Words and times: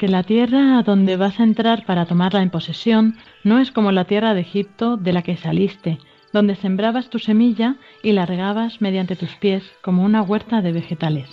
Porque 0.00 0.12
la 0.12 0.22
tierra 0.22 0.78
a 0.78 0.82
donde 0.82 1.18
vas 1.18 1.40
a 1.40 1.42
entrar 1.42 1.84
para 1.84 2.06
tomarla 2.06 2.40
en 2.40 2.48
posesión 2.48 3.18
no 3.44 3.58
es 3.58 3.70
como 3.70 3.92
la 3.92 4.06
tierra 4.06 4.32
de 4.32 4.40
Egipto 4.40 4.96
de 4.96 5.12
la 5.12 5.20
que 5.20 5.36
saliste, 5.36 5.98
donde 6.32 6.56
sembrabas 6.56 7.10
tu 7.10 7.18
semilla 7.18 7.76
y 8.02 8.12
la 8.12 8.24
regabas 8.24 8.80
mediante 8.80 9.14
tus 9.14 9.34
pies 9.36 9.62
como 9.82 10.02
una 10.02 10.22
huerta 10.22 10.62
de 10.62 10.72
vegetales. 10.72 11.28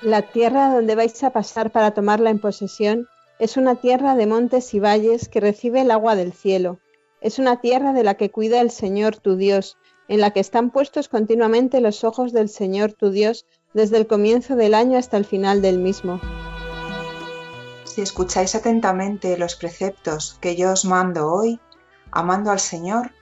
La 0.00 0.22
tierra 0.22 0.72
donde 0.72 0.94
vais 0.94 1.22
a 1.24 1.30
pasar 1.30 1.72
para 1.72 1.90
tomarla 1.90 2.30
en 2.30 2.38
posesión 2.38 3.06
es 3.38 3.58
una 3.58 3.74
tierra 3.74 4.16
de 4.16 4.26
montes 4.26 4.72
y 4.72 4.80
valles 4.80 5.28
que 5.28 5.40
recibe 5.40 5.82
el 5.82 5.90
agua 5.90 6.16
del 6.16 6.32
cielo. 6.32 6.78
Es 7.20 7.38
una 7.38 7.60
tierra 7.60 7.92
de 7.92 8.04
la 8.04 8.14
que 8.14 8.30
cuida 8.30 8.62
el 8.62 8.70
Señor 8.70 9.18
tu 9.18 9.36
Dios, 9.36 9.76
en 10.08 10.22
la 10.22 10.30
que 10.30 10.40
están 10.40 10.70
puestos 10.70 11.08
continuamente 11.10 11.82
los 11.82 12.02
ojos 12.02 12.32
del 12.32 12.48
Señor 12.48 12.94
tu 12.94 13.10
Dios 13.10 13.44
desde 13.74 13.98
el 13.98 14.06
comienzo 14.06 14.56
del 14.56 14.74
año 14.74 14.98
hasta 14.98 15.16
el 15.16 15.24
final 15.24 15.62
del 15.62 15.78
mismo. 15.78 16.20
Si 17.84 18.00
escucháis 18.00 18.54
atentamente 18.54 19.36
los 19.36 19.56
preceptos 19.56 20.38
que 20.40 20.56
yo 20.56 20.72
os 20.72 20.84
mando 20.84 21.32
hoy, 21.32 21.60
amando 22.10 22.50
al 22.50 22.60
Señor, 22.60 23.12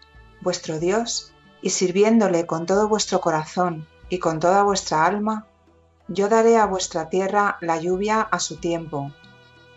vuestro 0.41 0.79
Dios, 0.79 1.33
y 1.63 1.71
sirviéndole 1.71 2.47
con 2.47 2.67
todo 2.67 2.89
vuestro 2.89 3.21
corazón 3.21 3.87
y 4.09 4.19
con 4.19 4.39
toda 4.39 4.63
vuestra 4.63 5.05
alma, 5.05 5.47
yo 6.09 6.29
daré 6.29 6.57
a 6.57 6.67
vuestra 6.67 7.09
tierra 7.09 7.59
la 7.61 7.81
lluvia 7.81 8.21
a 8.21 8.39
su 8.39 8.57
tiempo, 8.57 9.13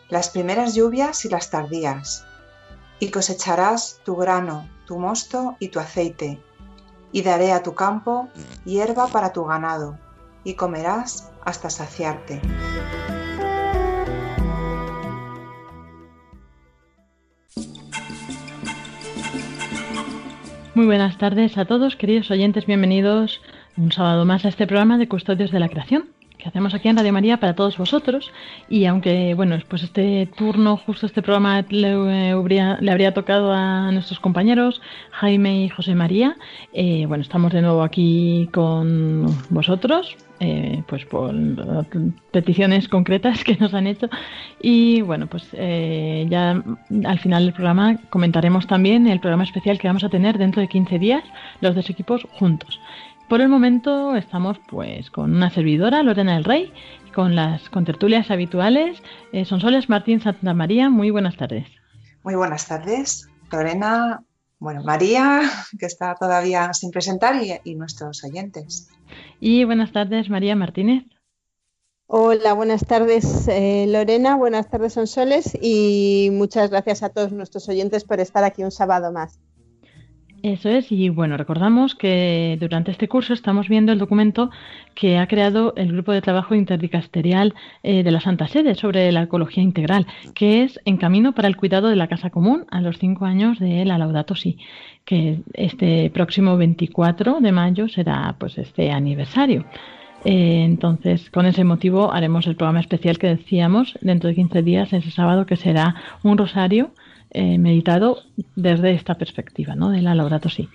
las 0.09 0.29
primeras 0.29 0.75
lluvias 0.75 1.25
y 1.25 1.29
las 1.29 1.49
tardías, 1.49 2.25
y 2.99 3.09
cosecharás 3.09 3.99
tu 4.03 4.15
grano, 4.15 4.69
tu 4.85 4.99
mosto 4.99 5.55
y 5.59 5.69
tu 5.69 5.79
aceite, 5.79 6.39
y 7.11 7.23
daré 7.23 7.51
a 7.51 7.63
tu 7.63 7.73
campo 7.73 8.27
hierba 8.65 9.07
para 9.07 9.33
tu 9.33 9.45
ganado, 9.45 9.97
y 10.43 10.55
comerás 10.55 11.31
hasta 11.43 11.69
saciarte. 11.69 12.41
Muy 20.75 20.85
buenas 20.85 21.17
tardes 21.17 21.57
a 21.57 21.65
todos, 21.65 21.95
queridos 21.95 22.31
oyentes, 22.31 22.65
bienvenidos 22.65 23.41
un 23.75 23.91
sábado 23.91 24.25
más 24.25 24.45
a 24.45 24.49
este 24.49 24.67
programa 24.67 24.97
de 24.97 25.07
Custodios 25.07 25.51
de 25.51 25.59
la 25.59 25.69
Creación 25.69 26.09
que 26.39 26.47
hacemos 26.47 26.73
aquí 26.73 26.87
en 26.87 26.97
Radio 26.97 27.13
María 27.13 27.37
para 27.37 27.53
todos 27.53 27.77
vosotros. 27.77 28.31
Y 28.69 28.85
aunque, 28.85 29.35
bueno, 29.35 29.57
pues 29.67 29.83
este 29.83 30.27
turno, 30.37 30.77
justo 30.77 31.05
este 31.05 31.21
programa 31.21 31.63
le, 31.69 32.31
habría, 32.31 33.13
tocado 33.13 33.53
a 33.53 33.91
nuestros 33.91 34.19
compañeros 34.19 34.81
Jaime 35.11 35.65
y 35.65 35.69
José 35.69 35.93
María, 35.95 36.37
eh, 36.73 37.05
bueno, 37.07 37.21
estamos 37.21 37.51
de 37.51 37.61
nuevo 37.61 37.83
aquí 37.83 38.49
con 38.53 39.25
vosotros. 39.49 40.15
Eh, 40.41 40.83
pues 40.87 41.03
por 41.03 41.35
peticiones 42.31 42.87
concretas 42.87 43.43
que 43.43 43.57
nos 43.57 43.73
han 43.73 43.87
hecho 43.87 44.07
y 44.61 45.01
bueno 45.01 45.27
pues 45.27 45.49
eh, 45.51 46.27
ya 46.29 46.63
al 47.03 47.19
final 47.19 47.43
del 47.43 47.53
programa 47.53 47.97
comentaremos 48.09 48.65
también 48.65 49.05
el 49.07 49.19
programa 49.19 49.43
especial 49.43 49.77
que 49.77 49.89
vamos 49.89 50.05
a 50.05 50.09
tener 50.09 50.37
dentro 50.37 50.61
de 50.61 50.69
15 50.69 50.97
días 50.97 51.25
los 51.59 51.75
dos 51.75 51.89
equipos 51.89 52.25
juntos 52.31 52.79
por 53.29 53.41
el 53.41 53.47
momento 53.47 54.15
estamos 54.15 54.57
pues 54.67 55.11
con 55.11 55.35
una 55.35 55.51
servidora, 55.51 56.01
Lorena 56.01 56.33
del 56.33 56.43
Rey, 56.43 56.73
con 57.13 57.35
las 57.35 57.69
contertulias 57.69 58.31
habituales. 58.31 59.01
Eh, 59.31 59.45
son 59.45 59.61
Soles 59.61 59.87
Martín 59.87 60.19
Santa 60.19 60.53
María, 60.53 60.89
muy 60.89 61.11
buenas 61.11 61.37
tardes. 61.37 61.67
Muy 62.23 62.35
buenas 62.35 62.67
tardes, 62.67 63.29
Lorena, 63.51 64.23
bueno, 64.57 64.83
María, 64.83 65.41
que 65.79 65.85
está 65.85 66.15
todavía 66.15 66.73
sin 66.73 66.89
presentar, 66.91 67.35
y, 67.63 67.75
nuestros 67.75 68.23
oyentes. 68.23 68.89
Y 69.39 69.63
buenas 69.63 69.91
tardes, 69.91 70.29
María 70.29 70.55
Martínez. 70.55 71.05
Hola, 72.07 72.53
buenas 72.53 72.87
tardes 72.87 73.47
eh, 73.47 73.85
Lorena, 73.87 74.35
buenas 74.35 74.67
tardes 74.67 74.93
Sonsoles 74.93 75.55
y 75.61 76.29
muchas 76.33 76.71
gracias 76.71 77.03
a 77.03 77.09
todos 77.09 77.31
nuestros 77.31 77.69
oyentes 77.69 78.03
por 78.03 78.19
estar 78.19 78.43
aquí 78.43 78.63
un 78.63 78.71
sábado 78.71 79.11
más. 79.11 79.39
Eso 80.43 80.69
es, 80.69 80.91
y 80.91 81.09
bueno, 81.09 81.35
recordamos 81.37 81.95
que 81.95 82.57
durante 82.59 82.91
este 82.91 83.07
curso 83.07 83.33
estamos 83.33 83.67
viendo 83.67 83.91
el 83.91 83.99
documento 83.99 84.51
que 84.95 85.17
ha 85.17 85.27
creado 85.27 85.73
el 85.75 85.91
Grupo 85.91 86.13
de 86.13 86.21
Trabajo 86.21 86.55
Interdicasterial 86.55 87.53
eh, 87.83 88.03
de 88.03 88.11
la 88.11 88.21
Santa 88.21 88.47
Sede 88.47 88.75
sobre 88.75 89.11
la 89.11 89.23
ecología 89.23 89.63
integral, 89.63 90.07
que 90.35 90.63
es 90.63 90.79
En 90.85 90.97
Camino 90.97 91.33
para 91.33 91.47
el 91.47 91.57
Cuidado 91.57 91.89
de 91.89 91.95
la 91.97 92.07
Casa 92.07 92.29
Común 92.29 92.65
a 92.71 92.79
los 92.79 92.99
cinco 92.99 93.25
años 93.25 93.59
de 93.59 93.83
la 93.83 93.97
Laudato 93.97 94.35
Si, 94.35 94.57
que 95.03 95.39
este 95.53 96.09
próximo 96.11 96.55
24 96.55 97.41
de 97.41 97.51
mayo 97.51 97.89
será 97.89 98.35
pues 98.39 98.57
este 98.57 98.91
aniversario. 98.91 99.65
Eh, 100.25 100.63
entonces, 100.65 101.29
con 101.29 101.45
ese 101.45 101.63
motivo 101.63 102.13
haremos 102.13 102.45
el 102.47 102.55
programa 102.55 102.81
especial 102.81 103.17
que 103.17 103.27
decíamos 103.27 103.97
dentro 104.01 104.29
de 104.29 104.35
15 104.35 104.61
días, 104.63 104.93
ese 104.93 105.11
sábado, 105.11 105.45
que 105.45 105.55
será 105.55 105.95
un 106.23 106.37
rosario 106.37 106.91
eh, 107.31 107.57
meditado 107.57 108.23
desde 108.55 108.91
esta 108.91 109.15
perspectiva, 109.15 109.75
¿no? 109.75 109.89
De 109.89 110.01
la 110.01 110.15
Laudato 110.15 110.49
Si. 110.49 110.69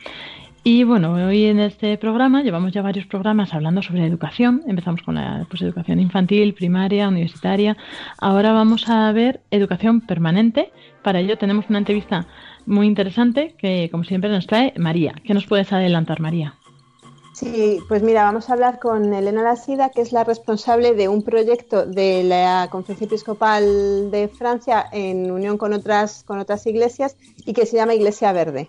Y 0.67 0.83
bueno, 0.85 1.13
hoy 1.13 1.45
en 1.45 1.61
este 1.61 1.99
programa 1.99 2.43
llevamos 2.43 2.73
ya 2.73 2.81
varios 2.81 3.05
programas 3.05 3.53
hablando 3.53 3.83
sobre 3.83 4.07
educación. 4.07 4.63
Empezamos 4.67 5.03
con 5.03 5.17
la 5.17 5.47
pues, 5.51 5.61
educación 5.61 6.01
infantil, 6.01 6.55
primaria, 6.55 7.07
universitaria. 7.09 7.77
Ahora 8.17 8.53
vamos 8.53 8.89
a 8.89 9.13
ver 9.13 9.41
educación 9.51 10.01
permanente. 10.01 10.71
Para 11.03 11.21
ello 11.21 11.37
tenemos 11.37 11.67
una 11.69 11.81
entrevista 11.81 12.27
muy 12.65 12.87
interesante 12.87 13.55
que, 13.59 13.91
como 13.91 14.05
siempre, 14.05 14.31
nos 14.31 14.47
trae 14.47 14.73
María. 14.79 15.13
¿Qué 15.23 15.35
nos 15.35 15.45
puedes 15.45 15.71
adelantar, 15.71 16.21
María? 16.21 16.55
Sí, 17.34 17.81
pues 17.89 18.00
mira, 18.00 18.22
vamos 18.22 18.49
a 18.49 18.53
hablar 18.53 18.78
con 18.78 19.12
Elena 19.12 19.43
Lasida, 19.43 19.91
que 19.91 20.03
es 20.03 20.12
la 20.12 20.23
responsable 20.23 20.94
de 20.94 21.09
un 21.09 21.23
proyecto 21.23 21.85
de 21.85 22.23
la 22.23 22.69
Conferencia 22.70 23.06
Episcopal 23.06 24.12
de 24.12 24.29
Francia 24.29 24.87
en 24.93 25.32
unión 25.32 25.59
con 25.59 25.73
otras, 25.73 26.23
con 26.23 26.38
otras 26.38 26.64
iglesias 26.67 27.17
y 27.44 27.53
que 27.53 27.67
se 27.67 27.76
llama 27.76 27.94
Iglesia 27.94 28.32
Verde. 28.32 28.69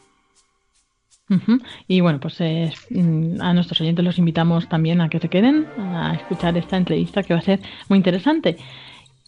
Y 1.88 2.02
bueno, 2.02 2.20
pues 2.20 2.42
eh, 2.42 2.72
mm, 2.90 3.40
a 3.40 3.54
nuestros 3.54 3.82
oyentes 3.82 4.04
los 4.04 4.18
invitamos 4.18 4.68
también 4.68 5.00
a 5.00 5.10
que 5.10 5.20
se 5.20 5.30
queden 5.30 5.68
a 5.78 6.16
escuchar 6.16 6.58
esta 6.58 6.78
entrevista 6.78 7.22
que 7.22 7.36
va 7.36 7.40
a 7.40 7.44
ser 7.44 7.60
muy 7.88 7.98
interesante. 7.98 8.58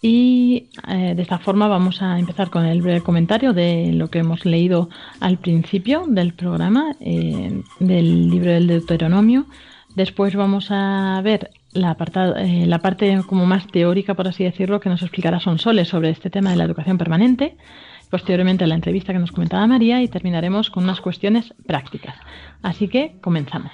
Y 0.02 0.70
eh, 0.88 1.14
de 1.16 1.22
esta 1.22 1.40
forma 1.40 1.68
vamos 1.68 2.02
a 2.02 2.20
empezar 2.20 2.50
con 2.50 2.66
el 2.66 2.82
breve 2.82 3.02
comentario 3.02 3.54
de 3.54 3.92
lo 3.94 4.10
que 4.10 4.20
hemos 4.20 4.46
leído 4.46 4.90
al 5.20 5.38
principio 5.38 6.04
del 6.08 6.34
programa, 6.34 6.96
eh, 7.00 7.64
del 7.80 8.30
libro 8.30 8.52
del 8.52 8.68
Deuteronomio. 8.68 9.46
Después 9.96 10.36
vamos 10.36 10.68
a 10.70 11.20
ver 11.24 11.50
la, 11.74 11.98
eh, 12.38 12.66
la 12.68 12.80
parte 12.80 13.22
como 13.26 13.48
más 13.48 13.66
teórica, 13.68 14.14
por 14.14 14.28
así 14.28 14.44
decirlo, 14.44 14.80
que 14.80 14.90
nos 14.90 15.02
explicará 15.02 15.40
Sonsoles 15.40 15.88
sobre 15.88 16.12
este 16.12 16.30
tema 16.30 16.52
de 16.52 16.58
la 16.58 16.66
educación 16.66 17.00
permanente. 17.00 17.58
Posteriormente 18.12 18.68
la 18.68 18.76
entrevista 18.76 19.14
que 19.14 19.20
nos 19.20 19.32
comentaba 19.32 19.66
María 19.66 20.02
y 20.04 20.08
terminaremos 20.08 20.70
con 20.70 20.84
unas 20.84 21.02
cuestiones 21.02 21.54
prácticas. 21.66 22.16
Así 22.62 22.88
que 22.88 23.16
comenzamos. 23.22 23.74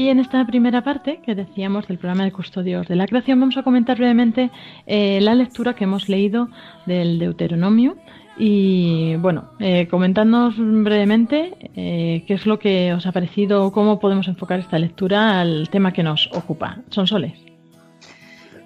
Y 0.00 0.08
en 0.08 0.18
esta 0.18 0.46
primera 0.46 0.82
parte 0.82 1.20
que 1.20 1.34
decíamos 1.34 1.86
del 1.86 1.98
programa 1.98 2.24
de 2.24 2.32
Custodios 2.32 2.88
de 2.88 2.96
la 2.96 3.06
Creación, 3.06 3.38
vamos 3.38 3.58
a 3.58 3.62
comentar 3.62 3.98
brevemente 3.98 4.50
eh, 4.86 5.20
la 5.20 5.34
lectura 5.34 5.74
que 5.74 5.84
hemos 5.84 6.08
leído 6.08 6.48
del 6.86 7.18
Deuteronomio. 7.18 7.98
Y 8.38 9.16
bueno, 9.16 9.50
eh, 9.58 9.88
comentadnos 9.88 10.54
brevemente 10.56 11.70
eh, 11.76 12.24
qué 12.26 12.32
es 12.32 12.46
lo 12.46 12.58
que 12.58 12.94
os 12.94 13.04
ha 13.04 13.12
parecido, 13.12 13.72
cómo 13.72 14.00
podemos 14.00 14.26
enfocar 14.26 14.60
esta 14.60 14.78
lectura 14.78 15.38
al 15.38 15.68
tema 15.68 15.92
que 15.92 16.02
nos 16.02 16.30
ocupa. 16.32 16.78
Son 16.88 17.06
soles. 17.06 17.34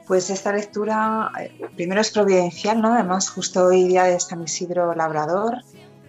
Pues 0.06 0.30
esta 0.30 0.52
lectura 0.52 1.32
eh, 1.40 1.50
primero 1.74 2.00
es 2.00 2.12
providencial, 2.12 2.80
¿no? 2.80 2.94
Además, 2.94 3.28
justo 3.28 3.64
hoy 3.64 3.88
día 3.88 4.04
de 4.04 4.20
San 4.20 4.40
Isidro 4.40 4.94
Labrador 4.94 5.62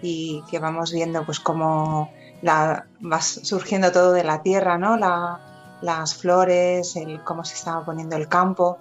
y 0.03 0.43
que 0.51 0.59
vamos 0.59 0.93
viendo 0.93 1.25
pues 1.25 1.39
cómo 1.39 2.11
la, 2.41 2.87
va 3.01 3.21
surgiendo 3.21 3.91
todo 3.91 4.11
de 4.13 4.23
la 4.23 4.41
tierra, 4.41 4.77
¿no? 4.77 4.97
las 5.81 6.15
flores, 6.15 6.95
el, 6.95 7.23
cómo 7.23 7.43
se 7.43 7.55
estaba 7.55 7.85
poniendo 7.85 8.15
el 8.15 8.27
campo, 8.27 8.79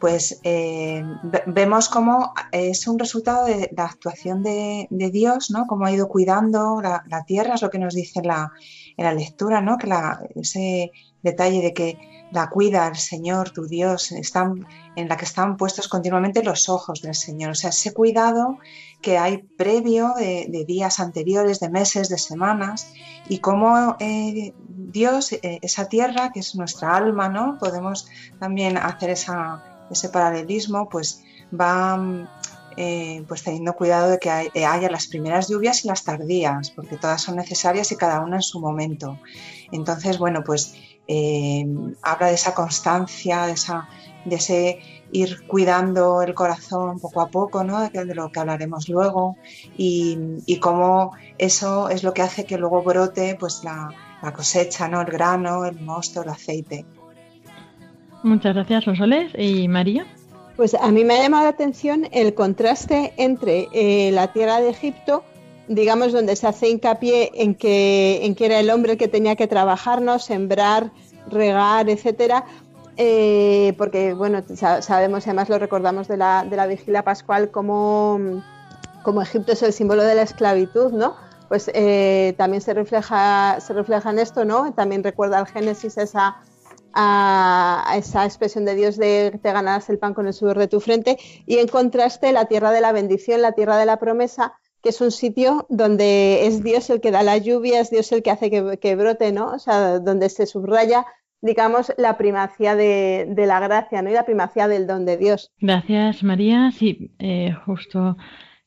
pues 0.00 0.40
eh, 0.42 1.04
vemos 1.46 1.88
cómo 1.88 2.32
es 2.50 2.88
un 2.88 2.98
resultado 2.98 3.44
de 3.44 3.70
la 3.76 3.84
actuación 3.84 4.42
de, 4.42 4.88
Dios, 4.90 5.50
¿no? 5.50 5.66
Cómo 5.66 5.84
ha 5.84 5.92
ido 5.92 6.08
cuidando 6.08 6.80
la, 6.80 7.24
tierra, 7.26 7.54
es 7.54 7.62
lo 7.62 7.70
que 7.70 7.78
nos 7.78 7.94
dice 7.94 8.22
la, 8.22 8.50
en 8.96 9.04
la 9.04 9.12
lectura, 9.12 9.60
¿no? 9.60 9.76
Que 9.76 9.88
ese 10.36 10.90
detalle 11.22 11.60
de 11.60 11.74
que 11.74 11.98
la 12.32 12.48
cuida 12.48 12.88
el 12.88 12.96
Señor, 12.96 13.50
tu 13.50 13.66
Dios, 13.66 14.12
están, 14.12 14.66
en 14.96 15.08
la 15.08 15.16
que 15.16 15.26
están 15.26 15.56
puestos 15.56 15.88
continuamente 15.88 16.42
los 16.42 16.68
ojos 16.68 17.02
del 17.02 17.14
Señor. 17.14 17.50
O 17.50 17.54
sea, 17.54 17.70
ese 17.70 17.92
cuidado 17.92 18.58
que 19.00 19.18
hay 19.18 19.38
previo 19.38 20.14
de, 20.16 20.64
días 20.66 21.00
anteriores, 21.00 21.60
de 21.60 21.70
meses, 21.70 22.08
de 22.08 22.18
semanas, 22.18 22.92
y 23.28 23.38
cómo 23.38 23.96
eh, 24.00 24.54
Dios, 24.68 25.32
eh, 25.32 25.58
esa 25.62 25.86
tierra 25.86 26.30
que 26.32 26.40
es 26.40 26.54
nuestra 26.54 26.96
alma, 26.96 27.28
¿no? 27.28 27.58
Podemos 27.58 28.08
también 28.38 28.76
hacer 28.76 29.10
ese 29.10 30.08
paralelismo, 30.12 30.88
pues 30.88 31.22
va 31.58 32.28
eh, 32.76 33.24
pues 33.26 33.42
teniendo 33.42 33.74
cuidado 33.74 34.10
de 34.10 34.18
que 34.18 34.30
haya 34.30 34.90
las 34.90 35.06
primeras 35.06 35.48
lluvias 35.48 35.84
y 35.84 35.88
las 35.88 36.04
tardías, 36.04 36.70
porque 36.70 36.96
todas 36.96 37.22
son 37.22 37.36
necesarias 37.36 37.90
y 37.92 37.96
cada 37.96 38.20
una 38.20 38.36
en 38.36 38.42
su 38.42 38.60
momento. 38.60 39.18
Entonces, 39.72 40.18
bueno, 40.18 40.42
pues 40.44 40.74
habla 42.02 42.28
de 42.28 42.34
esa 42.34 42.54
constancia, 42.54 43.46
de, 43.46 43.52
esa, 43.52 43.88
de 44.24 44.36
ese 44.36 44.78
ir 45.12 45.46
cuidando 45.46 46.22
el 46.22 46.34
corazón 46.34 47.00
poco 47.00 47.20
a 47.20 47.28
poco, 47.28 47.64
¿no? 47.64 47.88
de, 47.88 48.14
lo 48.14 48.30
que 48.30 48.40
hablaremos 48.40 48.88
luego, 48.88 49.36
y, 49.76 50.58
cómo 50.60 51.12
eso 51.38 51.88
es 51.88 52.02
lo 52.02 52.12
que 52.12 52.22
hace 52.22 52.44
que 52.44 52.58
luego 52.58 52.82
brote 52.82 53.36
pues, 53.38 53.62
la, 53.64 53.90
cosecha, 54.32 54.88
¿no? 54.88 55.00
el 55.00 55.08
grano, 55.08 55.64
el 55.64 55.80
mosto, 55.80 56.22
el 56.22 56.28
aceite. 56.28 56.84
Muchas 58.22 58.54
gracias, 58.54 58.84
Rosoles. 58.84 59.32
¿Y 59.36 59.66
María? 59.66 60.06
Pues 60.56 60.74
a 60.74 60.90
mí 60.90 61.04
me 61.04 61.14
ha 61.14 61.22
llamado 61.22 61.44
la 61.44 61.50
atención 61.50 62.06
el 62.12 62.34
contraste 62.34 63.14
entre 63.16 63.68
eh, 63.72 64.10
la 64.12 64.32
tierra 64.32 64.60
de 64.60 64.68
Egipto 64.68 65.24
digamos, 65.70 66.12
donde 66.12 66.34
se 66.34 66.48
hace 66.48 66.68
hincapié 66.68 67.30
en 67.32 67.54
que, 67.54 68.26
en 68.26 68.34
que 68.34 68.46
era 68.46 68.58
el 68.58 68.70
hombre 68.70 68.92
el 68.92 68.98
que 68.98 69.06
tenía 69.06 69.36
que 69.36 69.46
trabajarnos, 69.46 70.24
sembrar, 70.24 70.90
regar, 71.28 71.88
etcétera, 71.88 72.44
eh, 72.96 73.74
porque, 73.78 74.14
bueno, 74.14 74.42
sabemos, 74.56 75.26
además 75.26 75.48
lo 75.48 75.58
recordamos 75.58 76.08
de 76.08 76.16
la, 76.16 76.44
de 76.44 76.56
la 76.56 76.66
vigilia 76.66 77.02
pascual, 77.02 77.50
como, 77.50 78.42
como 79.02 79.22
Egipto 79.22 79.52
es 79.52 79.62
el 79.62 79.72
símbolo 79.72 80.02
de 80.02 80.14
la 80.14 80.22
esclavitud, 80.22 80.92
¿no? 80.92 81.16
Pues 81.48 81.70
eh, 81.74 82.34
también 82.38 82.60
se 82.60 82.74
refleja, 82.74 83.58
se 83.60 83.72
refleja 83.72 84.10
en 84.10 84.18
esto, 84.18 84.44
¿no? 84.44 84.72
También 84.72 85.02
recuerda 85.02 85.38
al 85.38 85.46
Génesis 85.46 85.98
esa, 85.98 86.42
a, 86.92 87.94
esa 87.96 88.24
expresión 88.24 88.64
de 88.64 88.74
Dios 88.74 88.96
de 88.96 89.38
te 89.42 89.52
ganarás 89.52 89.88
el 89.90 89.98
pan 89.98 90.14
con 90.14 90.26
el 90.26 90.34
sudor 90.34 90.58
de 90.58 90.68
tu 90.68 90.80
frente 90.80 91.18
y 91.46 91.58
en 91.58 91.68
contraste 91.68 92.32
la 92.32 92.46
tierra 92.46 92.72
de 92.72 92.80
la 92.80 92.92
bendición, 92.92 93.42
la 93.42 93.52
tierra 93.52 93.76
de 93.78 93.86
la 93.86 93.98
promesa, 93.98 94.54
que 94.82 94.90
es 94.90 95.00
un 95.00 95.10
sitio 95.10 95.66
donde 95.68 96.46
es 96.46 96.62
Dios 96.62 96.88
el 96.90 97.00
que 97.00 97.10
da 97.10 97.22
la 97.22 97.36
lluvia, 97.36 97.80
es 97.80 97.90
Dios 97.90 98.10
el 98.12 98.22
que 98.22 98.30
hace 98.30 98.50
que, 98.50 98.96
brote, 98.96 99.32
¿no? 99.32 99.52
O 99.52 99.58
sea, 99.58 99.98
donde 99.98 100.28
se 100.30 100.46
subraya, 100.46 101.06
digamos, 101.40 101.92
la 101.96 102.18
primacía 102.18 102.74
de, 102.76 103.32
la 103.36 103.60
gracia, 103.60 104.02
¿no? 104.02 104.10
Y 104.10 104.14
la 104.14 104.24
primacía 104.24 104.68
del 104.68 104.86
don 104.86 105.04
de 105.04 105.16
Dios. 105.16 105.50
Gracias, 105.60 106.22
María. 106.22 106.70
Sí, 106.72 107.12
eh, 107.18 107.54
justo 107.64 108.16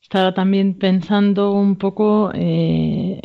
estaba 0.02 0.34
también 0.34 0.78
pensando 0.78 1.52
un 1.52 1.76
poco 1.76 2.30
eh, 2.34 3.22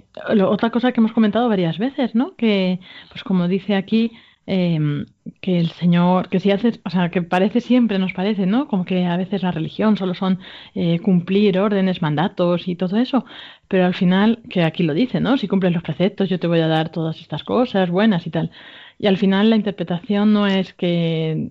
otra 0.47 0.69
cosa 0.69 0.91
que 0.91 1.01
hemos 1.01 1.11
comentado 1.11 1.49
varias 1.49 1.77
veces, 1.77 2.15
¿no? 2.15 2.35
Que, 2.35 2.79
pues 3.11 3.23
como 3.23 3.47
dice 3.47 3.75
aquí, 3.75 4.11
Em, 4.51 5.05
que 5.41 5.59
el 5.59 5.69
Señor, 5.69 6.27
que 6.29 6.39
si 6.39 6.49
haces, 6.49 6.79
o 6.83 6.89
sea, 6.89 7.09
que 7.11 7.21
parece 7.21 7.61
siempre, 7.61 7.99
nos 7.99 8.13
parece, 8.13 8.47
¿no? 8.47 8.67
Como 8.67 8.83
que 8.83 9.05
a 9.05 9.15
veces 9.15 9.43
la 9.43 9.51
religión 9.51 9.95
solo 9.95 10.15
son 10.15 10.39
eh, 10.73 10.97
cumplir 11.01 11.59
órdenes, 11.59 12.01
mandatos 12.01 12.67
y 12.67 12.75
todo 12.75 12.97
eso, 12.97 13.25
pero 13.67 13.85
al 13.85 13.93
final, 13.93 14.39
que 14.49 14.63
aquí 14.63 14.81
lo 14.81 14.95
dice, 14.95 15.19
¿no? 15.19 15.37
Si 15.37 15.47
cumples 15.47 15.71
los 15.71 15.83
preceptos, 15.83 16.29
yo 16.29 16.39
te 16.39 16.47
voy 16.47 16.61
a 16.61 16.67
dar 16.67 16.89
todas 16.89 17.21
estas 17.21 17.43
cosas 17.43 17.91
buenas 17.91 18.25
y 18.25 18.31
tal. 18.31 18.49
Y 19.01 19.07
al 19.07 19.17
final 19.17 19.49
la 19.49 19.55
interpretación 19.55 20.33
no 20.33 20.45
es 20.45 20.73
que, 20.73 21.49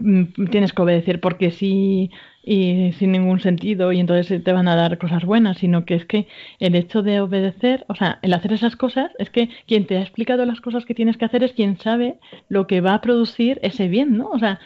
mm, 0.00 0.46
tienes 0.50 0.72
que 0.72 0.82
obedecer 0.82 1.20
porque 1.20 1.52
sí 1.52 2.10
y 2.42 2.92
sin 2.94 3.12
ningún 3.12 3.38
sentido 3.40 3.92
y 3.92 4.00
entonces 4.00 4.42
te 4.42 4.52
van 4.52 4.66
a 4.66 4.74
dar 4.74 4.98
cosas 4.98 5.24
buenas, 5.24 5.58
sino 5.58 5.84
que 5.84 5.94
es 5.94 6.04
que 6.06 6.26
el 6.58 6.74
hecho 6.74 7.02
de 7.02 7.20
obedecer, 7.20 7.84
o 7.88 7.94
sea, 7.94 8.18
el 8.22 8.34
hacer 8.34 8.52
esas 8.52 8.74
cosas, 8.74 9.12
es 9.18 9.30
que 9.30 9.48
quien 9.66 9.86
te 9.86 9.96
ha 9.96 10.02
explicado 10.02 10.44
las 10.44 10.60
cosas 10.60 10.84
que 10.84 10.94
tienes 10.94 11.16
que 11.16 11.24
hacer 11.26 11.44
es 11.44 11.52
quien 11.52 11.78
sabe 11.78 12.18
lo 12.48 12.66
que 12.66 12.80
va 12.80 12.94
a 12.94 13.00
producir 13.00 13.60
ese 13.62 13.86
bien, 13.88 14.16
¿no? 14.16 14.30
O 14.30 14.38
sea, 14.40 14.58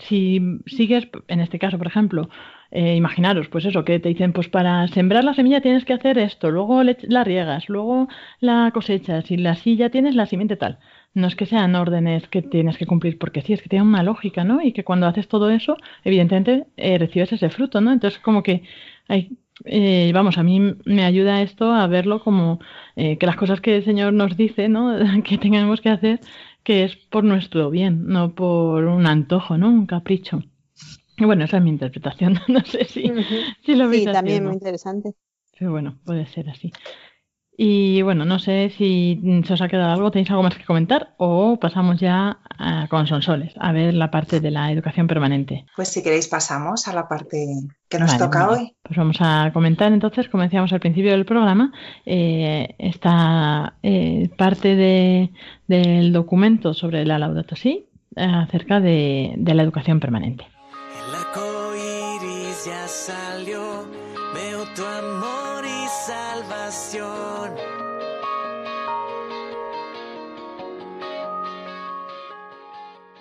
si 0.00 0.40
sigues, 0.66 1.08
en 1.28 1.40
este 1.40 1.58
caso, 1.58 1.78
por 1.78 1.86
ejemplo, 1.86 2.28
eh, 2.70 2.96
imaginaros, 2.96 3.48
pues 3.48 3.64
eso, 3.64 3.84
que 3.84 3.98
te 3.98 4.10
dicen, 4.10 4.32
pues 4.34 4.48
para 4.48 4.86
sembrar 4.88 5.24
la 5.24 5.34
semilla 5.34 5.62
tienes 5.62 5.84
que 5.86 5.94
hacer 5.94 6.18
esto, 6.18 6.50
luego 6.50 6.82
la 6.84 7.24
riegas, 7.24 7.68
luego 7.70 8.08
la 8.40 8.70
cosechas 8.74 9.30
y 9.30 9.38
la 9.38 9.54
silla 9.56 9.90
tienes 9.90 10.14
la 10.14 10.26
simiente 10.26 10.56
tal 10.56 10.78
no 11.14 11.26
es 11.26 11.36
que 11.36 11.46
sean 11.46 11.74
órdenes 11.74 12.28
que 12.28 12.42
tienes 12.42 12.78
que 12.78 12.86
cumplir 12.86 13.18
porque 13.18 13.42
sí, 13.42 13.52
es 13.52 13.62
que 13.62 13.68
tiene 13.68 13.84
una 13.84 14.02
lógica, 14.02 14.44
¿no? 14.44 14.62
Y 14.62 14.72
que 14.72 14.84
cuando 14.84 15.06
haces 15.06 15.28
todo 15.28 15.50
eso, 15.50 15.76
evidentemente 16.04 16.66
eh, 16.76 16.98
recibes 16.98 17.32
ese 17.32 17.50
fruto, 17.50 17.80
¿no? 17.80 17.92
Entonces, 17.92 18.20
como 18.20 18.42
que 18.42 18.62
hay, 19.08 19.36
eh, 19.64 20.10
vamos, 20.14 20.38
a 20.38 20.42
mí 20.42 20.74
me 20.84 21.04
ayuda 21.04 21.42
esto 21.42 21.72
a 21.72 21.86
verlo 21.86 22.22
como 22.22 22.60
eh, 22.96 23.18
que 23.18 23.26
las 23.26 23.36
cosas 23.36 23.60
que 23.60 23.76
el 23.76 23.84
Señor 23.84 24.12
nos 24.12 24.36
dice, 24.36 24.68
¿no? 24.68 24.94
que 25.24 25.38
tengamos 25.38 25.80
que 25.80 25.90
hacer, 25.90 26.20
que 26.62 26.84
es 26.84 26.96
por 26.96 27.24
nuestro 27.24 27.70
bien, 27.70 28.06
no 28.06 28.34
por 28.34 28.84
un 28.84 29.06
antojo, 29.06 29.58
¿no? 29.58 29.68
Un 29.68 29.86
capricho. 29.86 30.42
Y 31.16 31.24
bueno, 31.24 31.44
esa 31.44 31.56
es 31.56 31.62
mi 31.64 31.70
interpretación, 31.70 32.38
no 32.48 32.60
sé 32.60 32.84
si, 32.84 33.10
si 33.64 33.74
lo 33.74 33.88
veis 33.88 34.04
Sí, 34.04 34.12
también 34.12 34.44
muy 34.44 34.54
interesante. 34.54 35.14
Pero 35.58 35.72
bueno, 35.72 35.98
puede 36.04 36.26
ser 36.26 36.48
así. 36.48 36.70
Y 37.60 38.02
bueno, 38.02 38.24
no 38.24 38.38
sé 38.38 38.70
si 38.78 39.20
se 39.44 39.52
os 39.52 39.60
ha 39.60 39.66
quedado 39.66 39.92
algo, 39.92 40.12
tenéis 40.12 40.30
algo 40.30 40.44
más 40.44 40.54
que 40.54 40.64
comentar 40.64 41.14
o 41.16 41.58
pasamos 41.58 41.98
ya 41.98 42.38
a, 42.56 42.86
con 42.86 43.08
Sonsoles 43.08 43.52
a 43.58 43.72
ver 43.72 43.94
la 43.94 44.12
parte 44.12 44.38
de 44.38 44.52
la 44.52 44.70
educación 44.70 45.08
permanente. 45.08 45.66
Pues 45.74 45.88
si 45.88 46.04
queréis 46.04 46.28
pasamos 46.28 46.86
a 46.86 46.92
la 46.92 47.08
parte 47.08 47.48
que 47.88 47.98
nos 47.98 48.16
toca 48.16 48.48
hoy. 48.48 48.76
Pues 48.84 48.96
vamos 48.96 49.16
a 49.18 49.50
comentar 49.52 49.92
entonces, 49.92 50.28
como 50.28 50.44
decíamos 50.44 50.72
al 50.72 50.78
principio 50.78 51.10
del 51.10 51.24
programa, 51.24 51.72
eh, 52.06 52.76
esta 52.78 53.74
eh, 53.82 54.30
parte 54.38 54.76
de, 54.76 55.32
del 55.66 56.12
documento 56.12 56.74
sobre 56.74 57.04
la 57.04 57.18
Laudato 57.18 57.56
Si 57.56 57.86
acerca 58.14 58.78
de, 58.78 59.34
de 59.36 59.54
la 59.54 59.64
educación 59.64 59.98
permanente. 59.98 60.46
El 61.08 61.12
arco 61.12 61.74
iris 61.74 62.66
ya 62.66 62.86
salió, 62.86 63.77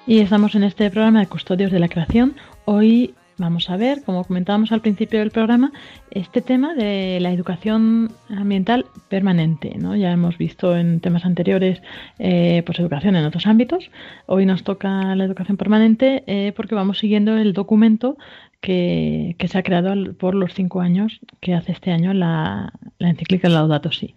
Y 0.07 0.19
estamos 0.19 0.55
en 0.55 0.63
este 0.63 0.89
programa 0.89 1.19
de 1.19 1.27
Custodios 1.27 1.69
de 1.69 1.79
la 1.79 1.89
Creación. 1.89 2.37
Hoy 2.63 3.13
vamos 3.37 3.69
a 3.69 3.75
ver, 3.75 4.03
como 4.05 4.23
comentábamos 4.23 4.71
al 4.71 4.79
principio 4.79 5.19
del 5.19 5.31
programa, 5.31 5.73
este 6.11 6.41
tema 6.41 6.73
de 6.75 7.19
la 7.19 7.33
educación 7.33 8.13
ambiental 8.29 8.85
permanente. 9.09 9.75
¿no? 9.77 9.97
Ya 9.97 10.13
hemos 10.13 10.37
visto 10.37 10.77
en 10.77 11.01
temas 11.01 11.25
anteriores 11.25 11.81
eh, 12.19 12.63
pues 12.65 12.79
educación 12.79 13.17
en 13.17 13.25
otros 13.25 13.47
ámbitos. 13.47 13.91
Hoy 14.27 14.45
nos 14.45 14.63
toca 14.63 15.13
la 15.13 15.25
educación 15.25 15.57
permanente 15.57 16.23
eh, 16.25 16.53
porque 16.55 16.73
vamos 16.73 16.99
siguiendo 16.99 17.35
el 17.35 17.51
documento 17.51 18.15
que, 18.61 19.35
se 19.45 19.57
ha 19.57 19.63
creado 19.63 20.13
por 20.13 20.35
los 20.35 20.53
cinco 20.53 20.79
años 20.79 21.19
que 21.41 21.53
hace 21.53 21.73
este 21.73 21.91
año 21.91 22.13
la, 22.13 22.71
la 22.97 23.09
encíclica 23.09 23.49
Laudato 23.49 23.91
Si. 23.91 24.15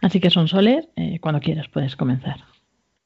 Así 0.00 0.18
que 0.18 0.30
son 0.30 0.48
Soler, 0.48 0.88
eh, 0.96 1.20
cuando 1.20 1.40
quieras 1.40 1.68
puedes 1.68 1.94
comenzar. 1.94 2.57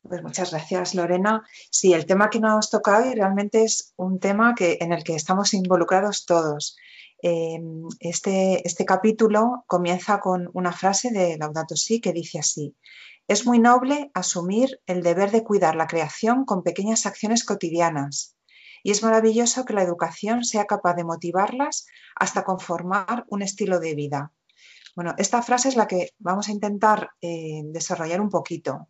Pues 0.03 0.23
muchas 0.23 0.51
gracias, 0.51 0.95
Lorena. 0.95 1.43
Sí, 1.71 1.93
el 1.93 2.07
tema 2.07 2.29
que 2.29 2.41
nos 2.41 2.71
toca 2.71 2.99
hoy 2.99 3.15
realmente 3.15 3.63
es 3.63 3.93
un 3.97 4.19
tema 4.19 4.55
que, 4.55 4.79
en 4.81 4.93
el 4.93 5.05
que 5.05 5.15
estamos 5.15 5.55
involucrados 5.55 6.27
todos. 6.27 6.77
Em, 7.23 7.85
este, 8.01 8.67
este 8.67 8.85
capítulo 8.85 9.65
comienza 9.69 10.19
con 10.19 10.51
una 10.55 10.73
frase 10.73 11.11
de 11.13 11.39
Laudato 11.39 11.77
Si 11.77 12.01
que 12.01 12.13
dice 12.13 12.41
así, 12.41 12.77
es 13.29 13.47
muy 13.47 13.61
noble 13.61 14.11
asumir 14.13 14.81
el 14.87 15.03
deber 15.03 15.31
de 15.31 15.45
cuidar 15.45 15.77
la 15.77 15.87
creación 15.87 16.45
con 16.45 16.65
pequeñas 16.65 17.07
acciones 17.07 17.45
cotidianas 17.45 18.37
y 18.83 18.91
es 18.91 19.03
maravilloso 19.03 19.65
que 19.65 19.75
la 19.75 19.83
educación 19.83 20.45
sea 20.45 20.67
capaz 20.67 20.95
de 20.95 21.05
motivarlas 21.05 21.87
hasta 22.17 22.45
conformar 22.45 23.25
un 23.29 23.43
estilo 23.43 23.79
de 23.79 23.95
vida. 23.95 24.33
Bueno, 24.95 25.15
esta 25.17 25.41
frase 25.41 25.71
es 25.71 25.77
la 25.77 25.87
que 25.87 26.11
vamos 26.19 26.49
a 26.49 26.53
intentar 26.53 27.13
eh, 27.23 27.63
desarrollar 27.65 28.21
un 28.21 28.29
poquito. 28.29 28.89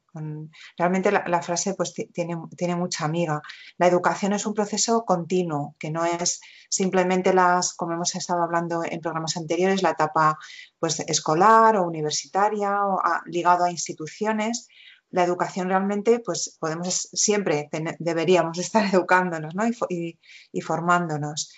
Realmente 0.77 1.13
la, 1.13 1.43
frase 1.43 1.75
pues, 1.75 1.95
tiene, 1.95 2.37
tiene, 2.57 2.75
mucha 2.75 3.05
amiga. 3.05 3.41
La 3.79 3.87
educación 3.87 4.33
es 4.33 4.45
un 4.45 4.53
proceso 4.53 5.05
continuo, 5.05 5.77
que 5.79 5.93
no 5.93 6.05
es 6.05 6.41
simplemente 6.69 7.33
las, 7.33 7.75
como 7.75 7.93
hemos 7.93 8.15
estado 8.17 8.43
hablando 8.43 8.83
en 8.85 9.01
programas 9.01 9.37
anteriores, 9.37 9.83
la 9.83 9.91
etapa 9.91 10.39
pues, 10.81 10.99
escolar 11.01 11.77
o 11.77 11.87
universitaria 11.87 12.85
o 12.85 13.01
ligado 13.27 13.65
a 13.65 13.71
instituciones. 13.71 14.67
La 15.11 15.23
educación 15.23 15.69
realmente, 15.69 16.19
pues 16.19 16.57
podemos 16.59 17.09
siempre, 17.13 17.69
deberíamos 18.01 18.59
estar 18.59 18.85
educándonos 18.93 19.55
y 19.89 20.61
formándonos. 20.63 21.53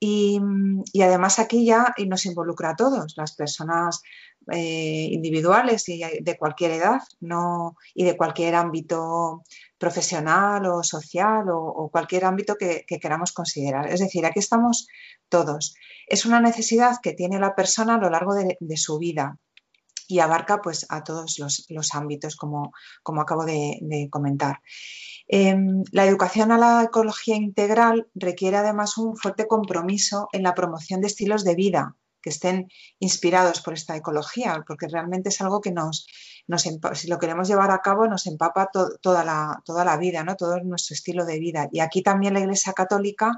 Y, 0.00 0.40
además 1.02 1.38
aquí 1.38 1.64
ya 1.64 1.94
nos 2.06 2.26
involucra 2.26 2.70
a 2.70 2.76
todos, 2.76 3.14
las 3.16 3.34
personas 3.34 4.00
eh, 4.52 5.08
individuales 5.10 5.88
y 5.88 6.00
de 6.20 6.36
cualquier 6.38 6.70
edad 6.72 7.00
no, 7.20 7.76
y 7.94 8.04
de 8.04 8.16
cualquier 8.16 8.54
ámbito 8.54 9.42
profesional 9.76 10.66
o 10.66 10.82
social 10.82 11.46
o, 11.50 11.90
cualquier 11.90 12.24
ámbito 12.24 12.56
que, 12.56 12.84
queramos 12.86 13.32
considerar. 13.32 13.88
Es 13.88 14.00
decir, 14.00 14.24
aquí 14.24 14.38
estamos 14.38 14.86
todos. 15.28 15.74
Es 16.06 16.26
una 16.26 16.40
necesidad 16.40 16.96
que 17.02 17.12
tiene 17.14 17.40
la 17.40 17.54
persona 17.54 17.96
a 17.96 17.98
lo 17.98 18.10
largo 18.10 18.34
de, 18.34 18.76
su 18.76 18.98
vida 18.98 19.38
y 20.06 20.20
abarca 20.20 20.62
pues, 20.62 20.86
a 20.88 21.02
todos 21.02 21.38
los, 21.38 21.94
ámbitos, 21.94 22.36
como, 22.36 22.72
como 23.02 23.20
acabo 23.20 23.44
de 23.44 24.08
comentar. 24.10 24.60
Em, 25.28 25.84
la 25.92 26.06
educación 26.06 26.52
a 26.52 26.58
la 26.58 26.82
ecología 26.84 27.36
integral 27.36 28.08
requiere 28.14 28.56
además 28.56 28.96
un 28.96 29.16
fuerte 29.16 29.46
compromiso 29.46 30.28
en 30.32 30.42
la 30.42 30.54
promoción 30.54 31.00
de 31.00 31.08
estilos 31.08 31.44
de 31.44 31.54
vida 31.54 31.96
que 32.22 32.30
estén 32.30 32.68
inspirados 32.98 33.60
por 33.60 33.74
esta 33.74 33.94
ecología, 33.94 34.64
porque 34.66 34.88
realmente 34.88 35.28
es 35.28 35.40
algo 35.40 35.60
que 35.60 35.70
nos, 35.70 36.06
si 36.94 37.08
lo 37.08 37.18
queremos 37.18 37.46
llevar 37.46 37.70
a 37.70 37.80
cabo, 37.80 38.08
nos 38.08 38.26
empapa 38.26 38.70
toda, 38.72 39.24
la, 39.24 39.62
toda 39.64 39.84
la 39.84 39.96
vida, 39.98 40.24
¿no? 40.24 40.34
todo 40.34 40.58
nuestro 40.60 40.94
estilo 40.94 41.24
de 41.24 41.38
vida. 41.38 41.68
Y 41.70 41.80
aquí 41.80 42.02
también 42.02 42.34
la 42.34 42.40
Iglesia 42.40 42.72
Católica, 42.72 43.32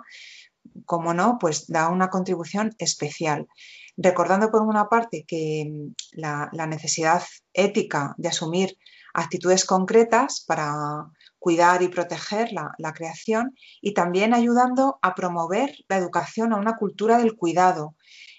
como 0.87 1.13
no, 1.13 1.39
pues 1.39 1.67
da 1.67 1.89
una 1.89 2.09
contribución 2.09 2.75
especial 2.79 3.49
recordando 3.97 4.51
por 4.51 4.63
una 4.63 4.89
parte 4.89 5.25
que 5.27 5.71
la, 6.13 6.51
necesidad 6.67 7.23
ética 7.53 8.15
de 8.17 8.29
asumir 8.29 8.79
actitudes 9.15 9.65
concretas 9.65 10.45
para 10.47 11.11
cuidar 11.41 11.83
y 11.83 11.89
proteger 11.89 12.51
la, 12.53 12.93
creación 12.93 13.57
y 13.81 13.95
también 13.95 14.35
ayudando 14.35 14.99
a 15.03 15.15
promover 15.15 15.75
la 15.89 15.97
educación 15.97 16.53
a 16.53 16.57
una 16.57 16.77
cultura 16.77 17.19
del 17.19 17.35
cuidado. 17.35 17.97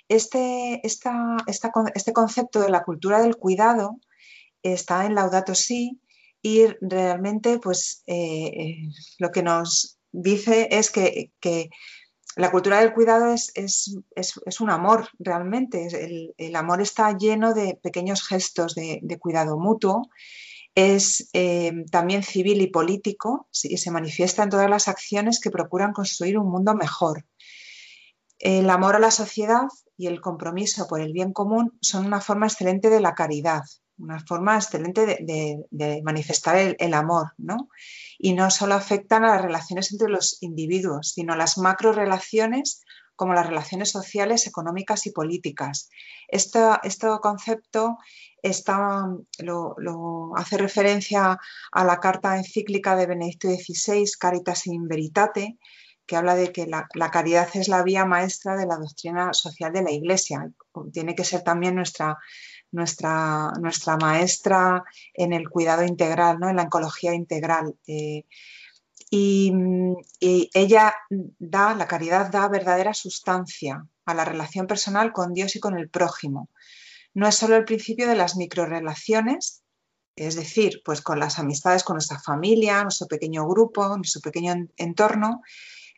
Este, 0.07 0.81
este 0.83 2.13
concepto 2.13 2.59
de 2.61 2.69
la 2.69 2.83
cultura 2.83 3.21
del 3.21 3.37
cuidado 3.37 3.97
está 4.61 5.05
en 5.05 5.15
Laudato 5.15 5.55
Si 5.55 5.99
y 6.41 6.67
realmente 6.79 7.59
pues, 7.59 8.03
eh, 8.07 8.77
lo 9.17 9.31
que 9.31 9.43
nos 9.43 9.97
dice 10.11 10.67
es 10.71 10.91
que, 10.91 11.31
la 12.37 12.49
cultura 12.49 12.79
del 12.79 12.93
cuidado 12.93 13.33
es, 13.33 13.93
un 14.59 14.69
amor 14.69 15.09
realmente. 15.19 16.33
El, 16.37 16.55
amor 16.55 16.81
está 16.81 17.17
lleno 17.17 17.53
de 17.53 17.77
pequeños 17.81 18.25
gestos 18.25 18.75
de 18.75 19.19
cuidado 19.19 19.57
mutuo 19.57 20.09
es 20.75 21.29
eh, 21.33 21.85
también 21.91 22.23
civil 22.23 22.61
y 22.61 22.67
político 22.67 23.47
y 23.63 23.77
se 23.77 23.91
manifiesta 23.91 24.43
en 24.43 24.49
todas 24.49 24.69
las 24.69 24.87
acciones 24.87 25.39
que 25.39 25.51
procuran 25.51 25.93
construir 25.93 26.37
un 26.37 26.49
mundo 26.49 26.73
mejor. 26.75 27.25
El 28.39 28.69
amor 28.69 28.95
a 28.95 28.99
la 28.99 29.11
sociedad 29.11 29.67
y 29.97 30.07
el 30.07 30.19
compromiso 30.19 30.87
por 30.87 31.01
el 31.01 31.13
bien 31.13 31.31
común 31.31 31.77
son 31.81 32.05
una 32.05 32.21
forma 32.21 32.47
excelente 32.47 32.89
de 32.89 33.01
la 33.01 33.13
caridad, 33.13 33.63
una 33.99 34.19
forma 34.19 34.55
excelente 34.55 35.05
de, 35.05 36.01
manifestar 36.03 36.75
el, 36.79 36.93
amor, 36.93 37.33
¿no? 37.37 37.69
Y 38.17 38.33
no 38.33 38.49
solo 38.49 38.73
afectan 38.73 39.23
a 39.23 39.35
las 39.35 39.43
relaciones 39.43 39.91
entre 39.91 40.09
los 40.09 40.41
individuos, 40.41 41.11
sino 41.13 41.33
a 41.33 41.37
las 41.37 41.57
macro 41.59 41.91
relaciones 41.91 42.81
como 43.21 43.35
las 43.35 43.45
relaciones 43.45 43.91
sociales, 43.91 44.47
económicas 44.47 45.05
y 45.05 45.11
políticas. 45.11 45.91
este 46.27 46.59
concepto 47.21 47.99
lo, 49.37 50.35
hace 50.35 50.57
referencia 50.57 51.37
a 51.71 51.83
la 51.83 51.99
carta 51.99 52.35
encíclica 52.35 52.95
de 52.95 53.05
Benedicto 53.05 53.47
XVI, 53.47 54.09
Caritas 54.19 54.65
in 54.65 54.87
Veritate, 54.87 55.59
que 56.07 56.15
habla 56.15 56.33
de 56.33 56.51
que 56.51 56.65
la, 56.65 56.87
caridad 57.11 57.47
es 57.53 57.67
la 57.67 57.83
vía 57.83 58.05
maestra 58.05 58.55
de 58.57 58.65
la 58.65 58.77
doctrina 58.77 59.33
social 59.33 59.71
de 59.71 59.83
la 59.83 59.91
Iglesia. 59.91 60.51
Tiene 60.91 61.13
que 61.13 61.23
ser 61.23 61.43
también 61.43 61.75
nuestra, 61.75 62.17
nuestra, 62.71 63.51
nuestra 63.59 63.97
maestra 63.97 64.83
en 65.13 65.31
el 65.31 65.47
cuidado 65.47 65.83
integral, 65.83 66.39
¿no? 66.39 66.49
en 66.49 66.55
la 66.55 66.63
oncología 66.63 67.13
integral. 67.13 67.75
Eh, 67.85 68.25
y, 69.11 69.53
y, 70.19 70.49
ella 70.55 70.95
da, 71.37 71.75
la 71.75 71.87
caridad 71.87 72.31
da 72.31 72.47
verdadera 72.47 72.95
sustancia 72.95 73.85
a 74.05 74.13
la 74.15 74.25
relación 74.25 74.65
personal 74.65 75.13
con 75.13 75.33
Dios 75.33 75.55
y 75.55 75.59
con 75.59 75.77
el 75.77 75.89
prójimo 75.89 76.49
no 77.13 77.27
es 77.27 77.35
solo 77.35 77.55
el 77.55 77.65
principio 77.65 78.07
de 78.07 78.15
las 78.15 78.35
microrelaciones, 78.35 79.63
es 80.15 80.35
decir, 80.35 80.81
pues 80.85 81.01
con 81.01 81.19
las 81.19 81.39
amistades 81.39 81.83
con 81.83 81.95
nuestra 81.95 82.19
familia, 82.19 82.83
nuestro 82.83 83.07
pequeño 83.07 83.47
grupo, 83.47 83.95
nuestro 83.97 84.21
pequeño 84.21 84.67
entorno, 84.77 85.41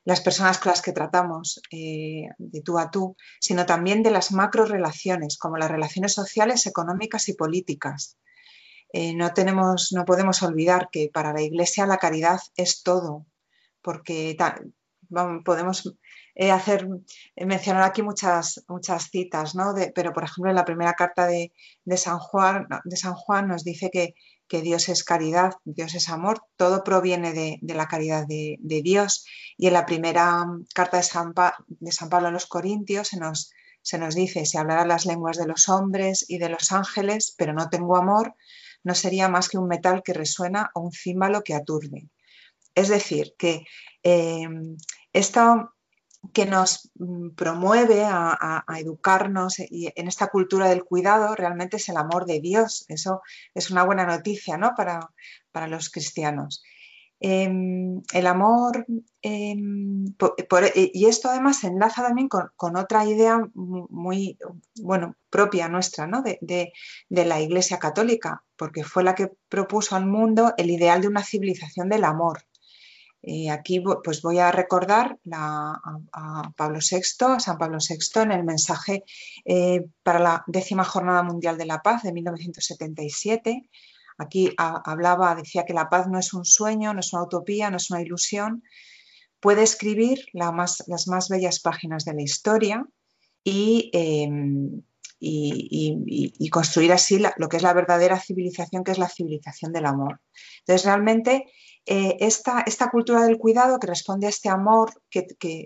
las 0.05 0.21
personas 0.21 0.57
con 0.57 0.71
las 0.71 0.81
que 0.81 0.91
tratamos 0.91 1.61
eh, 1.71 2.27
de 2.37 2.61
tú 2.61 2.77
a 2.77 2.91
tú, 2.91 3.15
sino 3.39 3.65
también 3.65 4.03
de 4.03 4.11
las 4.11 4.31
macrorelaciones, 4.31 5.37
como 5.37 5.57
las 5.57 5.71
relaciones 5.71 6.13
sociales, 6.13 6.65
económicas 6.65 7.29
y 7.29 7.33
políticas. 7.33 8.17
Eh, 8.93 9.15
no, 9.15 9.33
tenemos, 9.33 9.91
no 9.91 10.05
podemos 10.05 10.43
olvidar 10.43 10.89
que 10.91 11.09
para 11.11 11.33
la 11.33 11.41
Iglesia 11.41 11.87
la 11.87 11.97
caridad 11.97 12.39
es 12.55 12.83
todo, 12.83 13.25
porque 13.81 14.37
podemos 15.43 15.95
eh, 16.35 16.51
hacer, 16.51 16.87
eh, 17.35 17.45
mencionar 17.47 17.83
aquí 17.83 18.03
muchas, 18.03 18.63
muchas 18.67 19.09
citas, 19.09 19.55
¿no? 19.55 19.73
pero 19.95 20.13
por 20.13 20.23
ejemplo 20.23 20.51
en 20.51 20.55
la 20.55 20.65
primera 20.65 20.93
carta 20.93 21.25
de, 21.25 21.51
San, 21.97 22.19
Juan, 22.19 22.67
de 22.83 22.95
San 22.95 23.15
Juan 23.15 23.47
nos 23.47 23.63
dice 23.63 23.89
que, 23.91 24.13
Dios 24.61 24.87
es 24.87 25.03
caridad, 25.03 25.53
Dios 25.63 25.95
es 25.95 26.09
amor, 26.09 26.43
todo 26.57 26.83
proviene 26.83 27.33
de, 27.33 27.57
la 27.73 27.87
caridad 27.87 28.27
de, 28.27 28.59
Dios. 28.83 29.25
Y 29.57 29.65
en 29.65 29.73
la 29.73 29.87
primera 29.87 30.45
carta 30.75 30.97
de 30.97 31.03
San, 31.03 31.33
de 31.67 31.91
San 31.91 32.09
Pablo 32.09 32.27
a 32.27 32.31
los 32.31 32.45
Corintios 32.45 33.07
se 33.07 33.17
nos, 33.17 33.51
se 33.81 33.97
nos 33.97 34.13
dice, 34.13 34.45
si 34.45 34.59
hablara 34.59 34.85
las 34.85 35.07
lenguas 35.07 35.37
de 35.37 35.47
los 35.47 35.69
hombres 35.69 36.23
y 36.27 36.37
de 36.37 36.49
los 36.49 36.71
ángeles, 36.71 37.33
pero 37.35 37.53
no 37.53 37.67
tengo 37.69 37.97
amor, 37.97 38.35
no 38.83 38.95
sería 38.95 39.29
más 39.29 39.49
que 39.49 39.57
un 39.57 39.67
metal 39.67 40.03
que 40.03 40.13
resuena 40.13 40.71
o 40.73 40.81
un 40.81 40.91
címbalo 40.91 41.43
que 41.43 41.53
aturde. 41.53 42.09
Es 42.75 42.89
decir, 42.89 43.35
que 43.37 43.65
eh, 44.03 44.47
esta 45.11 45.73
que 46.31 46.45
nos 46.45 46.89
mm, 46.95 47.31
promueve 47.31 48.03
a, 48.05 48.63
educarnos 48.77 49.59
y 49.59 49.91
en 49.95 50.07
esta 50.07 50.27
cultura 50.27 50.69
del 50.69 50.85
cuidado 50.85 51.35
realmente 51.35 51.77
es 51.77 51.89
el 51.89 51.97
amor 51.97 52.25
de 52.25 52.39
Dios. 52.39 52.85
Eso 52.87 53.21
es 53.53 53.71
una 53.71 53.83
buena 53.83 54.05
noticia 54.05 54.57
¿no? 54.57 54.73
para, 54.75 55.09
los 55.67 55.89
cristianos. 55.89 56.63
Em, 57.25 58.01
el 58.11 58.27
amor, 58.27 58.85
em, 59.21 60.05
y 60.75 61.05
esto 61.05 61.29
además 61.29 61.59
se 61.59 61.67
enlaza 61.67 62.03
también 62.03 62.27
con, 62.27 62.75
otra 62.75 63.05
idea 63.05 63.39
muy 63.53 64.37
bueno, 64.81 65.15
propia 65.29 65.69
nuestra 65.69 66.05
¿no? 66.05 66.21
de, 66.21 66.37
de 66.41 67.25
la 67.25 67.39
Iglesia 67.39 67.79
Católica, 67.79 68.43
porque 68.57 68.83
fue 68.83 69.05
la 69.05 69.15
que 69.15 69.29
propuso 69.47 69.95
al 69.95 70.05
mundo 70.05 70.53
el 70.57 70.69
ideal 70.69 71.01
de 71.01 71.07
una 71.07 71.23
civilización 71.23 71.87
del 71.87 72.03
amor. 72.03 72.43
Eh, 73.25 73.49
aquí 73.49 73.81
pues 74.03 74.21
voy 74.21 74.39
a 74.39 74.51
recordar 74.51 75.17
a, 75.31 76.51
Pablo 76.57 76.79
VI, 76.79 77.35
a 77.35 77.39
San 77.39 77.57
Pablo 77.57 77.77
VI, 77.77 78.21
en 78.23 78.31
el 78.33 78.43
mensaje 78.43 79.05
eh, 79.45 79.85
para 80.03 80.19
la 80.19 80.43
décima 80.45 80.83
Jornada 80.83 81.23
Mundial 81.23 81.57
de 81.57 81.65
la 81.65 81.81
Paz 81.81 82.03
de 82.03 82.11
1977. 82.11 83.69
Aquí 84.23 84.53
hablaba, 84.57 85.35
decía 85.35 85.65
que 85.65 85.73
la 85.73 85.89
paz 85.89 86.07
no 86.07 86.19
es 86.19 86.33
un 86.33 86.45
sueño, 86.45 86.93
no 86.93 86.99
es 86.99 87.13
una 87.13 87.23
utopía, 87.23 87.69
no 87.69 87.77
es 87.77 87.89
una 87.91 88.01
ilusión. 88.01 88.63
Puede 89.39 89.63
escribir 89.63 90.19
las 90.33 91.07
más 91.07 91.29
bellas 91.29 91.59
páginas 91.59 92.05
de 92.05 92.13
la 92.13 92.21
historia 92.21 92.85
y, 93.43 93.89
em, 93.93 94.81
y, 95.19 96.49
construir 96.49 96.91
así 96.91 97.19
lo 97.37 97.49
que 97.49 97.57
es 97.57 97.63
la 97.63 97.73
verdadera 97.73 98.19
civilización, 98.19 98.83
que 98.83 98.91
es 98.91 98.97
la 98.97 99.09
civilización 99.09 99.71
del 99.71 99.85
amor. 99.85 100.21
Entonces, 100.59 100.85
realmente 100.85 101.45
eh, 101.85 102.17
esta, 102.19 102.63
esta, 102.65 102.89
cultura 102.89 103.23
del 103.23 103.37
cuidado 103.37 103.79
que 103.79 103.87
responde 103.87 104.27
a 104.27 104.29
este 104.29 104.49
amor 104.49 104.93
que, 105.09 105.25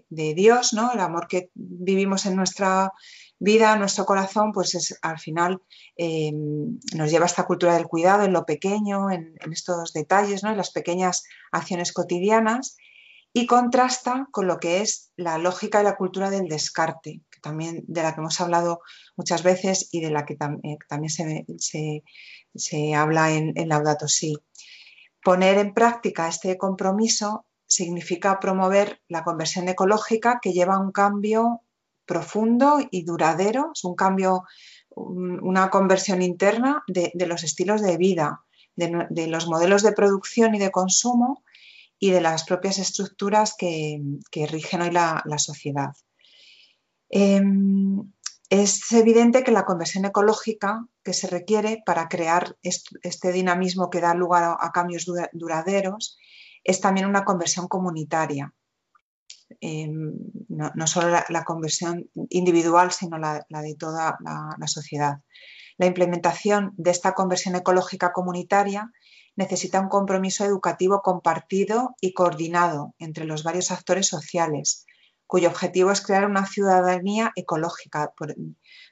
de 0.09 0.33
Dios, 0.33 0.73
¿no? 0.73 0.91
el 0.91 0.99
amor 0.99 1.27
que 1.27 1.51
vivimos 1.53 2.25
en 2.25 2.35
nuestra 2.35 2.91
vida, 3.39 3.75
nuestro 3.75 4.05
corazón, 4.05 4.51
pues 4.51 4.75
es, 4.75 4.97
al 5.01 5.19
final 5.19 5.61
eh, 5.95 6.31
nos 6.33 7.11
lleva 7.11 7.25
a 7.25 7.27
esta 7.27 7.45
cultura 7.45 7.75
del 7.75 7.87
cuidado 7.87 8.23
en 8.23 8.33
lo 8.33 8.45
pequeño, 8.45 9.11
en, 9.11 9.35
estos 9.51 9.93
detalles, 9.93 10.43
¿no? 10.43 10.51
en 10.51 10.57
las 10.57 10.71
pequeñas 10.71 11.23
acciones 11.51 11.93
cotidianas 11.93 12.77
y 13.33 13.45
contrasta 13.45 14.27
con 14.31 14.47
lo 14.47 14.57
que 14.57 14.81
es 14.81 15.11
la 15.15 15.37
lógica 15.37 15.81
y 15.81 15.83
la 15.83 15.95
cultura 15.95 16.29
del 16.29 16.47
descarte, 16.47 17.21
que 17.29 17.39
también 17.39 17.83
de 17.87 18.01
la 18.01 18.15
que 18.15 18.21
hemos 18.21 18.41
hablado 18.41 18.81
muchas 19.15 19.43
veces 19.43 19.89
y 19.91 20.01
de 20.01 20.09
la 20.09 20.25
que 20.25 20.33
eh, 20.33 20.77
también 20.87 21.11
se, 21.59 22.95
habla 22.95 23.31
en, 23.31 23.53
en 23.55 23.69
Laudato 23.69 24.07
Si. 24.07 24.35
Poner 25.23 25.57
en 25.57 25.73
práctica 25.73 26.27
este 26.27 26.57
compromiso 26.57 27.45
significa 27.67 28.39
promover 28.39 29.01
la 29.07 29.23
conversión 29.23 29.67
ecológica 29.67 30.39
que 30.41 30.53
lleva 30.53 30.75
a 30.75 30.79
un 30.79 30.91
cambio 30.91 31.61
profundo 32.07 32.79
y 32.89 33.03
duradero, 33.03 33.71
es 33.73 33.83
un 33.83 33.95
cambio, 33.95 34.43
una 34.95 35.69
conversión 35.69 36.23
interna 36.23 36.83
de, 36.87 37.11
los 37.27 37.43
estilos 37.43 37.81
de 37.81 37.97
vida, 37.97 38.41
de, 38.75 39.27
los 39.27 39.47
modelos 39.47 39.83
de 39.83 39.91
producción 39.91 40.55
y 40.55 40.59
de 40.59 40.71
consumo 40.71 41.43
y 41.99 42.11
de 42.11 42.21
las 42.21 42.43
propias 42.45 42.79
estructuras 42.79 43.55
que, 43.55 44.01
rigen 44.49 44.81
hoy 44.81 44.91
la, 44.91 45.23
sociedad. 45.37 45.93
Em, 47.09 48.11
es 48.49 48.91
evidente 48.93 49.43
que 49.43 49.51
la 49.51 49.65
conversión 49.65 50.05
ecológica 50.05 50.87
que 51.03 51.13
se 51.13 51.27
requiere 51.27 51.83
para 51.85 52.07
crear 52.07 52.57
este 52.63 53.31
dinamismo 53.31 53.89
que 53.89 54.01
da 54.01 54.13
lugar 54.13 54.57
a, 54.59 54.71
cambios 54.71 55.05
duraderos 55.33 56.17
es 56.63 56.79
también 56.79 57.07
una 57.07 57.25
conversión 57.25 57.67
comunitaria. 57.67 58.53
Em, 59.61 60.13
no, 60.49 60.87
solo 60.87 61.09
la, 61.09 61.43
conversión 61.45 62.09
individual, 62.29 62.91
sino 62.91 63.17
la, 63.17 63.45
de 63.49 63.75
toda 63.75 64.17
la, 64.21 64.67
sociedad. 64.67 65.19
La 65.77 65.85
implementación 65.85 66.73
de 66.77 66.91
esta 66.91 67.13
conversión 67.13 67.55
ecológica 67.55 68.11
comunitaria 68.11 68.91
necesita 69.35 69.79
un 69.79 69.89
compromiso 69.89 70.43
educativo 70.43 71.01
compartido 71.01 71.95
y 72.01 72.13
coordinado 72.13 72.93
entre 72.99 73.25
los 73.25 73.43
varios 73.43 73.71
actores 73.71 74.07
sociales, 74.07 74.85
cuyo 75.27 75.49
objetivo 75.49 75.91
es 75.91 76.01
crear 76.01 76.25
una 76.25 76.45
ciudadanía 76.45 77.31
ecológica 77.35 78.13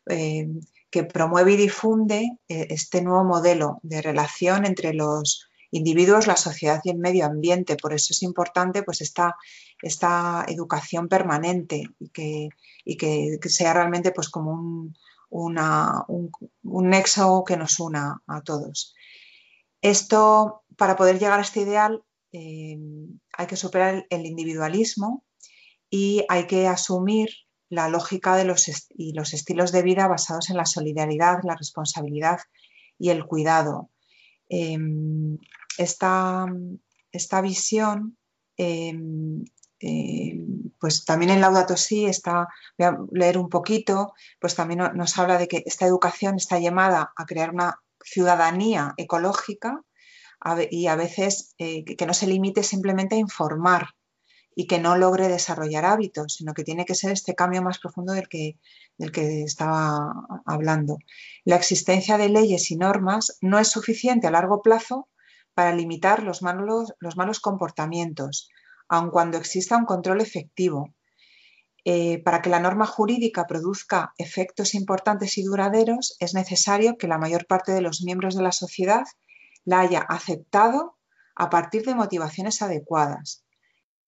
eh, 0.07 0.47
que 0.89 1.03
promueve 1.03 1.53
y 1.53 1.57
difunde 1.57 2.37
eh, 2.47 2.67
este 2.69 3.01
nuevo 3.01 3.23
modelo 3.23 3.79
de 3.83 4.01
relación 4.01 4.65
entre 4.65 4.93
los 4.93 5.49
individuos, 5.75 6.27
la 6.27 6.37
sociedad 6.37 6.81
y 6.83 6.89
el 6.89 6.97
medio 6.97 7.25
ambiente. 7.25 7.75
Por 7.75 7.93
eso 7.93 8.07
es 8.11 8.23
importante 8.23 8.83
pues, 8.83 9.01
esta, 9.01 9.35
esta 9.81 10.45
educación 10.47 11.07
permanente 11.07 11.83
y 11.99 12.09
que, 12.09 12.49
que, 12.97 13.49
sea 13.49 13.73
realmente 13.73 14.11
pues, 14.11 14.29
como 14.29 14.51
un, 14.51 14.95
un, 15.29 16.89
nexo 16.89 17.43
que 17.45 17.57
nos 17.57 17.79
una 17.79 18.21
a 18.27 18.41
todos. 18.41 18.95
Esto, 19.81 20.63
para 20.77 20.95
poder 20.95 21.19
llegar 21.19 21.39
a 21.39 21.43
este 21.43 21.61
ideal, 21.61 22.03
eh, 22.31 22.77
hay 23.37 23.47
que 23.47 23.55
superar 23.55 24.05
el 24.09 24.25
individualismo 24.25 25.23
y 25.89 26.23
hay 26.29 26.47
que 26.47 26.67
asumir 26.67 27.29
la 27.69 27.89
lógica 27.89 28.35
de 28.35 28.45
los 28.45 28.71
y 28.89 29.13
los 29.13 29.33
estilos 29.33 29.71
de 29.71 29.83
vida 29.83 30.07
basados 30.07 30.49
en 30.49 30.57
la 30.57 30.65
solidaridad, 30.65 31.39
la 31.43 31.55
responsabilidad 31.55 32.39
y 32.97 33.09
el 33.09 33.25
cuidado. 33.25 33.89
Em, 34.49 35.37
esta, 35.77 36.45
esta, 37.11 37.41
visión, 37.41 38.17
em, 38.57 39.43
em, 39.79 40.71
pues 40.79 41.05
también 41.05 41.31
en 41.31 41.41
Laudato 41.41 41.77
Si 41.77 42.05
está, 42.05 42.47
voy 42.77 42.87
a 42.87 42.97
leer 43.11 43.37
un 43.37 43.49
poquito, 43.49 44.13
pues 44.39 44.55
también 44.55 44.79
nos 44.95 45.17
habla 45.17 45.37
de 45.37 45.47
que 45.47 45.63
esta 45.65 45.85
educación 45.85 46.35
está 46.35 46.59
llamada 46.59 47.11
a 47.15 47.25
crear 47.25 47.51
una 47.51 47.79
ciudadanía 48.03 48.93
ecológica 48.97 49.81
y 50.69 50.87
a 50.87 50.95
veces 50.95 51.55
eh, 51.57 51.83
que 51.83 52.05
no 52.05 52.13
se 52.13 52.27
limite 52.27 52.61
simplemente 52.63 53.15
a 53.15 53.19
informar 53.19 53.95
y 54.55 54.67
que 54.67 54.79
no 54.79 54.95
logre 54.95 55.27
desarrollar 55.27 55.85
hábitos, 55.85 56.35
sino 56.35 56.53
que 56.53 56.63
tiene 56.63 56.85
que 56.85 56.95
ser 56.95 57.11
este 57.11 57.35
cambio 57.35 57.61
más 57.61 57.79
profundo 57.79 58.13
del 58.13 58.29
que, 58.29 58.57
del 58.97 59.11
que 59.11 59.43
estaba 59.43 60.13
hablando. 60.45 60.97
La 61.43 61.57
existencia 61.57 62.17
de 62.17 62.29
leyes 62.29 62.71
y 62.71 62.77
normas 62.77 63.37
no 63.41 63.59
es 63.59 63.67
suficiente 63.67 64.27
a 64.27 64.31
largo 64.31 64.61
plazo 64.61 65.09
para 65.55 65.73
limitar 65.73 66.21
los 66.21 66.41
malos, 66.43 66.93
los 66.99 67.17
malos 67.17 67.39
comportamientos, 67.39 68.49
aun 68.87 69.09
cuando 69.09 69.37
exista 69.37 69.77
un 69.77 69.85
control 69.85 70.21
efectivo. 70.21 70.93
Eh, 71.85 72.21
para 72.23 72.41
que 72.41 72.49
la 72.49 72.59
norma 72.59 72.85
jurídica 72.85 73.45
produzca 73.45 74.13
efectos 74.17 74.75
importantes 74.75 75.37
y 75.37 75.43
duraderos, 75.43 76.17
es 76.19 76.33
necesario 76.33 76.97
que 76.97 77.07
la 77.07 77.17
mayor 77.17 77.45
parte 77.47 77.71
de 77.71 77.81
los 77.81 78.01
miembros 78.01 78.35
de 78.35 78.43
la 78.43 78.51
sociedad 78.51 79.05
la 79.63 79.79
haya 79.81 79.99
aceptado 79.99 80.97
a 81.35 81.49
partir 81.49 81.85
de 81.85 81.95
motivaciones 81.95 82.61
adecuadas 82.61 83.43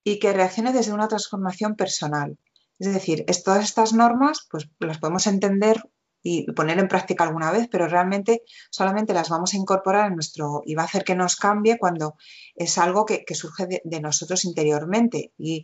y 0.04 0.20
que 0.20 0.34
reaccione 0.34 0.74
desde 0.74 0.94
una 0.94 1.08
transformación 1.08 1.76
personal. 1.76 2.38
Es 2.80 2.94
decir, 2.94 3.26
todas 3.44 3.64
estas 3.64 3.94
normas 3.94 4.48
pues, 4.50 4.70
las 4.80 5.00
podemos 5.00 5.28
entender 5.28 5.84
y 6.22 6.52
poner 6.52 6.80
en 6.80 6.88
práctica 6.88 7.24
alguna 7.24 7.52
vez, 7.52 7.68
pero 7.72 7.88
realmente 7.88 8.44
solamente 8.70 9.14
las 9.14 9.30
vamos 9.30 9.54
a 9.54 9.58
incorporar 9.58 10.08
en 10.08 10.16
nuestro 10.16 10.62
y 10.66 10.76
va 10.76 10.84
a 10.84 10.86
hacer 10.86 11.04
que 11.04 11.16
nos 11.16 11.36
cambie 11.36 11.78
cuando 11.78 12.16
es 12.56 12.78
algo 12.78 13.06
que, 13.06 13.24
surge 13.34 13.82
de, 13.84 14.02
nosotros 14.02 14.44
interiormente. 14.46 15.34
Y, 15.38 15.64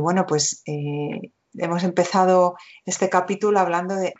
bueno, 0.00 0.26
pues 0.26 0.62
eh, 0.66 1.32
hemos 1.54 1.82
empezado 1.84 2.56
este 2.86 3.08
capítulo 3.08 3.58
hablando 3.60 3.94
de, 3.94 4.14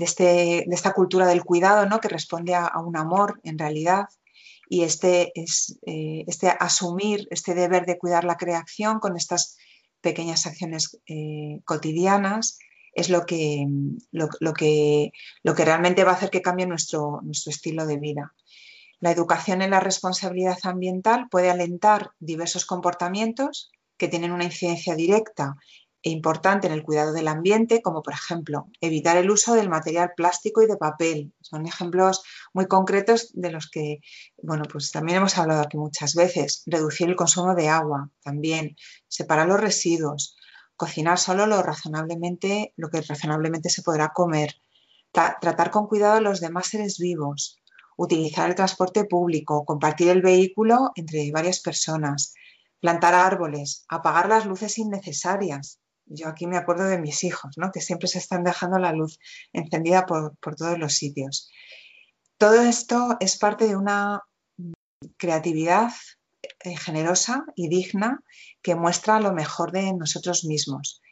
este, 0.00 0.64
de, 0.66 0.74
esta 0.74 0.92
cultura 0.92 1.26
del 1.26 1.44
cuidado, 1.44 1.86
¿no? 1.86 2.00
que 2.00 2.08
responde 2.08 2.54
a 2.54 2.72
un 2.78 2.96
amor 2.96 3.40
en 3.44 3.58
realidad 3.58 4.06
y 4.68 4.82
este, 4.82 5.32
es, 5.34 5.78
eh, 5.86 6.24
este 6.26 6.48
asumir 6.48 7.26
este 7.30 7.54
deber 7.54 7.86
de 7.86 7.98
cuidar 7.98 8.24
la 8.24 8.36
creación 8.36 9.00
con 9.00 9.16
estas 9.16 9.56
pequeñas 10.00 10.46
acciones 10.46 11.00
eh, 11.06 11.60
cotidianas 11.64 12.58
es 12.98 13.10
lo 13.10 13.24
que, 13.26 13.64
lo, 14.10 14.28
que, 14.52 15.12
lo 15.44 15.54
que 15.54 15.64
realmente 15.64 16.02
va 16.02 16.10
a 16.10 16.14
hacer 16.14 16.30
que 16.30 16.42
cambie 16.42 16.66
nuestro, 16.66 17.20
nuestro 17.22 17.50
estilo 17.50 17.86
de 17.86 17.98
vida. 17.98 18.34
La 18.98 19.12
educación 19.12 19.62
en 19.62 19.70
la 19.70 19.78
responsabilidad 19.78 20.58
ambiental 20.64 21.28
puede 21.30 21.48
alentar 21.48 22.10
diversos 22.18 22.66
comportamientos 22.66 23.70
que 23.96 24.08
tienen 24.08 24.32
una 24.32 24.44
incidencia 24.44 24.96
directa 24.96 25.54
e 26.02 26.10
importante 26.10 26.66
en 26.66 26.72
el 26.72 26.82
cuidado 26.82 27.12
del 27.12 27.28
ambiente, 27.28 27.82
como 27.82 28.02
por 28.02 28.14
ejemplo 28.14 28.66
evitar 28.80 29.16
el 29.16 29.30
uso 29.30 29.54
del 29.54 29.68
material 29.68 30.12
plástico 30.16 30.62
y 30.62 30.66
de 30.66 30.76
papel. 30.76 31.32
Son 31.40 31.66
ejemplos 31.66 32.22
muy 32.52 32.66
concretos 32.66 33.30
de 33.34 33.50
los 33.50 33.70
que, 33.70 34.00
bueno, 34.42 34.64
pues 34.70 34.90
también 34.90 35.18
hemos 35.18 35.38
hablado 35.38 35.62
aquí 35.62 35.76
muchas 35.76 36.14
veces. 36.14 36.62
Reducir 36.66 37.08
el 37.08 37.16
consumo 37.16 37.54
de 37.54 37.68
agua, 37.68 38.10
también 38.24 38.76
separar 39.06 39.46
los 39.46 39.60
residuos, 39.60 40.36
cocinar 40.78 41.18
solo 41.18 41.44
lo 41.46 41.62
razonablemente, 41.62 42.72
lo 42.76 42.88
que 42.88 43.02
razonablemente 43.02 43.68
se 43.68 43.82
podrá 43.82 44.08
comer, 44.14 44.54
tratar 45.12 45.70
con 45.70 45.86
cuidado 45.88 46.14
a 46.14 46.20
los 46.22 46.40
demás 46.40 46.68
seres 46.68 46.98
vivos, 46.98 47.60
utilizar 47.96 48.48
el 48.48 48.54
transporte 48.54 49.04
público, 49.04 49.66
compartir 49.66 50.08
el 50.08 50.22
vehículo 50.22 50.92
entre 50.94 51.30
varias 51.32 51.60
personas, 51.60 52.32
plantar 52.80 53.12
árboles, 53.14 53.84
apagar 53.88 54.28
las 54.28 54.46
luces 54.46 54.78
innecesarias, 54.78 55.80
yo 56.10 56.28
aquí 56.28 56.46
me 56.46 56.56
acuerdo 56.56 56.84
de 56.84 56.98
mis 56.98 57.22
hijos, 57.24 57.58
¿no? 57.58 57.70
que 57.70 57.80
siempre 57.80 58.08
se 58.08 58.18
están 58.18 58.44
dejando 58.44 58.78
la 58.78 58.92
luz 58.92 59.18
encendida 59.52 60.06
por, 60.06 60.36
todos 60.56 60.78
los 60.78 60.94
sitios. 60.94 61.50
Todo 62.38 62.62
esto 62.62 63.16
es 63.20 63.36
parte 63.36 63.66
de 63.66 63.76
una 63.76 64.22
creatividad 65.16 65.90
generosa 66.78 67.44
y 67.54 67.68
digna 67.68 68.22
que 68.62 68.74
muestra 68.74 69.20
lo 69.20 69.32
mejor 69.32 69.72
de 69.72 69.92
nosotros 69.94 70.44
mismos. 70.44 71.02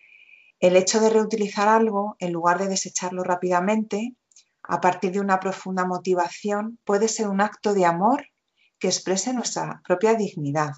El 0.59 0.77
hecho 0.77 1.01
de 1.01 1.11
reutilizar 1.11 1.69
algo 1.69 2.17
en 2.19 2.33
lugar 2.33 2.59
de 2.59 2.69
desecharlo 2.69 3.23
rápidamente, 3.23 4.17
a 4.63 4.81
partir 4.81 5.13
de 5.13 5.21
una 5.21 5.39
profunda 5.39 5.85
motivación, 5.85 6.79
puede 6.85 7.09
ser 7.09 7.29
un 7.29 7.41
acto 7.41 7.75
de 7.75 7.85
amor 7.85 8.27
que 8.79 8.89
exprese 8.89 9.33
nuestra 9.33 9.81
propia 9.87 10.15
dignidad. 10.15 10.73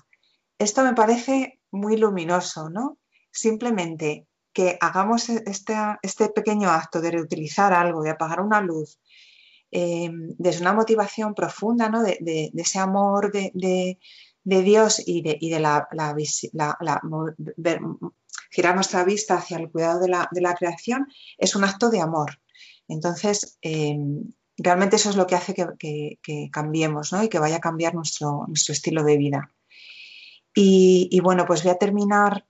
Esto 0.58 0.82
me 0.82 0.94
parece 0.94 1.60
muy 1.70 1.96
luminoso, 1.96 2.68
¿no? 2.70 2.98
simplemente 3.30 4.26
que 4.52 4.76
hagamos 4.80 5.28
este, 5.28 5.74
este, 6.02 6.30
pequeño 6.30 6.70
acto 6.70 7.00
de 7.00 7.12
reutilizar 7.12 7.72
algo, 7.72 8.02
de 8.02 8.10
apagar 8.10 8.40
una 8.40 8.60
luz, 8.60 8.98
em, 9.70 10.34
desde 10.38 10.62
una 10.62 10.72
motivación 10.72 11.34
profunda, 11.34 11.88
¿no? 11.88 12.02
de, 12.02 12.50
ese 12.54 12.78
amor 12.78 13.30
de, 13.32 13.98
Dios 14.48 15.02
y 15.04 15.22
de, 15.22 15.60
la, 15.60 15.88
girar 18.50 18.74
nuestra 18.74 19.04
vista 19.04 19.36
hacia 19.36 19.58
el 19.58 19.70
cuidado 19.70 20.00
de 20.00 20.08
la, 20.08 20.54
creación, 20.54 21.06
es 21.36 21.54
un 21.54 21.64
acto 21.64 21.90
de 21.90 22.00
amor. 22.00 22.40
Entonces, 22.88 23.58
em, 23.60 24.32
realmente 24.56 24.96
eso 24.96 25.10
es 25.10 25.16
lo 25.16 25.26
que 25.26 25.34
hace 25.34 25.54
que, 25.54 26.50
cambiemos 26.50 27.12
¿no? 27.12 27.22
y 27.22 27.28
que 27.28 27.38
vaya 27.38 27.56
a 27.56 27.60
cambiar 27.60 27.94
nuestro, 27.94 28.44
nuestro 28.46 28.72
estilo 28.72 29.04
de 29.04 29.18
vida. 29.18 29.52
Y, 30.54 31.20
bueno, 31.22 31.44
pues 31.46 31.62
voy 31.62 31.70
a 31.70 31.78
terminar 31.78 32.46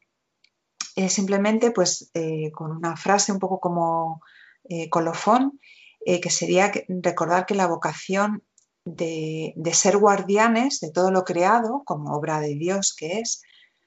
eh, 0.96 1.11
simplemente 1.11 1.72
pues, 1.72 2.11
eh, 2.14 2.50
con 2.52 2.70
una 2.70 2.96
frase 2.96 3.32
un 3.32 3.38
poco 3.38 3.61
como 3.61 4.22
colofón, 4.90 5.58
que 6.04 6.30
sería 6.30 6.70
recordar 6.88 7.44
que 7.44 7.54
la 7.54 7.66
vocación 7.66 8.42
de, 8.94 9.53
de, 9.57 9.74
ser 9.74 9.98
guardianes 9.98 10.81
de 10.81 10.90
todo 10.90 11.11
lo 11.11 11.24
creado, 11.24 11.83
como 11.85 12.14
obra 12.14 12.40
de 12.40 12.55
Dios 12.55 12.94
que 12.96 13.20
es, 13.20 13.42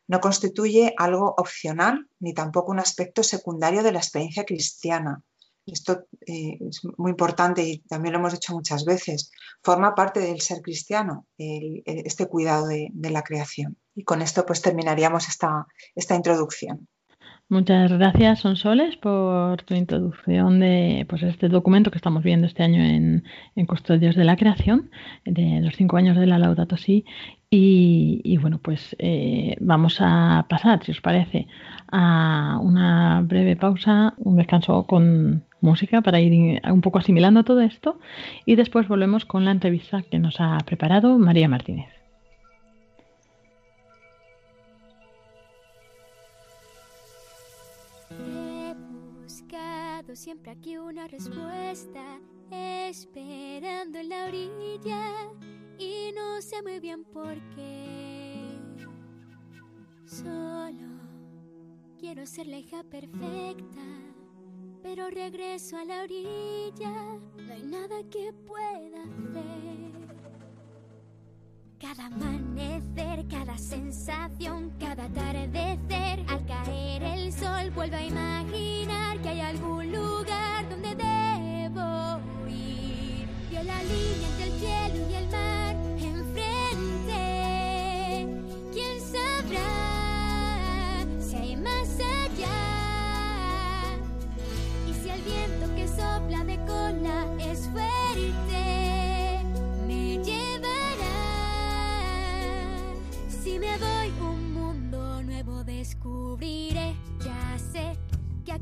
no 0.07 0.19
constituye 0.19 0.93
algo 0.97 1.33
opcional 1.37 2.07
ni 2.19 2.33
tampoco 2.33 2.71
un 2.71 2.79
aspecto 2.79 3.23
secundario 3.23 3.81
de 3.81 3.93
la 3.93 3.99
experiencia 3.99 4.43
cristiana. 4.43 5.23
Esto 5.65 6.05
eh, 6.27 6.57
es 6.59 6.81
muy 6.97 7.11
importante 7.11 7.63
y 7.63 7.79
también 7.79 8.13
lo 8.13 8.19
hemos 8.19 8.33
dicho 8.33 8.53
muchas 8.53 8.83
veces. 8.83 9.31
Forma 9.63 9.95
parte 9.95 10.19
del 10.19 10.41
ser 10.41 10.61
cristiano, 10.61 11.27
este 11.37 12.25
cuidado 12.25 12.67
de, 12.67 12.91
la 13.09 13.23
creación. 13.23 13.77
Y 13.95 14.03
con 14.03 14.21
esto 14.21 14.45
pues 14.45 14.61
terminaríamos 14.61 15.29
esta, 15.29 15.65
esta 15.95 16.15
introducción. 16.15 16.87
Muchas 17.51 17.91
gracias, 17.91 18.39
Sonsoles, 18.39 18.95
por 18.95 19.63
tu 19.63 19.73
introducción 19.73 20.61
de 20.61 21.05
pues, 21.09 21.21
este 21.21 21.49
documento 21.49 21.91
que 21.91 21.97
estamos 21.97 22.23
viendo 22.23 22.47
este 22.47 22.63
año 22.63 22.81
en, 22.81 23.65
Custodios 23.65 24.15
de 24.15 24.23
la 24.23 24.37
Creación, 24.37 24.89
de 25.25 25.59
los 25.59 25.75
cinco 25.75 25.97
años 25.97 26.15
de 26.15 26.27
la 26.27 26.39
Laudato 26.39 26.77
Si. 26.77 27.03
Y, 27.49 28.37
bueno, 28.37 28.57
pues 28.63 28.95
eh, 28.99 29.57
vamos 29.59 29.97
a 29.99 30.45
pasar, 30.47 30.81
si 30.85 30.91
os 30.91 31.01
parece, 31.01 31.47
a 31.91 32.57
una 32.61 33.21
breve 33.21 33.57
pausa, 33.57 34.13
un 34.19 34.37
descanso 34.37 34.85
con 34.85 35.43
música 35.59 35.99
para 35.99 36.21
ir 36.21 36.61
un 36.63 36.79
poco 36.79 36.99
asimilando 36.99 37.43
todo 37.43 37.59
esto 37.59 37.99
y 38.45 38.55
después 38.55 38.87
volvemos 38.87 39.25
con 39.25 39.43
la 39.43 39.51
entrevista 39.51 40.03
que 40.03 40.19
nos 40.19 40.39
ha 40.39 40.57
preparado 40.65 41.19
María 41.19 41.49
Martínez. 41.49 42.00
Siempre 50.15 50.51
aquí 50.51 50.77
una 50.77 51.07
respuesta, 51.07 52.19
esperando 52.49 53.99
en 53.99 54.09
la 54.09 54.25
orilla 54.25 55.31
y 55.77 56.11
no 56.13 56.41
sé 56.41 56.61
muy 56.61 56.79
bien 56.79 57.03
por 57.03 57.35
qué. 57.55 58.59
Solo 60.05 60.99
quiero 61.97 62.25
ser 62.25 62.47
la 62.47 62.57
hija 62.57 62.83
perfecta, 62.83 63.83
pero 64.83 65.09
regreso 65.09 65.77
a 65.77 65.85
la 65.85 66.03
orilla, 66.03 67.19
no 67.37 67.53
hay 67.53 67.63
nada 67.63 68.03
que 68.09 68.33
pueda 68.33 69.03
hacer. 69.03 69.80
Cada 71.81 72.05
amanecer, 72.05 73.25
cada 73.27 73.57
sensación, 73.57 74.71
cada 74.79 75.05
atardecer, 75.05 76.23
al 76.27 76.45
caer 76.45 77.01
el 77.01 77.33
sol 77.33 77.71
vuelvo 77.73 77.95
a 77.95 78.03
imaginar 78.03 79.17
que 79.17 79.29
hay 79.29 79.39
algún 79.41 79.91
lugar 79.91 80.69
donde 80.69 80.89
debo 80.89 82.19
ir. 82.47 83.27
Vio 83.49 83.63
la 83.63 83.81
línea 83.81 84.27
entre 84.29 84.43
el 84.45 84.59
cielo 84.59 85.09
y 85.09 85.13
el 85.15 85.27
mar 85.31 85.60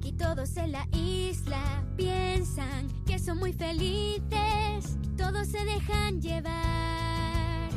aquí 0.09 0.17
todos 0.17 0.57
en 0.57 0.71
la 0.71 0.87
isla 0.91 1.83
piensan 1.95 2.87
que 3.05 3.19
son 3.19 3.37
muy 3.37 3.53
felices, 3.53 4.97
todos 5.17 5.47
se 5.47 5.63
dejan 5.65 6.21
llevar. 6.21 7.69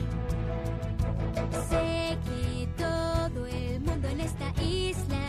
Sé 1.68 2.18
que 2.24 2.68
todo 2.76 3.46
el 3.46 3.80
mundo 3.80 4.08
en 4.08 4.20
esta 4.20 4.52
isla 4.62 5.21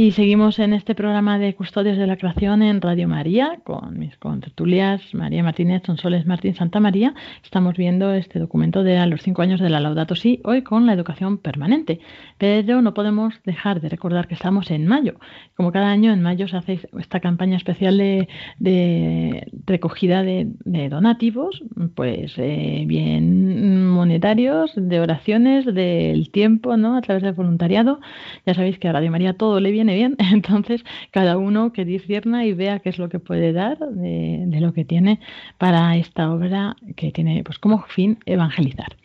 Y 0.00 0.12
seguimos 0.12 0.58
en 0.58 0.72
este 0.72 0.94
programa 0.94 1.38
de 1.38 1.54
Custodios 1.54 1.98
de 1.98 2.06
la 2.06 2.16
Creación 2.16 2.62
en 2.62 2.80
Radio 2.80 3.06
María 3.06 3.60
con 3.64 3.98
mis 3.98 4.16
contertulias 4.16 5.02
María 5.12 5.42
Martínez, 5.42 5.82
Sonsoles 5.84 6.24
Martín 6.24 6.54
Santa 6.54 6.80
María. 6.80 7.12
Estamos 7.44 7.76
viendo 7.76 8.10
este 8.14 8.38
documento 8.38 8.82
de 8.82 8.96
a 8.96 9.04
los 9.04 9.20
cinco 9.20 9.42
años 9.42 9.60
de 9.60 9.68
la 9.68 9.78
Laudato 9.78 10.16
Si, 10.16 10.40
hoy 10.44 10.62
con 10.62 10.86
la 10.86 10.94
educación 10.94 11.36
permanente. 11.36 12.00
Pero 12.38 12.80
no 12.80 12.94
podemos 12.94 13.34
dejar 13.44 13.82
de 13.82 13.90
recordar 13.90 14.26
que 14.26 14.32
estamos 14.32 14.70
en 14.70 14.86
mayo. 14.86 15.16
Como 15.54 15.70
cada 15.70 15.90
año, 15.90 16.14
en 16.14 16.22
mayo 16.22 16.48
se 16.48 16.56
hace 16.56 16.80
esta 16.98 17.20
campaña 17.20 17.58
especial 17.58 17.98
de, 17.98 19.46
recogida 19.66 20.22
de, 20.22 20.48
donativos, 20.88 21.62
pues 21.94 22.32
eh, 22.38 22.84
bien 22.86 23.79
monetarios, 24.00 24.72
de 24.74 24.98
oraciones, 24.98 25.66
del 25.66 26.30
tiempo, 26.30 26.78
¿no? 26.78 26.96
A 26.96 27.02
través 27.02 27.22
del 27.22 27.34
voluntariado. 27.34 28.00
Ya 28.46 28.54
sabéis 28.54 28.78
que 28.78 28.88
a 28.88 28.92
Radio 28.92 29.10
María 29.10 29.34
todo 29.34 29.60
le 29.60 29.70
viene 29.70 29.94
bien. 29.94 30.16
Entonces, 30.32 30.84
cada 31.10 31.36
uno 31.36 31.72
que 31.74 31.84
discierna 31.84 32.46
y 32.46 32.54
vea 32.54 32.78
qué 32.78 32.88
es 32.88 32.98
lo 32.98 33.10
que 33.10 33.18
puede 33.18 33.52
dar 33.52 33.78
de, 33.78 34.60
lo 34.60 34.72
que 34.72 34.86
tiene 34.86 35.20
para 35.58 35.96
esta 35.96 36.32
obra 36.32 36.76
que 36.96 37.12
tiene 37.12 37.44
pues 37.44 37.58
como 37.58 37.82
fin 37.88 38.18
evangelizar. 38.24 38.96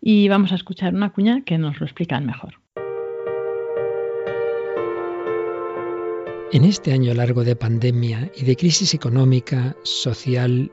Y 0.00 0.28
vamos 0.28 0.50
a 0.50 0.56
escuchar 0.56 0.94
una 0.94 1.10
cuña 1.10 1.42
que 1.44 1.56
nos 1.56 1.78
lo 1.78 1.86
explican 1.86 2.26
mejor. 2.26 2.54
En 6.52 6.64
este 6.64 6.92
año 6.92 7.14
largo 7.14 7.44
de 7.44 7.54
pandemia 7.54 8.32
y 8.36 8.44
de 8.44 8.56
crisis 8.56 8.94
económica, 8.94 9.76
social 9.84 10.72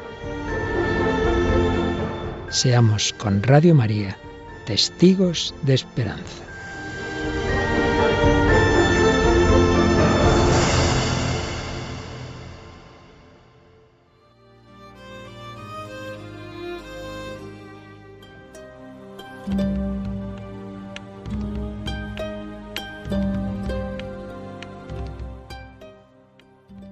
Seamos 2.51 3.13
con 3.13 3.41
Radio 3.43 3.73
María 3.73 4.17
testigos 4.65 5.55
de 5.61 5.73
esperanza. 5.73 6.50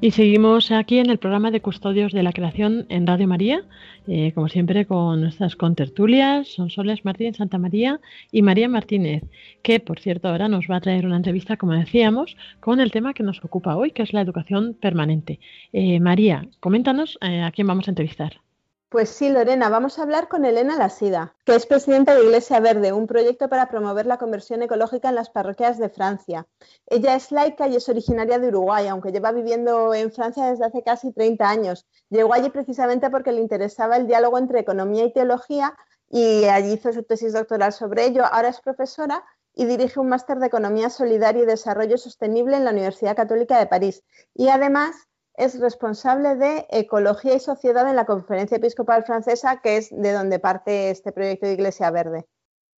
Y 0.09 0.11
seguimos 0.11 0.71
aquí 0.71 0.97
en 0.97 1.11
el 1.11 1.19
programa 1.19 1.51
de 1.51 1.61
Custodios 1.61 2.13
de 2.13 2.23
la 2.23 2.33
Creación 2.33 2.87
en 2.89 3.05
Radio 3.05 3.27
María, 3.27 3.61
eh, 4.07 4.31
como 4.33 4.47
siempre 4.47 4.87
con 4.87 5.21
nuestras 5.21 5.55
contertulias, 5.55 6.47
son 6.47 6.71
Soles 6.71 7.05
Martín 7.05 7.35
Santa 7.35 7.59
María 7.59 8.01
y 8.31 8.41
María 8.41 8.67
Martínez, 8.67 9.21
que 9.61 9.79
por 9.79 9.99
cierto 9.99 10.27
ahora 10.27 10.47
nos 10.47 10.65
va 10.65 10.77
a 10.77 10.81
traer 10.81 11.05
una 11.05 11.17
entrevista, 11.17 11.57
como 11.57 11.73
decíamos, 11.73 12.35
con 12.59 12.79
el 12.79 12.89
tema 12.89 13.13
que 13.13 13.21
nos 13.21 13.45
ocupa 13.45 13.75
hoy, 13.75 13.91
que 13.91 14.01
es 14.01 14.11
la 14.11 14.21
educación 14.21 14.73
permanente. 14.73 15.39
Eh, 15.73 15.99
María, 15.99 16.47
coméntanos 16.59 17.19
eh, 17.21 17.43
a 17.43 17.51
quién 17.51 17.67
vamos 17.67 17.87
a 17.87 17.91
entrevistar. 17.91 18.41
Pues 18.89 19.09
sí, 19.09 19.29
Lorena, 19.29 19.69
vamos 19.69 19.99
a 19.99 20.01
hablar 20.01 20.27
con 20.27 20.45
Elena 20.45 20.75
Lasida, 20.75 21.35
que 21.45 21.53
es 21.53 21.67
presidenta 21.67 22.15
de 22.15 22.23
Iglesia 22.23 22.59
Verde, 22.59 22.91
un 22.91 23.05
proyecto 23.05 23.47
para 23.47 23.69
promover 23.69 24.07
la 24.07 24.17
conversión 24.17 24.63
ecológica 24.63 25.09
en 25.09 25.15
las 25.15 25.29
parroquias 25.29 25.77
de 25.77 25.89
Francia. 25.89 26.47
Ella 26.87 27.13
es 27.13 27.31
laica 27.31 27.67
y 27.67 27.75
es 27.75 27.87
originaria 27.87 28.39
de 28.39 28.47
Uruguay, 28.47 28.87
aunque 28.87 29.11
lleva 29.11 29.31
viviendo 29.31 29.93
en 29.93 30.11
Francia 30.11 30.47
desde 30.47 30.65
hace 30.65 30.81
casi 30.81 31.11
30 31.11 31.47
años. 31.47 31.85
Llegó 32.09 32.33
allí 32.33 32.49
precisamente 32.49 33.11
porque 33.11 33.31
le 33.31 33.41
interesaba 33.41 33.95
el 33.95 34.07
diálogo 34.07 34.39
entre 34.39 34.59
economía 34.59 35.05
y 35.05 35.13
teología 35.13 35.75
y 36.09 36.45
allí 36.45 36.73
hizo 36.73 36.91
su 36.91 37.03
tesis 37.03 37.33
doctoral 37.33 37.73
sobre 37.73 38.05
ello. 38.05 38.23
Ahora 38.25 38.47
es 38.47 38.59
profesora 38.59 39.23
y 39.53 39.65
dirige 39.65 39.99
un 39.99 40.09
máster 40.09 40.39
de 40.39 40.47
Economía 40.47 40.89
Solidaria 40.89 41.43
y 41.43 41.45
Desarrollo 41.45 41.99
Sostenible 41.99 42.57
en 42.57 42.65
la 42.65 42.71
Universidad 42.71 43.15
Católica 43.15 43.59
de 43.59 43.67
París. 43.67 44.03
Y 44.33 44.49
además 44.49 45.08
es 45.39 45.57
responsable 45.57 46.35
de 46.35 46.67
Ecología 46.69 47.35
y 47.35 47.39
Sociedad 47.39 47.89
en 47.89 47.95
la 47.95 48.05
Conferencia 48.05 48.57
Episcopal 48.57 49.05
Francesa, 49.05 49.61
que 49.61 49.77
es 49.77 49.89
de 49.89 50.11
donde 50.11 50.37
parte 50.37 50.89
este 50.89 51.13
proyecto 51.13 51.47
de 51.47 51.53
Iglesia 51.53 51.89
Verde. 51.91 52.25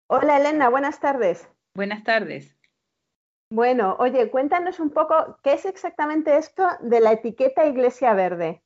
Hola 0.07 0.37
Elena, 0.37 0.69
buenas 0.69 0.99
tardes. 0.99 1.49
Buenas 1.73 2.03
tardes. 2.03 2.55
Bueno, 3.49 3.95
oye, 3.97 4.29
cuéntanos 4.29 4.79
un 4.79 4.91
poco 4.91 5.39
qué 5.43 5.53
es 5.53 5.65
exactamente 5.65 6.37
esto 6.37 6.63
de 6.81 6.99
la 6.99 7.13
etiqueta 7.13 7.65
Iglesia 7.65 8.13
Verde. 8.13 8.61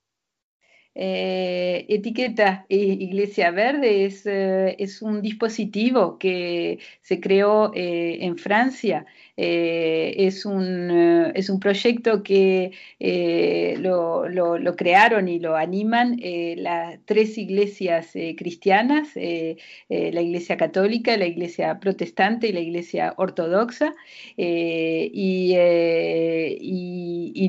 Eh, 0.98 1.86
etiqueta 1.90 2.66
Iglesia 2.70 3.52
Verde 3.52 4.06
es, 4.06 4.26
eh, 4.26 4.76
es, 4.80 5.02
un 5.02 5.22
dispositivo 5.22 6.18
que 6.18 6.80
se 7.02 7.20
creó 7.20 7.74
eh, 7.74 8.20
en 8.22 8.38
Francia 8.38 9.06
eh, 9.38 10.14
es, 10.18 10.46
un, 10.46 10.90
eh, 10.92 11.32
es, 11.36 11.50
un, 11.50 11.60
proyecto 11.60 12.24
que 12.24 12.72
eh, 13.00 13.76
lo, 13.80 14.30
lo, 14.30 14.76
crearon 14.78 15.28
y 15.28 15.40
lo 15.40 15.58
animan 15.58 16.18
las 16.58 17.00
tres 17.06 17.38
iglesias 17.38 18.12
cristianas, 18.38 19.10
la 19.16 20.22
iglesia 20.22 20.58
católica, 20.58 21.18
la 21.18 21.26
iglesia 21.26 21.80
protestante 21.80 22.48
y 22.48 22.54
la 22.54 22.60
iglesia 22.62 23.14
ortodoxa. 23.18 23.94
Y, 24.38 25.56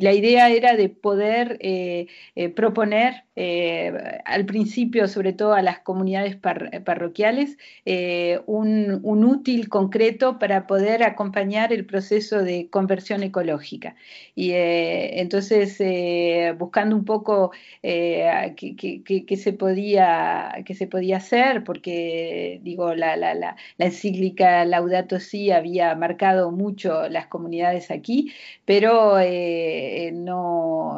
la 0.00 0.12
idea 0.12 0.50
era 0.50 0.76
de 0.76 0.88
poder 0.88 1.58
proponer 2.54 3.24
al 4.24 4.46
principio, 4.46 5.08
sobre 5.08 5.32
todo 5.32 5.54
a 5.54 5.62
las 5.62 5.80
comunidades 5.80 6.36
parroquiales, 6.36 7.56
un, 8.46 9.00
un 9.02 9.24
útil 9.24 9.68
concreto 9.68 10.38
para 10.38 10.66
poder 10.66 11.02
acompañar 11.02 11.72
el 11.76 11.86
proceso 11.86 12.42
de 12.42 12.68
conversión 12.70 13.22
ecológica. 13.22 13.94
Y 14.34 14.52
eh, 14.52 15.20
entonces, 15.20 15.76
eh, 15.80 16.54
buscando 16.58 16.96
un 16.96 17.04
poco 17.04 17.52
eh, 17.82 18.54
qué, 18.56 19.36
se 19.36 19.52
podía, 19.52 20.52
se 20.66 20.86
podía 20.86 21.18
hacer, 21.18 21.64
porque 21.64 22.60
digo, 22.62 22.94
la, 22.94 23.16
la, 23.16 23.34
la, 23.34 23.56
encíclica 23.78 24.64
Laudato 24.64 25.20
Si 25.20 25.50
había 25.50 25.94
marcado 25.94 26.50
mucho 26.50 27.08
las 27.08 27.26
comunidades 27.28 27.90
aquí, 27.90 28.32
pero 28.64 29.16
no, 30.12 30.96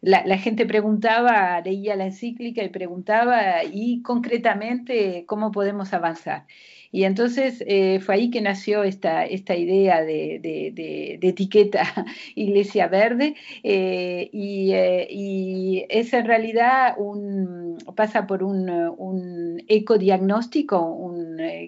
la, 0.00 0.38
gente 0.38 0.66
preguntaba, 0.66 1.60
leía 1.60 1.96
la 1.96 2.06
encíclica 2.06 2.62
y 2.62 2.68
preguntaba, 2.68 3.64
y 3.64 4.02
concretamente, 4.02 5.24
¿cómo 5.26 5.50
podemos 5.52 5.92
avanzar? 5.92 6.46
Y 6.92 7.04
entonces 7.04 7.62
eh, 7.66 8.00
fue 8.00 8.16
ahí 8.16 8.30
que 8.30 8.40
nació 8.40 8.82
esta, 8.82 9.24
esta 9.24 9.54
idea 9.54 10.02
de, 10.02 10.40
de, 10.42 11.18
etiqueta 11.22 11.84
Iglesia 12.34 12.88
Verde 12.88 13.36
eh, 13.62 14.28
eh, 14.32 15.08
y, 15.08 15.86
es 15.88 16.12
en 16.12 16.26
realidad 16.26 16.94
un, 16.98 17.78
pasa 17.94 18.26
por 18.26 18.42
un, 18.42 18.68
un 18.70 19.62
ecodiagnóstico 19.68 21.14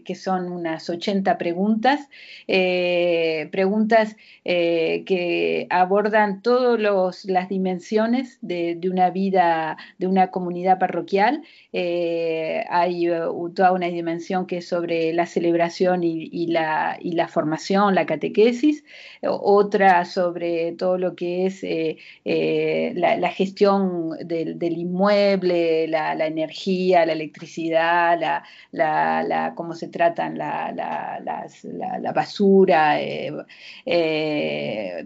que 0.05 0.15
son 0.15 0.51
unas 0.51 0.91
80 0.91 1.39
preguntas, 1.39 2.09
preguntas 2.47 4.17
que 4.45 5.67
abordan 5.71 6.43
todas 6.43 7.25
las 7.25 7.49
dimensiones 7.49 8.39
de, 8.43 8.77
de, 8.77 8.91
una 8.91 9.11
vida, 9.11 9.77
de 9.99 10.07
una 10.07 10.31
comunidad 10.31 10.79
parroquial. 10.79 11.43
hay 11.73 13.09
toda 13.55 13.73
una 13.73 13.87
dimensión 13.87 14.47
que 14.47 14.59
es 14.59 14.69
sobre 14.69 15.12
la 15.13 15.27
celebración 15.27 16.03
y, 16.05 16.47
la, 16.47 17.29
formación, 17.29 17.95
la 17.95 18.07
catequesis, 18.07 18.85
otra 19.23 20.05
sobre 20.05 20.73
todo 20.73 20.99
lo 20.99 21.15
que 21.15 21.47
es 21.47 21.63
eh, 21.65 21.99
eh, 22.25 22.93
la, 22.97 23.29
gestión 23.31 24.11
del, 24.25 24.79
inmueble, 24.79 25.89
la, 25.89 26.27
energía, 26.27 27.07
la 27.07 27.13
electricidad, 27.13 28.43
la, 28.71 29.53
cómo 29.55 29.75
se 29.75 29.89
tratan 29.89 30.39
la, 30.39 32.13
basura, 32.15 33.01
eh, 33.01 33.33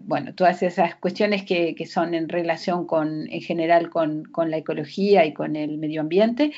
bueno, 0.05 0.35
todas 0.35 0.63
esas 0.63 0.95
cuestiones 0.97 1.45
que, 1.45 1.75
son 1.87 2.15
en 2.15 2.29
relación 2.29 2.87
con, 2.87 3.29
en 3.31 3.41
general 3.41 3.91
con, 3.91 4.25
la 4.47 4.57
ecología 4.57 5.25
y 5.25 5.33
con 5.33 5.57
el 5.57 5.79
medio 5.79 6.01
ambiente. 6.01 6.53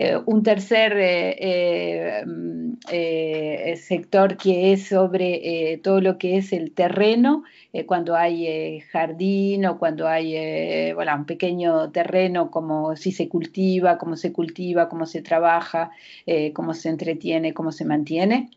Eh, 0.00 0.16
un 0.26 0.44
tercer 0.44 0.92
eh, 0.96 1.36
eh, 1.40 2.24
sector 2.88 4.36
que 4.36 4.72
es 4.72 4.88
sobre 4.88 5.80
todo 5.82 6.00
lo 6.00 6.18
que 6.18 6.36
es 6.36 6.52
el 6.52 6.72
terreno, 6.72 7.44
cuando 7.86 8.16
hay 8.16 8.80
jardín 8.80 9.66
o 9.66 9.78
cuando 9.78 10.08
hay 10.08 10.94
un 10.94 11.24
pequeño 11.26 11.90
terreno, 11.90 12.50
como 12.50 12.96
si 12.96 13.12
se 13.12 13.28
cultiva, 13.28 13.98
cómo 13.98 14.16
se 14.16 14.32
cultiva, 14.32 14.88
cómo 14.88 15.06
se 15.06 15.22
trabaja, 15.22 15.90
cómo 16.54 16.74
se 16.74 16.88
entretiene, 16.88 17.54
cómo 17.54 17.72
se 17.72 17.84
mantiene 17.84 18.50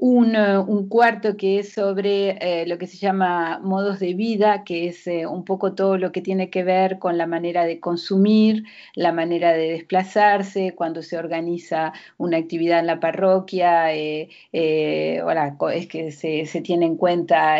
un, 0.00 0.34
un, 0.34 0.88
cuarto 0.88 1.36
que 1.36 1.58
es 1.58 1.74
sobre 1.74 2.30
eh, 2.40 2.66
lo 2.66 2.78
que 2.78 2.86
se 2.86 2.96
llama 2.96 3.60
modos 3.62 4.00
de 4.00 4.14
vida, 4.14 4.64
que 4.64 4.88
es 4.88 5.06
eh, 5.06 5.26
un 5.26 5.44
poco 5.44 5.74
todo 5.74 5.98
lo 5.98 6.10
que 6.10 6.22
tiene 6.22 6.48
que 6.48 6.64
ver 6.64 6.98
con 6.98 7.18
la 7.18 7.26
manera 7.26 7.66
de 7.66 7.80
consumir, 7.80 8.64
la 8.94 9.12
manera 9.12 9.52
de 9.52 9.72
desplazarse, 9.72 10.74
cuando 10.74 11.02
se 11.02 11.18
organiza 11.18 11.92
una 12.16 12.38
actividad 12.38 12.78
en 12.78 12.86
la 12.86 12.98
parroquia, 12.98 13.94
eh, 13.94 14.30
es 14.52 15.86
que 15.86 16.10
se, 16.12 16.60
tiene 16.62 16.86
en 16.86 16.96
cuenta 16.96 17.56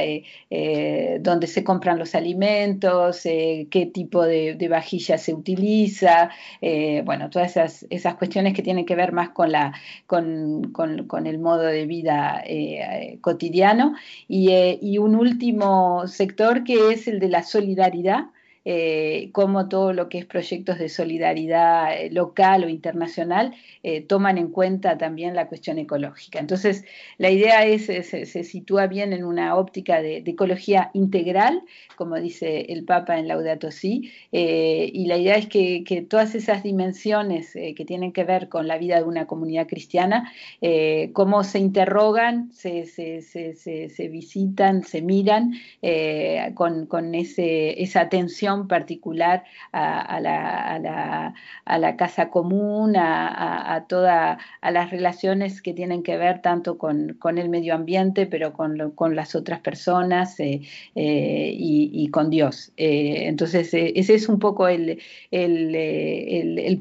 dónde 1.20 1.46
se 1.46 1.62
compran 1.62 1.98
los 1.98 2.14
alimentos, 2.14 3.20
qué 3.22 3.90
tipo 3.92 4.24
de, 4.24 4.54
de, 4.54 4.68
vajilla 4.68 5.18
se 5.18 5.34
utiliza, 5.34 6.30
bueno, 7.04 7.28
todas 7.30 7.56
esas, 7.90 8.14
cuestiones 8.16 8.54
que 8.54 8.62
tienen 8.62 8.86
que 8.86 8.94
ver 8.96 9.12
más 9.12 9.30
con, 9.30 9.52
la, 9.52 9.74
con, 10.06 10.72
con 10.72 11.26
el 11.26 11.38
modo 11.38 11.62
de 11.62 11.86
vida 11.86 12.29
eh, 12.44 13.18
cotidiano. 13.20 13.94
Y, 14.28 14.50
eh, 14.50 14.78
y, 14.80 14.98
un 14.98 15.14
último 15.16 16.06
sector 16.06 16.64
que 16.64 16.92
es 16.92 17.08
el 17.08 17.20
de 17.20 17.28
la 17.28 17.42
solidaridad, 17.42 18.26
eh, 18.66 19.30
cómo 19.32 19.70
todo 19.70 19.94
lo 19.94 20.10
que 20.10 20.18
es 20.18 20.26
proyectos 20.26 20.78
de 20.78 20.90
solidaridad 20.90 21.98
eh, 21.98 22.10
local 22.10 22.64
o 22.64 22.68
internacional 22.68 23.54
eh, 23.82 24.02
toman 24.02 24.36
en 24.36 24.48
cuenta 24.48 24.98
también 24.98 25.34
la 25.34 25.48
cuestión 25.48 25.78
ecológica. 25.78 26.38
Entonces, 26.40 26.84
la 27.16 27.30
idea 27.30 27.64
es, 27.64 27.86
se, 27.86 28.44
sitúa 28.44 28.86
bien 28.86 29.14
en 29.14 29.24
una 29.24 29.56
óptica 29.56 30.02
de, 30.02 30.18
ecología 30.18 30.90
integral, 30.92 31.62
como 31.96 32.16
dice 32.16 32.66
el 32.68 32.84
Papa 32.84 33.18
en 33.18 33.28
Laudato 33.28 33.70
Si, 33.70 34.12
y 34.30 35.06
la 35.06 35.16
idea 35.16 35.36
es 35.36 35.46
que, 35.46 36.06
todas 36.08 36.34
esas 36.34 36.62
dimensiones 36.62 37.52
que 37.52 37.84
tienen 37.84 38.12
que 38.12 38.24
ver 38.24 38.48
con 38.48 38.68
la 38.68 38.78
vida 38.78 38.96
de 38.96 39.04
una 39.04 39.26
comunidad 39.26 39.66
cristiana, 39.66 40.32
cómo 41.12 41.44
se 41.44 41.58
interrogan, 41.58 42.52
se, 42.52 42.86
se 42.86 44.08
visitan, 44.08 44.84
se 44.84 45.02
miran 45.02 45.54
con, 46.54 47.14
esa 47.14 48.00
atención 48.00 48.49
particular 48.68 49.44
a, 49.72 50.20
la, 50.20 51.96
casa 51.96 52.30
común, 52.30 52.96
a, 52.96 53.84
todas 53.88 54.38
las 54.62 54.90
relaciones 54.90 55.62
que 55.62 55.72
tienen 55.72 56.02
que 56.02 56.16
ver 56.16 56.42
tanto 56.42 56.78
con, 56.78 57.16
el 57.38 57.48
medio 57.48 57.74
ambiente, 57.74 58.26
pero 58.26 58.52
con, 58.52 58.90
con 58.92 59.16
las 59.16 59.34
otras 59.34 59.60
personas 59.60 60.38
eh, 60.40 60.62
eh, 60.94 61.54
y, 61.56 62.08
con 62.10 62.30
Dios. 62.30 62.72
Eh, 62.76 63.28
entonces, 63.28 63.70
ese 63.72 64.14
es 64.14 64.28
un 64.28 64.38
poco 64.38 64.68
el, 64.68 64.98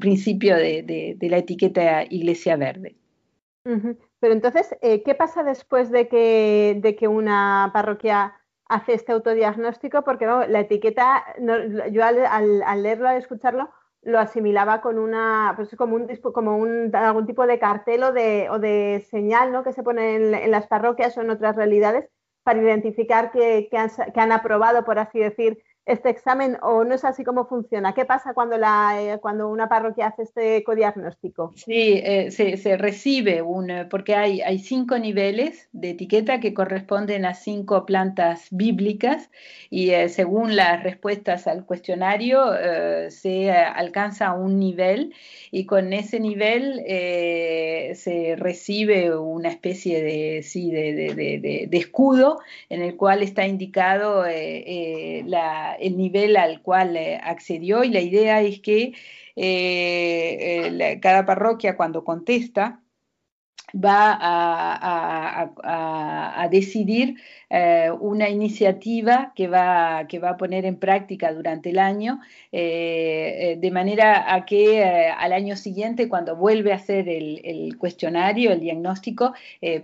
principio 0.00 0.56
de, 0.56 1.16
la 1.20 1.38
etiqueta 1.38 2.04
Iglesia 2.08 2.56
Verde. 2.56 2.96
Pero 3.62 4.32
entonces, 4.32 4.74
¿qué 4.80 5.14
pasa 5.16 5.42
después 5.42 5.90
de 5.90 6.08
que, 6.08 6.78
de 6.80 6.96
que 6.96 7.08
una 7.08 7.70
parroquia 7.72 8.39
hace 8.70 8.94
este 8.94 9.12
autodiagnóstico 9.12 10.02
porque 10.02 10.26
la 10.26 10.60
etiqueta, 10.60 11.24
yo 11.90 12.04
al, 12.04 12.82
leerlo, 12.82 13.08
al 13.08 13.16
escucharlo, 13.16 13.68
lo 14.02 14.20
asimilaba 14.20 14.80
con 14.80 14.98
una, 14.98 15.52
pues 15.56 15.74
como 15.76 15.96
un 15.96 16.06
como 16.32 16.56
un, 16.56 16.94
algún 16.94 17.26
tipo 17.26 17.46
de 17.48 17.58
cartel 17.58 18.04
o 18.04 18.12
de, 18.12 18.48
o 18.48 18.60
de 18.60 19.04
señal 19.10 19.50
¿no? 19.50 19.64
que 19.64 19.72
se 19.72 19.82
pone 19.82 20.14
en, 20.14 20.50
las 20.52 20.68
parroquias 20.68 21.18
o 21.18 21.20
en 21.20 21.30
otras 21.30 21.56
realidades 21.56 22.08
para 22.44 22.62
identificar 22.62 23.32
que, 23.32 23.68
han, 23.72 23.90
que 24.12 24.20
han 24.20 24.32
aprobado, 24.32 24.84
por 24.84 25.00
así 25.00 25.18
decir, 25.18 25.62
este 25.86 26.10
examen 26.10 26.56
o 26.62 26.84
no 26.84 26.94
es 26.94 27.04
así 27.04 27.24
como 27.24 27.46
funciona? 27.46 27.94
¿Qué 27.94 28.04
pasa 28.04 28.34
cuando, 28.34 28.56
la, 28.56 29.00
eh, 29.00 29.18
cuando 29.20 29.48
una 29.48 29.68
parroquia 29.68 30.08
hace 30.08 30.22
este 30.22 30.62
codiagnóstico? 30.62 31.52
Sí, 31.56 32.00
eh, 32.04 32.30
se, 32.30 32.76
recibe 32.76 33.42
un, 33.42 33.70
eh, 33.70 33.86
porque 33.86 34.14
hay, 34.14 34.40
hay 34.42 34.58
cinco 34.58 34.98
niveles 34.98 35.68
de 35.72 35.90
etiqueta 35.90 36.38
que 36.38 36.54
corresponden 36.54 37.24
a 37.24 37.34
cinco 37.34 37.86
plantas 37.86 38.46
bíblicas 38.50 39.30
y 39.68 39.90
según 40.08 40.56
las 40.56 40.82
respuestas 40.82 41.46
al 41.46 41.64
cuestionario 41.64 42.40
se 43.08 43.50
alcanza 43.50 44.32
un 44.32 44.58
nivel 44.58 45.14
y 45.50 45.64
con 45.66 45.92
ese 45.92 46.20
nivel 46.20 46.82
se 47.94 48.34
recibe 48.36 49.16
una 49.16 49.48
especie 49.48 50.02
de, 50.02 50.42
sí, 50.42 50.70
de, 50.70 51.14
de, 51.14 51.78
escudo 51.78 52.40
en 52.68 52.82
el 52.82 52.96
cual 52.96 53.22
está 53.22 53.46
indicado 53.46 54.24
la 54.24 55.76
el 55.80 55.96
nivel 55.96 56.36
al 56.36 56.62
cual 56.62 56.96
eh, 56.96 57.18
accedió 57.22 57.84
y 57.84 57.90
la 57.90 58.00
idea 58.00 58.42
es 58.42 58.60
que 58.60 58.94
eh, 59.36 60.98
cada 61.00 61.24
parroquia 61.26 61.76
cuando 61.76 62.04
contesta 62.04 62.82
va 63.72 64.18
a, 65.62 66.48
decidir 66.50 67.16
eh, 67.48 67.88
una 68.00 68.28
iniciativa 68.28 69.32
que 69.36 69.46
va, 69.46 70.08
que 70.08 70.18
va 70.18 70.30
a 70.30 70.36
poner 70.36 70.64
en 70.64 70.76
práctica 70.76 71.32
durante 71.32 71.70
el 71.70 71.78
año, 71.78 72.18
de 72.50 73.70
manera 73.72 74.34
a 74.34 74.44
que 74.44 74.82
al 74.84 75.32
año 75.32 75.56
siguiente, 75.56 76.08
cuando 76.08 76.34
vuelve 76.34 76.72
a 76.72 76.76
hacer 76.76 77.08
el, 77.08 77.76
cuestionario, 77.78 78.50
el 78.50 78.60
diagnóstico, 78.60 79.34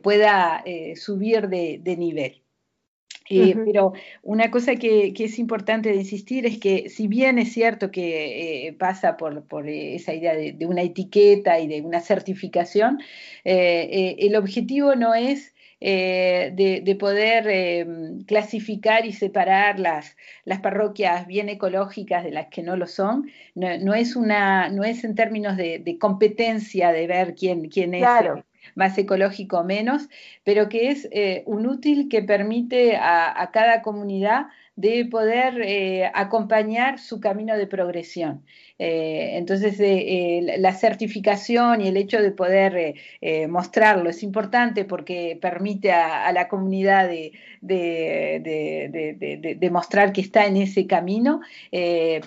pueda 0.03 0.65
subir 0.97 1.49
de 1.49 1.97
nivel. 1.97 2.43
Eh, 3.29 3.57
pero 3.65 3.93
una 4.23 4.51
cosa 4.51 4.77
que, 4.77 5.13
es 5.17 5.39
importante 5.39 5.91
de 5.91 5.97
insistir 5.97 6.47
es 6.47 6.59
que 6.59 6.89
si 6.89 7.09
bien 7.09 7.39
es 7.39 7.53
cierto 7.53 7.91
que 7.91 8.69
eh, 8.69 8.73
pasa 8.73 9.17
por, 9.17 9.69
esa 9.69 10.15
idea 10.15 10.35
de, 10.35 10.67
una 10.67 10.83
etiqueta 10.83 11.59
y 11.59 11.67
de 11.67 11.81
una 11.83 12.01
certificación, 12.01 13.01
eh, 13.45 14.17
el 14.19 14.37
objetivo 14.37 14.95
no 14.95 15.15
es 15.15 15.55
de, 15.81 16.97
poder 16.99 17.87
clasificar 18.27 19.05
y 19.05 19.13
separar 19.13 19.79
las, 19.79 20.17
las, 20.45 20.61
parroquias 20.61 21.27
bien 21.27 21.49
ecológicas 21.49 22.25
de 22.25 22.31
las 22.31 22.47
que 22.47 22.63
no 22.63 22.77
lo 22.77 22.87
son. 22.87 23.31
No, 23.55 23.95
es, 23.95 24.17
una, 24.17 24.69
no 24.69 24.85
es 24.85 25.05
en 25.05 25.15
términos 25.15 25.57
de, 25.57 25.97
competencia 26.01 26.93
de 26.93 27.07
ver 27.07 27.35
quién, 27.35 27.69
quién 27.69 27.95
es 27.95 28.03
más 28.75 28.97
ecológico 28.99 29.63
menos, 29.65 30.09
pero 30.45 30.69
que 30.69 30.91
es 30.91 31.09
eh, 31.13 31.43
un 31.47 31.67
útil 31.67 32.09
que 32.09 32.23
permite 32.23 32.97
a, 32.97 33.51
cada 33.53 33.83
comunidad 33.83 34.47
de 34.75 35.07
poder 35.07 35.63
eh, 35.63 36.11
acompañar 36.15 36.99
su 36.99 37.21
camino 37.21 37.57
de 37.57 37.67
progresión. 37.67 38.43
Eh, 38.79 39.39
entonces, 39.39 39.77
eh, 39.81 40.57
la 40.59 40.75
certificación 40.75 41.81
y 41.81 41.89
el 41.89 41.97
hecho 41.97 42.21
de 42.21 42.31
poder 42.31 42.95
eh, 43.23 43.47
mostrarlo 43.49 44.11
es 44.11 44.23
importante 44.23 44.85
porque 44.85 45.39
permite 45.41 45.93
a, 45.93 46.31
la 46.33 46.49
comunidad 46.49 47.09
de, 47.09 47.33
mostrar 49.71 50.13
que 50.13 50.21
está 50.21 50.47
en 50.47 50.57
ese 50.59 50.87
camino, 50.87 51.41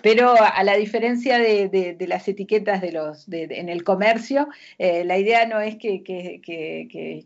pero 0.02 0.34
a 0.40 0.64
la 0.64 0.76
diferencia 0.76 1.38
de, 1.38 1.96
las 2.08 2.28
etiquetas 2.28 2.82
de 2.82 2.92
los, 2.92 3.28
en 3.32 3.70
el 3.70 3.84
comercio, 3.84 4.48
la 4.80 5.18
idea 5.18 5.46
no 5.46 5.60
es 5.60 5.76
que, 5.78 6.02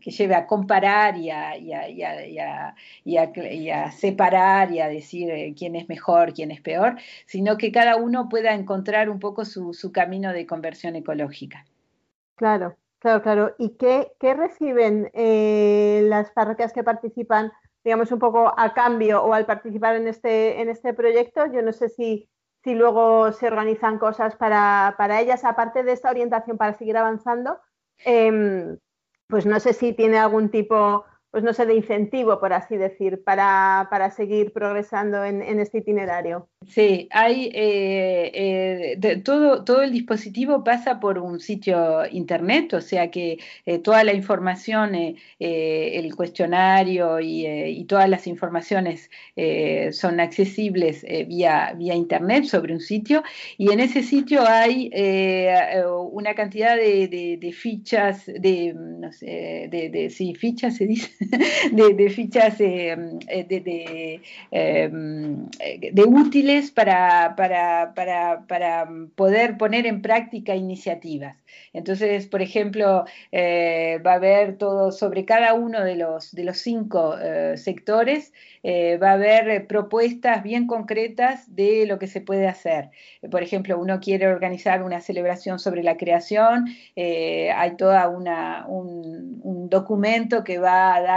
lleve 0.04 0.34
a 0.34 0.46
comparar 0.46 1.16
y 1.16 1.30
a, 1.30 1.54
separar 3.90 4.72
y 4.72 4.80
a 4.80 4.88
decir 4.88 5.54
quién 5.56 5.76
es 5.76 5.88
mejor, 5.88 6.34
quién 6.34 6.50
es 6.50 6.60
peor, 6.60 6.96
sino 7.26 7.56
que 7.56 7.72
cada 7.72 7.96
uno 7.96 8.28
pueda 8.28 8.54
encontrar 8.54 9.08
un 9.08 9.13
poco 9.18 9.44
su, 9.44 9.92
camino 9.92 10.32
de 10.32 10.46
conversión 10.46 10.96
ecológica. 10.96 11.64
Claro, 12.36 12.76
claro, 12.98 13.22
claro. 13.22 13.54
¿Y 13.58 13.76
qué, 13.76 14.10
reciben 14.20 15.10
eh, 15.14 16.04
las 16.08 16.30
parroquias 16.30 16.72
que 16.72 16.84
participan, 16.84 17.52
digamos, 17.84 18.10
un 18.12 18.18
poco 18.18 18.52
a 18.56 18.74
cambio 18.74 19.22
o 19.22 19.32
al 19.32 19.46
participar 19.46 19.96
en 19.96 20.08
este, 20.08 20.60
en 20.60 20.68
este 20.68 20.94
proyecto? 20.94 21.46
Yo 21.52 21.62
no 21.62 21.72
sé 21.72 21.88
si, 21.88 22.28
si 22.62 22.74
luego 22.74 23.32
se 23.32 23.46
organizan 23.46 23.98
cosas 23.98 24.36
para, 24.36 25.20
ellas, 25.20 25.44
aparte 25.44 25.82
de 25.82 25.92
esta 25.92 26.10
orientación 26.10 26.56
para 26.56 26.74
seguir 26.74 26.96
avanzando. 26.96 27.58
Em, 27.98 28.78
pues 29.28 29.46
no 29.46 29.58
sé 29.60 29.72
si 29.72 29.92
tiene 29.92 30.18
algún 30.18 30.50
tipo 30.50 31.04
pues 31.34 31.42
no 31.42 31.52
sé, 31.52 31.66
de 31.66 31.74
incentivo, 31.74 32.38
por 32.38 32.52
así 32.52 32.76
decir, 32.76 33.24
para, 33.24 34.12
seguir 34.16 34.52
progresando 34.52 35.24
en, 35.24 35.58
este 35.58 35.78
itinerario. 35.78 36.46
Sí, 36.68 37.08
hay 37.10 37.50
eh, 37.52 38.96
eh, 39.02 39.20
todo, 39.24 39.64
todo 39.64 39.82
el 39.82 39.90
dispositivo 39.90 40.62
pasa 40.62 41.00
por 41.00 41.18
un 41.18 41.40
sitio 41.40 42.06
internet, 42.08 42.72
o 42.74 42.80
sea 42.80 43.10
que 43.10 43.38
eh, 43.66 43.80
toda 43.80 44.04
la 44.04 44.12
información, 44.12 44.94
el 44.94 46.14
cuestionario 46.14 47.18
y, 47.20 47.84
todas 47.88 48.08
las 48.08 48.28
informaciones 48.28 49.10
son 49.90 50.20
accesibles 50.20 51.04
vía, 51.26 51.74
vía 51.76 51.94
internet 51.94 52.44
sobre 52.44 52.72
un 52.72 52.80
sitio 52.80 53.24
y 53.58 53.72
en 53.72 53.80
ese 53.80 54.04
sitio 54.04 54.42
hay 54.46 54.88
una 56.12 56.34
cantidad 56.34 56.76
de, 56.76 57.52
fichas, 57.52 58.24
de, 58.26 58.72
no 58.74 59.12
sé, 59.12 59.68
de, 59.68 60.10
sí, 60.10 60.34
fichas 60.36 60.76
se 60.76 60.86
dice. 60.86 61.23
de, 61.72 62.10
fichas 62.10 62.60
eh, 62.60 62.96
de, 63.48 64.20
em, 64.50 65.46
de, 65.50 66.02
útiles 66.04 66.70
para, 66.70 67.34
poder 69.14 69.56
poner 69.56 69.86
en 69.86 70.02
práctica 70.02 70.54
iniciativas. 70.54 71.36
Entonces, 71.72 72.26
por 72.26 72.42
ejemplo, 72.42 73.04
va 73.32 74.12
a 74.12 74.14
haber 74.14 74.56
todo 74.58 74.92
sobre 74.92 75.24
cada 75.24 75.54
uno 75.54 75.82
de 75.84 75.96
los, 75.96 76.32
de 76.32 76.44
los 76.44 76.58
cinco 76.58 77.16
sectores 77.56 78.32
eh, 78.66 78.96
va 78.96 79.10
a 79.10 79.12
haber 79.12 79.50
eh, 79.50 79.60
propuestas 79.60 80.42
bien 80.42 80.66
concretas 80.66 81.54
de 81.54 81.84
lo 81.84 81.98
que 81.98 82.06
se 82.06 82.22
puede 82.22 82.48
hacer. 82.48 82.88
Por 83.30 83.42
ejemplo, 83.42 83.78
uno 83.78 84.00
quiere 84.00 84.26
organizar 84.26 84.82
una 84.82 85.02
celebración 85.02 85.58
sobre 85.58 85.82
la 85.82 85.98
creación, 85.98 86.64
eh, 86.96 87.52
hay 87.52 87.76
toda 87.76 88.08
una, 88.08 88.64
un, 88.66 89.68
documento 89.68 90.44
que 90.44 90.58
va 90.58 90.94
a 90.94 91.02
dar 91.02 91.13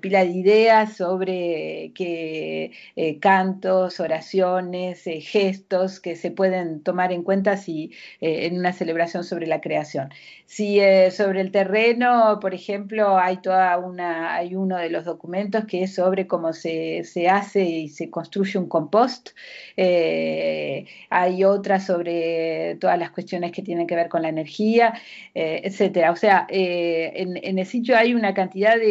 pila 0.00 0.24
de 0.24 0.30
ideas 0.30 0.96
sobre 0.96 1.92
qué 1.94 2.72
cantos, 3.20 4.00
oraciones, 4.00 5.04
gestos 5.22 6.00
que 6.00 6.16
se 6.16 6.30
pueden 6.30 6.82
tomar 6.82 7.12
en 7.12 7.22
cuenta 7.22 7.56
si, 7.56 7.92
en 8.20 8.58
una 8.58 8.72
celebración 8.72 9.24
sobre 9.24 9.46
la 9.46 9.60
creación. 9.60 10.10
Si 10.46 10.80
sobre 11.10 11.40
el 11.40 11.50
terreno, 11.50 12.38
por 12.40 12.54
ejemplo, 12.54 13.18
hay 13.18 13.38
toda 13.38 13.76
una, 13.78 14.34
hay 14.34 14.54
uno 14.54 14.76
de 14.76 14.90
los 14.90 15.04
documentos 15.04 15.64
que 15.64 15.82
es 15.84 15.94
sobre 15.94 16.26
cómo 16.26 16.52
se, 16.52 17.02
hace 17.30 17.64
y 17.64 17.88
se 17.88 18.10
construye 18.10 18.58
un 18.58 18.68
compost. 18.68 19.30
Eh, 19.76 20.86
hay 21.10 21.44
otras 21.44 21.86
sobre 21.86 22.76
todas 22.80 22.98
las 22.98 23.10
cuestiones 23.10 23.52
que 23.52 23.62
tienen 23.62 23.86
que 23.86 23.96
ver 23.96 24.08
con 24.08 24.22
la 24.22 24.28
energía, 24.28 24.94
eh, 25.34 25.62
etcétera. 25.64 26.12
O 26.12 26.16
sea, 26.16 26.46
eh, 26.48 27.12
en, 27.14 27.58
el 27.58 27.66
sitio 27.66 27.96
hay 27.96 28.14
una 28.14 28.34
cantidad 28.34 28.76
de, 28.76 28.85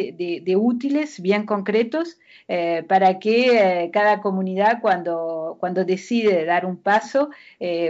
útiles 0.58 1.22
bien 1.22 1.46
concretos 1.46 2.18
para 2.88 3.20
que 3.20 3.90
cada 3.92 4.22
comunidad 4.22 4.80
cuando, 4.82 5.58
cuando 5.60 5.84
decide 5.84 6.46
dar 6.46 6.66
un 6.66 6.78
paso 6.78 7.30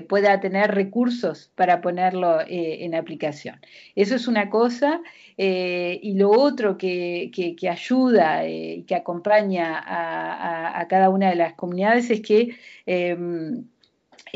pueda 0.07 0.39
tener 0.39 0.73
recursos 0.73 1.51
para 1.55 1.81
ponerlo 1.81 2.39
en 2.47 2.95
aplicación. 2.95 3.59
Eso 3.95 4.15
es 4.15 4.27
una 4.27 4.49
cosa. 4.49 5.01
Eh, 5.37 5.99
y 6.01 6.13
lo 6.13 6.31
otro 6.31 6.77
que, 6.77 7.29
ayuda 7.69 8.47
y 8.47 8.83
que 8.83 8.95
acompaña 8.95 9.81
a, 9.85 10.87
cada 10.87 11.09
una 11.09 11.29
de 11.29 11.35
las 11.35 11.53
comunidades 11.53 12.09
es 12.09 12.21
que 12.21 12.55
em, 12.85 13.65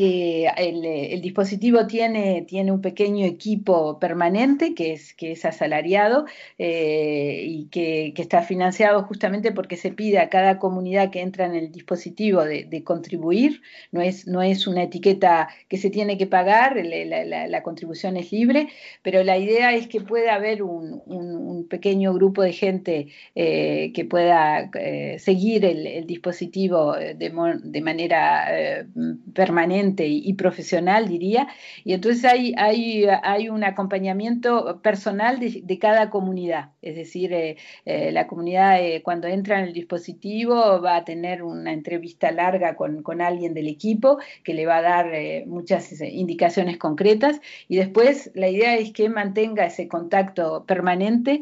eh, 0.01 0.45
eh, 0.55 1.09
el, 1.11 1.21
dispositivo 1.21 1.85
tiene, 1.85 2.45
tiene, 2.47 2.71
un 2.71 2.79
pequeño 2.79 3.25
equipo 3.25 3.99
permanente 3.99 4.73
que 4.73 4.93
es, 4.93 5.13
que 5.13 5.33
es 5.33 5.43
asalariado 5.43 6.25
eh, 6.57 7.43
y 7.45 7.65
que, 7.65 8.13
está 8.15 8.41
financiado 8.41 9.03
justamente 9.03 9.51
porque 9.51 9.75
se 9.75 9.91
pide 9.91 10.19
a 10.19 10.29
cada 10.29 10.57
comunidad 10.57 11.09
que 11.09 11.19
entra 11.19 11.45
en 11.47 11.55
el 11.55 11.71
dispositivo 11.73 12.45
de, 12.45 12.83
contribuir. 12.85 13.61
No 13.91 14.01
es, 14.01 14.25
no 14.25 14.41
es, 14.41 14.67
una 14.67 14.83
etiqueta 14.83 15.49
que 15.67 15.77
se 15.77 15.89
tiene 15.89 16.17
que 16.17 16.27
pagar, 16.27 16.77
la, 16.77 17.63
contribución 17.63 18.15
es 18.15 18.31
libre, 18.31 18.69
pero 19.01 19.23
la 19.25 19.37
idea 19.37 19.73
es 19.73 19.89
que 19.89 19.99
pueda 19.99 20.35
haber 20.35 20.63
un, 20.63 21.67
pequeño 21.69 22.13
grupo 22.13 22.41
de 22.41 22.53
gente 22.53 23.07
que 23.35 24.07
pueda 24.09 24.71
seguir 25.17 25.65
el, 25.65 26.05
dispositivo 26.05 26.93
de 26.95 27.81
manera 27.81 28.85
permanente 29.33 29.88
y, 29.97 30.33
profesional, 30.33 31.07
diría. 31.07 31.47
Y 31.83 31.93
entonces 31.93 32.25
hay, 32.25 32.53
hay, 32.57 33.05
hay 33.23 33.49
un 33.49 33.63
acompañamiento 33.63 34.81
personal 34.81 35.39
de, 35.39 35.79
cada 35.79 36.09
comunidad. 36.09 36.71
Es 36.81 36.95
decir, 36.95 37.33
eh, 37.33 37.57
eh, 37.85 38.11
la 38.11 38.27
comunidad 38.27 38.83
eh, 38.83 39.01
cuando 39.03 39.27
entra 39.27 39.59
en 39.59 39.65
el 39.65 39.73
dispositivo 39.73 40.81
va 40.81 40.97
a 40.97 41.05
tener 41.05 41.43
una 41.43 41.71
entrevista 41.71 42.31
larga 42.31 42.75
con, 42.75 43.01
con 43.01 43.21
alguien 43.21 43.53
del 43.53 43.67
equipo 43.67 44.19
que 44.43 44.53
le 44.53 44.65
va 44.65 44.77
a 44.77 44.81
dar 44.81 45.07
muchas 45.45 46.01
indicaciones 46.01 46.77
concretas. 46.77 47.39
Y 47.67 47.77
después 47.77 48.31
la 48.33 48.49
idea 48.49 48.75
es 48.75 48.91
que 48.91 49.09
mantenga 49.09 49.65
ese 49.65 49.87
contacto 49.87 50.65
permanente, 50.65 51.41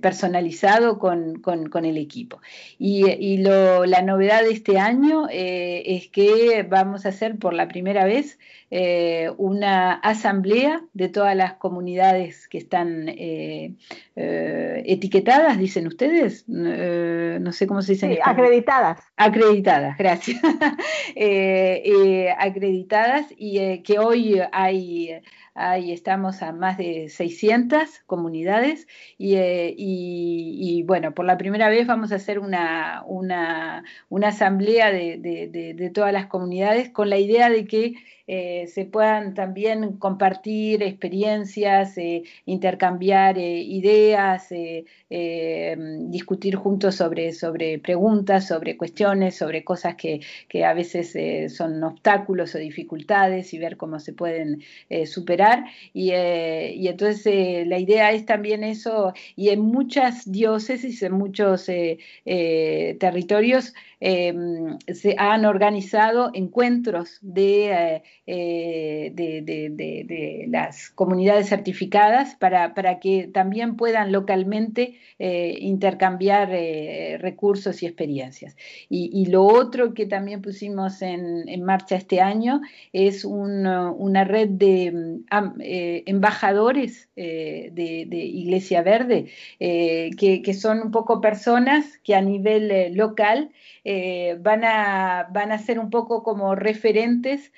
personalizado 0.00 0.98
con, 0.98 1.40
con, 1.40 1.68
con, 1.68 1.84
el 1.84 1.96
equipo. 1.96 2.40
Y, 2.78 3.08
y 3.10 3.38
lo, 3.38 3.84
la 3.86 4.02
novedad 4.02 4.42
de 4.42 4.50
este 4.50 4.78
año 4.78 5.26
es 5.30 6.08
que 6.08 6.66
vamos 6.68 7.06
a 7.06 7.10
hacer 7.10 7.36
por 7.38 7.51
la 7.52 7.68
primera 7.68 8.04
vez 8.04 8.38
eh, 8.70 9.30
una 9.36 9.92
asamblea 9.92 10.82
de 10.94 11.10
todas 11.10 11.36
las 11.36 11.52
comunidades 11.54 12.48
que 12.48 12.56
están 12.56 13.06
eh, 13.10 13.74
eh, 14.16 14.82
etiquetadas, 14.86 15.58
dicen 15.58 15.86
ustedes, 15.86 16.44
no 16.48 17.52
sé 17.52 17.66
cómo 17.66 17.82
se 17.82 17.92
dicen. 17.92 18.16
acreditadas. 18.24 19.00
Acreditadas, 19.16 19.98
gracias. 19.98 20.40
acreditadas 22.38 23.26
y 23.36 23.82
que 23.82 23.98
hoy 23.98 24.40
hay 24.52 25.20
Ahí 25.54 25.92
estamos 25.92 26.42
a 26.42 26.52
más 26.52 26.78
de 26.78 27.10
600 27.10 28.00
comunidades 28.06 28.86
y, 29.18 30.82
bueno, 30.86 31.12
por 31.12 31.26
la 31.26 31.36
primera 31.36 31.68
vez 31.68 31.86
vamos 31.86 32.10
a 32.10 32.14
hacer 32.14 32.38
una, 32.38 33.04
una, 33.06 33.84
asamblea 34.22 34.90
de, 34.90 35.90
todas 35.94 36.12
las 36.12 36.26
comunidades 36.26 36.88
con 36.88 37.10
la 37.10 37.18
idea 37.18 37.50
de 37.50 37.66
que 37.66 37.94
eh, 38.26 38.66
se 38.68 38.84
puedan 38.84 39.34
también 39.34 39.98
compartir 39.98 40.82
experiencias, 40.82 41.98
eh, 41.98 42.22
intercambiar 42.46 43.38
eh, 43.38 43.60
ideas, 43.60 44.48
discutir 45.08 46.56
juntos 46.56 46.94
sobre, 46.94 47.32
sobre 47.32 47.78
preguntas, 47.78 48.46
sobre 48.46 48.76
cuestiones, 48.76 49.36
sobre 49.36 49.62
cosas 49.62 49.94
que, 49.96 50.20
que 50.48 50.64
a 50.64 50.72
veces 50.72 51.52
son 51.54 51.82
obstáculos 51.84 52.54
o 52.54 52.58
dificultades 52.58 53.52
y 53.52 53.58
ver 53.58 53.76
cómo 53.76 54.00
se 54.00 54.14
pueden 54.14 54.62
superar. 55.04 55.64
Y, 55.92 56.12
y 56.12 56.88
entonces 56.88 57.66
la 57.66 57.78
idea 57.78 58.12
es 58.12 58.24
también 58.24 58.64
eso, 58.64 59.12
y 59.36 59.50
en 59.50 59.60
muchas 59.60 60.30
diócesis, 60.30 61.02
en 61.02 61.12
muchos 61.12 61.66
territorios, 62.24 63.74
Em, 64.04 64.78
se 64.92 65.14
han 65.16 65.44
organizado 65.44 66.32
encuentros 66.34 67.18
de, 67.20 68.02
eh, 68.24 69.10
de, 69.14 70.46
las 70.48 70.90
comunidades 70.90 71.48
certificadas 71.48 72.36
para, 72.36 72.72
que 73.00 73.26
también 73.26 73.76
puedan 73.76 74.12
localmente 74.12 74.94
eh, 75.18 75.56
intercambiar 75.60 76.50
eh, 76.52 77.18
recursos 77.20 77.82
y 77.82 77.86
experiencias. 77.86 78.56
Y, 78.88 79.26
lo 79.26 79.44
otro 79.44 79.92
que 79.92 80.06
también 80.06 80.40
pusimos 80.40 81.02
en, 81.02 81.64
marcha 81.64 81.96
este 81.96 82.20
año 82.20 82.60
es 82.92 83.24
una 83.24 84.24
red 84.24 84.50
de 84.50 85.22
embajadores 86.06 87.08
de, 87.16 88.08
Iglesia 88.12 88.82
Verde, 88.82 89.26
que, 89.58 90.54
son 90.54 90.80
un 90.80 90.90
poco 90.92 91.20
personas 91.20 91.98
que 92.04 92.14
a 92.14 92.20
nivel 92.20 92.94
local 92.94 93.50
van, 93.84 94.64
a, 94.64 95.28
van 95.32 95.50
a 95.50 95.58
ser 95.58 95.78
un 95.78 95.90
poco 95.90 96.22
como 96.22 96.54
referentes 96.54 97.52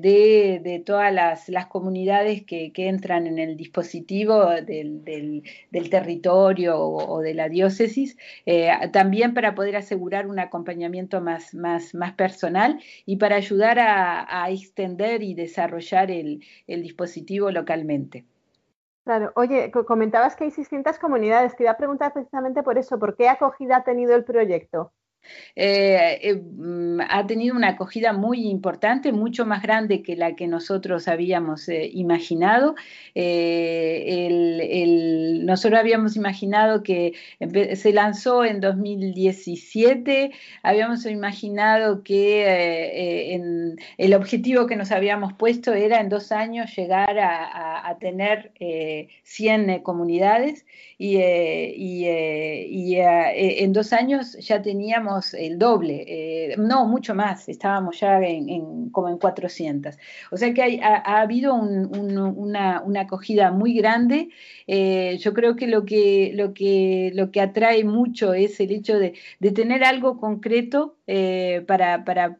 de, 0.00 0.82
todas 0.84 1.12
las, 1.12 1.66
comunidades 1.66 2.44
que, 2.44 2.72
entran 2.76 3.26
en 3.26 3.38
el 3.38 3.56
dispositivo 3.56 4.46
del, 4.46 5.42
territorio 5.90 6.78
o, 6.80 7.20
de 7.20 7.34
la 7.34 7.48
diócesis, 7.48 8.16
eh, 8.46 8.70
también 8.92 9.34
para 9.34 9.54
poder 9.54 9.76
asegurar 9.76 10.26
un 10.26 10.38
acompañamiento 10.38 11.20
más, 11.20 11.54
más, 11.54 11.94
más 11.94 12.12
personal 12.14 12.80
y 13.06 13.16
para 13.16 13.36
ayudar 13.36 13.78
a, 13.80 14.50
extender 14.50 15.22
y 15.22 15.34
desarrollar 15.34 16.10
el, 16.10 16.42
el 16.66 16.82
dispositivo 16.82 17.50
localmente. 17.50 18.24
Claro, 19.04 19.32
oye, 19.36 19.70
comentabas 19.70 20.36
que 20.36 20.44
hay 20.44 20.50
600 20.50 20.98
comunidades. 20.98 21.56
Te 21.56 21.62
iba 21.64 21.72
a 21.72 21.76
preguntar 21.76 22.12
precisamente 22.12 22.62
por 22.62 22.76
eso, 22.76 22.98
¿por 22.98 23.16
qué 23.16 23.28
acogida 23.28 23.78
ha 23.78 23.84
tenido 23.84 24.14
el 24.14 24.24
proyecto? 24.24 24.92
Eh, 25.56 26.20
eh, 26.22 26.34
mm, 26.34 27.00
ha 27.08 27.26
tenido 27.26 27.56
una 27.56 27.70
acogida 27.70 28.12
muy 28.12 28.48
importante, 28.48 29.12
mucho 29.12 29.44
más 29.44 29.62
grande 29.62 30.02
que 30.02 30.14
la 30.16 30.36
que 30.36 30.46
nosotros 30.46 31.08
habíamos 31.08 31.68
eh, 31.68 31.90
imaginado. 31.92 32.74
nosotros 35.44 35.80
habíamos 35.80 36.16
imaginado 36.16 36.82
que 36.82 37.14
se 37.74 37.92
lanzó 37.92 38.44
en 38.44 38.60
2017, 38.60 40.30
habíamos 40.62 41.04
imaginado 41.06 42.02
que 42.02 43.34
el 43.98 44.14
objetivo 44.14 44.66
que 44.66 44.76
nos 44.76 44.92
habíamos 44.92 45.32
puesto 45.32 45.72
era 45.72 46.00
en 46.00 46.08
dos 46.08 46.32
años 46.32 46.74
llegar 46.76 47.18
a, 47.18 47.96
tener 48.00 48.52
100 49.24 49.80
comunidades 49.82 50.66
y, 50.98 51.16
y 51.16 52.96
en 52.96 53.72
dos 53.72 53.92
años 53.92 54.36
ya 54.38 54.62
teníamos 54.62 55.17
el 55.34 55.58
doble, 55.58 56.04
eh, 56.06 56.56
no, 56.58 56.86
mucho 56.86 57.14
más, 57.14 57.48
estábamos 57.48 58.00
ya 58.00 58.20
en, 58.20 58.90
como 58.90 59.08
en 59.08 59.18
400. 59.18 59.96
O 60.30 60.36
sea 60.36 60.52
que 60.54 60.80
ha, 60.82 61.20
habido 61.20 61.54
una, 61.54 62.82
acogida 63.00 63.50
muy 63.52 63.74
grande. 63.74 64.28
Eh, 64.66 65.16
yo 65.20 65.32
creo 65.34 65.56
que 65.56 65.66
lo, 65.66 65.84
que 65.84 66.32
lo 66.34 66.52
que 66.52 67.10
lo 67.14 67.30
que 67.30 67.40
atrae 67.40 67.84
mucho 67.84 68.34
es 68.34 68.60
el 68.60 68.72
hecho 68.72 68.98
de, 68.98 69.14
tener 69.52 69.84
algo 69.84 70.18
concreto 70.18 70.96
para, 71.66 72.04
para, 72.04 72.38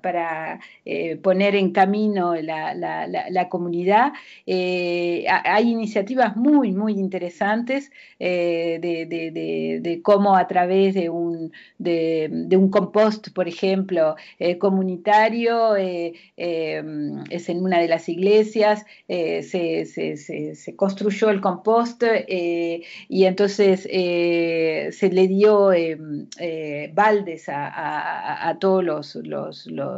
para, 0.00 0.60
poner 1.22 1.54
en 1.54 1.72
camino 1.72 2.34
la, 2.34 3.48
comunidad. 3.50 4.12
hay 4.46 5.70
iniciativas 5.70 6.36
muy, 6.36 6.72
muy 6.72 6.94
interesantes 6.94 7.90
de, 8.18 10.00
cómo 10.02 10.36
a 10.36 10.46
través 10.46 10.94
de 10.94 11.10
un, 11.10 11.52
de, 11.78 11.89
un 12.56 12.70
compost, 12.70 13.32
por 13.32 13.48
ejemplo, 13.48 14.16
eh, 14.38 14.58
comunitario, 14.58 15.76
eh, 15.76 16.14
eh, 16.36 16.82
es 17.30 17.48
en 17.48 17.62
una 17.62 17.78
de 17.78 17.88
las 17.88 18.08
iglesias, 18.08 18.84
se, 19.08 20.74
construyó 20.76 21.30
el 21.30 21.40
compost 21.40 22.02
y 22.28 23.24
entonces 23.24 23.82
se 23.82 25.10
le 25.12 25.28
dio 25.28 25.70
baldes 26.92 27.44
a, 27.48 28.56
todos 28.60 28.84
los, 28.84 29.16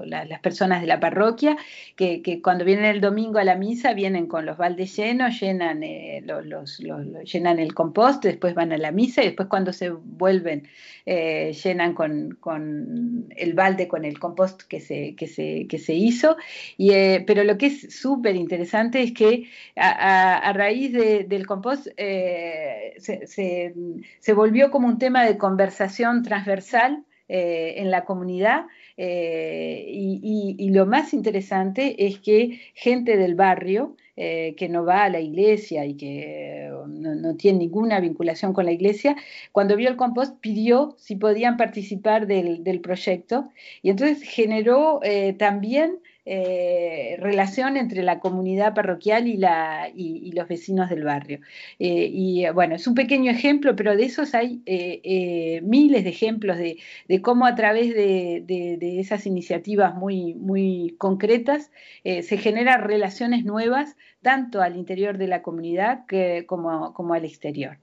las 0.07 0.41
personas 0.41 0.81
de 0.81 0.87
la 0.87 1.01
parroquia 1.01 1.57
que, 1.97 2.41
cuando 2.43 2.65
vienen 2.65 2.87
el 2.87 3.01
domingo 3.01 3.39
a 3.39 3.45
la 3.45 3.57
misa 3.57 3.93
vienen 3.95 4.27
con 4.27 4.47
los 4.47 4.57
baldes 4.57 4.97
llenos, 4.97 5.41
llenan, 5.41 5.83
los, 6.25 6.79
llenan 7.25 7.59
el 7.59 7.75
compost, 7.75 8.25
después 8.25 8.55
van 8.55 8.73
a 8.73 8.79
la 8.79 8.93
misa 8.93 9.23
y 9.23 9.27
después 9.27 9.49
cuando 9.49 9.73
se 9.73 9.91
vuelven 9.91 10.69
eh, 11.07 11.53
con, 11.95 13.27
el 13.37 13.55
balde, 13.55 13.89
con 13.89 14.05
el 14.05 14.19
compost 14.19 14.63
que 14.63 14.81
se, 14.81 15.15
que 15.17 15.27
se, 15.27 15.95
hizo. 15.95 16.37
Y, 16.77 16.93
eh, 16.93 17.25
pero 17.27 17.45
lo 17.45 17.59
que 17.59 17.67
es 17.67 17.95
súper 17.95 18.37
interesante 18.37 19.03
es 19.03 19.13
que 19.13 19.49
a, 19.77 20.53
raíz 20.55 20.93
del 20.93 21.47
compost 21.47 21.89
eh, 21.97 22.95
se, 22.99 24.33
volvió 24.33 24.71
como 24.71 24.89
un 24.89 24.99
tema 24.99 25.25
de 25.25 25.37
conversación 25.37 26.23
transversal 26.23 27.05
en 27.29 27.91
la 27.91 28.05
comunidad. 28.05 28.67
Y, 28.97 30.71
lo 30.71 30.87
más 30.87 31.13
interesante 31.15 32.07
es 32.07 32.19
que 32.21 32.61
gente 32.75 33.17
del 33.17 33.35
barrio 33.35 33.97
eh, 34.15 34.55
que 34.59 34.69
no 34.69 34.85
va 34.85 35.05
a 35.05 35.09
la 35.09 35.21
iglesia 35.21 35.87
y 35.87 35.97
que 35.97 36.71
no, 36.87 37.35
tiene 37.37 37.61
ninguna 37.61 37.99
vinculación 37.99 38.53
con 38.53 38.67
la 38.67 38.73
iglesia, 38.73 39.17
cuando 39.53 39.75
vio 39.75 39.89
el 39.89 39.97
compost 39.97 40.39
pidió 40.41 40.95
si 40.99 41.17
podían 41.17 41.57
participar 41.57 42.27
del, 42.27 42.81
proyecto. 42.83 43.49
Y 43.81 43.89
entonces 43.89 44.23
generó 44.23 45.01
eh, 45.03 45.33
también 45.33 45.99
eh, 46.25 47.17
relación 47.19 47.77
entre 47.77 48.05
la 48.05 48.21
comunidad 48.21 48.75
parroquial 48.75 49.27
y, 49.27 49.37
la, 49.37 49.91
y, 49.93 50.31
los 50.33 50.47
vecinos 50.47 50.89
del 50.89 51.03
barrio. 51.03 51.41
Eh, 51.81 52.09
y 52.13 52.49
bueno, 52.51 52.77
es 52.77 52.87
un 52.87 52.95
pequeño 52.95 53.31
ejemplo, 53.33 53.75
pero 53.75 53.97
de 53.97 54.05
esos 54.05 54.33
hay 54.35 54.63
eh, 54.67 55.61
miles 55.65 56.05
de 56.05 56.11
ejemplos 56.11 56.59
de, 56.59 56.79
cómo 57.23 57.45
a 57.45 57.57
través 57.57 57.93
de, 57.95 58.79
esas 59.01 59.27
iniciativas 59.27 59.95
muy, 59.97 60.35
muy 60.35 60.95
concretas 60.99 61.71
se 62.05 62.39
generan 62.39 62.83
relaciones 62.83 63.45
nuevas 63.45 63.97
tanto 64.23 64.63
al 64.63 64.77
interior 64.77 65.19
de 65.19 65.27
la 65.27 65.43
comunidad 65.43 66.05
como, 66.47 66.95
como 66.95 67.15
al 67.15 67.25
exterior. 67.25 67.79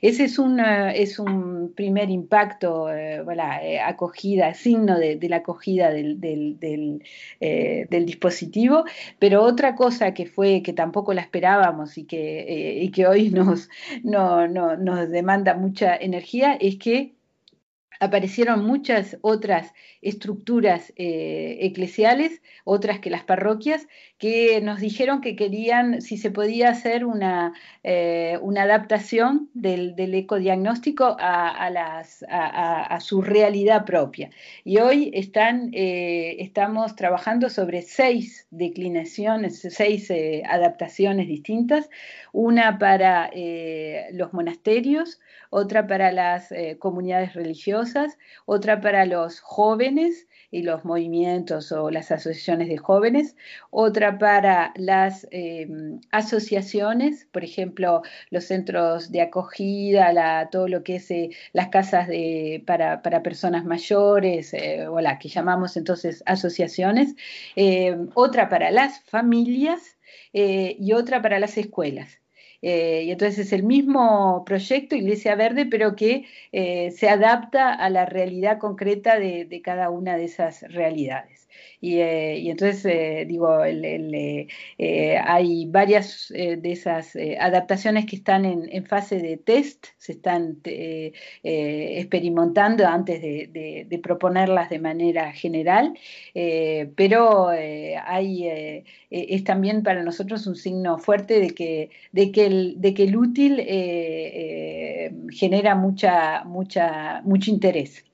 Ese 0.00 0.24
es 0.24 0.38
un, 0.38 0.60
es 0.60 1.18
un 1.18 1.72
primer 1.74 2.10
impacto, 2.10 2.90
eh, 2.90 3.22
eh, 3.62 3.80
acogida, 3.80 4.54
signo 4.54 4.98
de, 4.98 5.18
la 5.28 5.36
acogida 5.36 5.90
del, 5.90 6.18
eh, 7.40 7.86
del, 7.90 8.06
dispositivo, 8.06 8.84
pero 9.18 9.42
otra 9.42 9.74
cosa 9.74 10.14
que 10.14 10.26
fue, 10.26 10.62
que 10.62 10.72
tampoco 10.72 11.12
la 11.12 11.20
esperábamos 11.20 11.98
y 11.98 12.04
que, 12.04 12.78
y 12.80 12.90
que 12.90 13.06
hoy 13.06 13.30
nos, 13.30 13.68
no, 14.02 14.46
nos 14.48 15.10
demanda 15.10 15.54
mucha 15.54 15.96
energía, 15.96 16.54
es 16.54 16.76
que 16.76 17.17
aparecieron 18.00 18.64
muchas 18.64 19.16
otras 19.22 19.72
estructuras 20.02 20.92
eh, 20.96 21.58
eclesiales, 21.60 22.40
otras 22.64 23.00
que 23.00 23.10
las 23.10 23.24
parroquias, 23.24 23.86
que 24.18 24.60
nos 24.60 24.80
dijeron 24.80 25.20
que 25.20 25.36
querían, 25.36 26.00
si 26.00 26.16
se 26.16 26.30
podía 26.30 26.70
hacer 26.70 27.04
una, 27.04 27.54
eh, 27.82 28.38
una 28.40 28.62
adaptación 28.62 29.50
del, 29.54 29.94
ecodiagnóstico 29.98 31.16
a, 31.18 31.70
las, 31.70 32.24
a, 32.28 32.98
su 33.00 33.22
realidad 33.22 33.84
propia. 33.84 34.30
Y 34.64 34.78
hoy 34.78 35.10
están, 35.14 35.70
eh, 35.72 36.36
estamos 36.40 36.96
trabajando 36.96 37.50
sobre 37.50 37.82
seis 37.82 38.46
declinaciones, 38.50 39.60
seis 39.70 40.12
adaptaciones 40.48 41.28
distintas, 41.28 41.88
una 42.32 42.78
para 42.78 43.30
los 44.12 44.32
monasterios, 44.32 45.20
otra 45.50 45.86
para 45.86 46.12
las 46.12 46.48
comunidades 46.78 47.34
religiosas, 47.34 48.18
otra 48.46 48.80
para 48.80 49.06
los 49.06 49.40
jóvenes, 49.40 50.28
y 50.50 50.62
los 50.62 50.84
movimientos 50.84 51.72
o 51.72 51.90
las 51.90 52.10
asociaciones 52.10 52.68
de 52.68 52.78
jóvenes, 52.78 53.36
otra 53.70 54.18
para 54.18 54.72
las 54.76 55.26
em, 55.30 56.00
asociaciones, 56.10 57.26
por 57.32 57.44
ejemplo, 57.44 58.02
los 58.30 58.44
centros 58.44 59.10
de 59.12 59.22
acogida, 59.22 60.48
todo 60.50 60.68
lo 60.68 60.82
que 60.82 60.96
es 60.96 61.10
eh, 61.10 61.30
las 61.52 61.68
casas 61.68 62.08
de, 62.08 62.62
para, 62.66 63.02
personas 63.22 63.64
mayores, 63.64 64.54
eh, 64.54 64.86
o 64.88 65.00
la 65.00 65.18
que 65.18 65.28
llamamos 65.28 65.76
entonces 65.76 66.22
asociaciones, 66.26 67.14
otra 68.14 68.48
para 68.48 68.70
las 68.70 69.00
familias 69.04 69.98
eh, 70.32 70.76
y 70.78 70.92
otra 70.92 71.20
para 71.22 71.38
las 71.38 71.58
escuelas. 71.58 72.20
Eh, 72.60 73.04
y 73.04 73.10
entonces 73.12 73.46
es 73.46 73.52
el 73.52 73.62
mismo 73.62 74.44
proyecto 74.44 74.96
Iglesia 74.96 75.36
Verde, 75.36 75.66
pero 75.66 75.94
que 75.94 76.26
eh, 76.52 76.90
se 76.90 77.08
adapta 77.08 77.72
a 77.72 77.88
la 77.90 78.04
realidad 78.04 78.58
concreta 78.58 79.18
de, 79.18 79.60
cada 79.62 79.90
una 79.90 80.16
de 80.16 80.24
esas 80.24 80.62
realidades. 80.62 81.37
Y, 81.80 81.98
eh, 81.98 82.50
entonces, 82.50 82.84
eh, 82.86 83.24
digo, 83.28 83.64
eh, 83.64 84.48
hay 85.24 85.66
varias 85.66 86.28
de 86.28 86.72
esas 86.72 87.16
adaptaciones 87.38 88.06
que 88.06 88.16
están 88.16 88.44
en, 88.44 88.86
fase 88.86 89.18
de 89.18 89.36
test, 89.36 89.86
se 89.98 90.12
están 90.12 90.58
experimentando 91.42 92.86
antes 92.86 93.20
de, 93.20 94.00
proponerlas 94.02 94.70
de 94.70 94.78
manera 94.78 95.32
general, 95.32 95.94
pero 96.96 97.48
hay, 97.48 98.84
es 99.10 99.44
también 99.44 99.82
para 99.82 100.02
nosotros 100.02 100.46
un 100.46 100.56
signo 100.56 100.98
fuerte 100.98 101.40
de 101.40 101.50
que, 101.50 101.90
de 102.12 102.32
que, 102.32 102.46
el, 102.46 102.80
de 102.80 102.94
que 102.94 103.04
el 103.04 103.16
útil 103.16 103.56
genera 105.32 105.74
mucha, 105.74 106.44
mucha, 106.44 107.20
mucho 107.22 107.50
interés. 107.50 108.04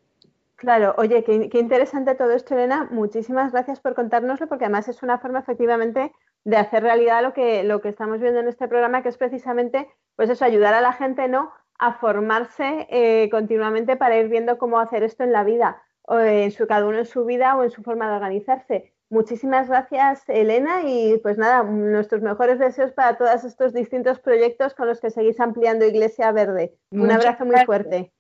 Claro, 0.65 0.95
oye, 0.97 1.23
qué, 1.25 1.59
interesante 1.59 2.15
todo 2.15 2.31
esto, 2.31 2.55
Elena. 2.55 2.89
Muchísimas 2.91 3.53
gracias 3.53 3.81
por 3.81 3.95
contárnoslo, 3.95 4.49
porque 4.49 4.65
además 4.65 4.89
es 4.89 5.03
una 5.03 5.19
forma 5.19 5.41
efectivamente 5.41 6.11
de 6.45 6.57
hacer 6.57 6.83
realidad 6.83 7.23
lo 7.23 7.35
que, 7.35 7.65
lo 7.65 7.83
que 7.83 7.91
estamos 7.91 8.19
viendo 8.19 8.41
en 8.41 8.49
este 8.49 8.67
programa, 8.67 9.03
que 9.03 9.11
es 9.11 9.19
precisamente, 9.19 9.91
pues 10.17 10.31
eso, 10.31 10.43
ayudar 10.43 10.73
a 10.73 10.81
la 10.81 10.95
gente, 10.95 11.29
¿no? 11.29 11.53
A 11.79 11.93
formarse 11.93 12.87
eh, 12.89 13.29
continuamente 13.31 13.99
para 13.99 14.17
ir 14.17 14.29
viendo 14.29 14.57
cómo 14.57 14.79
hacer 14.79 15.03
esto 15.03 15.23
en 15.23 15.33
la 15.33 15.45
vida, 15.45 15.83
o 16.01 16.19
en 16.19 16.51
su, 16.51 16.67
cada 16.67 16.87
uno 16.87 16.97
en 16.97 17.07
su 17.07 17.27
vida 17.27 17.59
o 17.59 17.63
en 17.63 17.71
su 17.71 17.83
forma 17.83 18.09
de 18.09 18.15
organizarse. 18.15 18.95
Muchísimas 19.11 19.69
gracias, 19.69 20.27
Elena, 20.29 20.81
y 20.87 21.19
pues 21.19 21.37
nada, 21.37 21.63
nuestros 21.63 22.23
mejores 22.23 22.59
deseos 22.59 22.93
para 22.93 23.19
todos 23.19 23.45
estos 23.45 23.75
distintos 23.75 24.19
proyectos 24.19 24.73
con 24.73 24.87
los 24.87 24.99
que 24.99 25.11
seguís 25.11 25.39
ampliando 25.41 25.85
Iglesia 25.85 26.33
Verde. 26.33 26.75
Un 26.91 27.11
abrazo 27.11 27.45
muy 27.45 27.63
fuerte. 27.67 28.15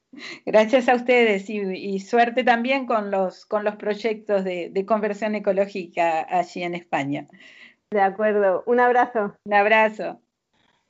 Gracias 0.47 0.89
a 0.89 0.95
ustedes 0.95 1.49
y, 1.49 1.99
suerte 2.01 2.45
también 2.45 2.87
con 2.87 3.11
los, 3.11 3.47
con 3.47 3.65
los 3.65 3.77
proyectos 3.77 4.45
de, 4.45 4.85
conversión 4.87 5.35
ecológica 5.35 6.27
allí 6.29 6.63
en 6.63 6.75
España. 6.75 7.27
De 7.91 8.01
acuerdo, 8.01 8.65
un 8.67 8.81
abrazo. 8.81 9.37
Un 9.45 9.55
abrazo. 9.55 10.21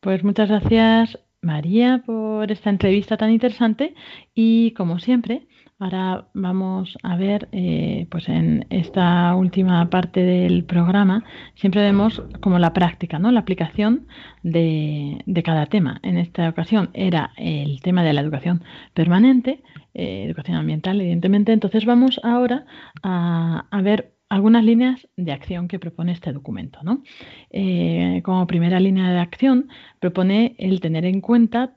Pues 0.01 0.22
muchas 0.25 0.49
gracias 0.49 1.18
María 1.41 2.03
por 2.05 2.51
esta 2.51 2.70
entrevista 2.70 3.16
tan 3.16 3.31
interesante 3.31 3.95
y 4.35 4.72
como 4.72 4.99
siempre 4.99 5.47
Ahora 5.85 6.28
vamos 6.32 6.97
a 7.03 7.14
ver, 7.14 7.47
eh, 7.53 8.07
pues 8.11 8.30
en 8.30 8.64
esta 8.70 9.35
última 9.35 9.91
parte 9.91 10.22
del 10.22 10.64
programa, 10.64 11.24
siempre 11.57 11.82
vemos 11.82 12.22
como 12.41 12.59
la 12.59 12.72
práctica, 12.72 13.18
¿no? 13.18 13.30
La 13.30 13.41
aplicación 13.41 14.07
de, 14.43 15.22
cada 15.45 15.66
tema. 15.66 16.01
En 16.03 16.16
esta 16.16 16.49
ocasión 16.49 16.89
era 16.95 17.32
el 17.37 17.82
tema 17.82 18.03
de 18.03 18.14
la 18.14 18.22
educación 18.22 18.64
permanente, 18.95 19.62
eh, 19.93 20.24
educación 20.24 20.57
ambiental, 20.57 20.99
evidentemente. 21.03 21.53
Entonces 21.53 21.85
vamos 21.85 22.18
ahora 22.22 22.64
a, 23.03 23.68
ver 23.82 24.14
algunas 24.30 24.64
líneas 24.64 25.07
de 25.18 25.32
acción 25.32 25.68
que 25.68 25.78
propone 25.78 26.12
este 26.12 26.32
documento. 26.32 26.78
¿no? 26.82 27.03
Eh, 27.51 28.22
como 28.24 28.47
primera 28.47 28.80
línea 28.80 29.11
de 29.11 29.18
acción, 29.18 29.68
propone 30.01 30.55
el 30.59 30.80
tener 30.80 31.05
en 31.05 31.20
cuenta 31.20 31.76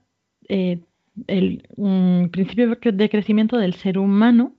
un 1.75 2.29
principio 2.31 2.75
de 2.75 3.09
crecimiento 3.09 3.57
del 3.57 3.73
ser 3.73 3.97
humano 3.97 4.57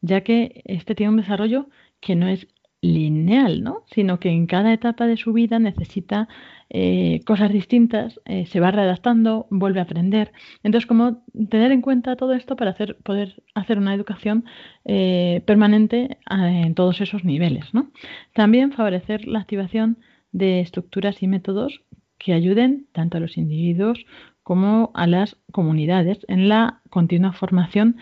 ya 0.00 0.22
que 0.22 0.62
este 0.64 0.94
tiene 0.94 1.10
un 1.10 1.16
desarrollo 1.18 1.68
que 2.00 2.14
no 2.14 2.28
es 2.28 2.46
lineal, 2.80 3.64
¿no? 3.64 3.82
sino 3.86 4.20
que 4.20 4.30
en 4.30 4.46
cada 4.46 4.72
etapa 4.72 5.08
de 5.08 5.16
su 5.16 5.32
vida 5.32 5.58
necesita 5.58 6.28
eh, 6.70 7.20
cosas 7.26 7.52
distintas, 7.52 8.20
eh, 8.24 8.46
se 8.46 8.60
va 8.60 8.70
redactando, 8.70 9.48
vuelve 9.50 9.80
a 9.80 9.82
aprender. 9.82 10.32
Entonces, 10.62 10.86
como 10.86 11.24
tener 11.50 11.72
en 11.72 11.80
cuenta 11.80 12.14
todo 12.14 12.34
esto 12.34 12.54
para 12.54 12.70
hacer, 12.70 12.96
poder 13.02 13.42
hacer 13.54 13.78
una 13.78 13.94
educación 13.94 14.44
eh, 14.84 15.42
permanente 15.44 16.18
en 16.30 16.74
todos 16.74 17.00
esos 17.00 17.24
niveles. 17.24 17.74
¿no? 17.74 17.90
También 18.32 18.70
favorecer 18.70 19.26
la 19.26 19.40
activación 19.40 19.98
de 20.30 20.60
estructuras 20.60 21.20
y 21.22 21.26
métodos 21.26 21.82
que 22.18 22.32
ayuden 22.32 22.86
tanto 22.92 23.16
a 23.16 23.20
los 23.20 23.36
individuos 23.36 24.04
como 24.48 24.92
a 24.94 25.06
las 25.06 25.36
comunidades 25.52 26.24
en 26.26 26.48
la 26.48 26.80
continua 26.88 27.34
formación 27.34 27.98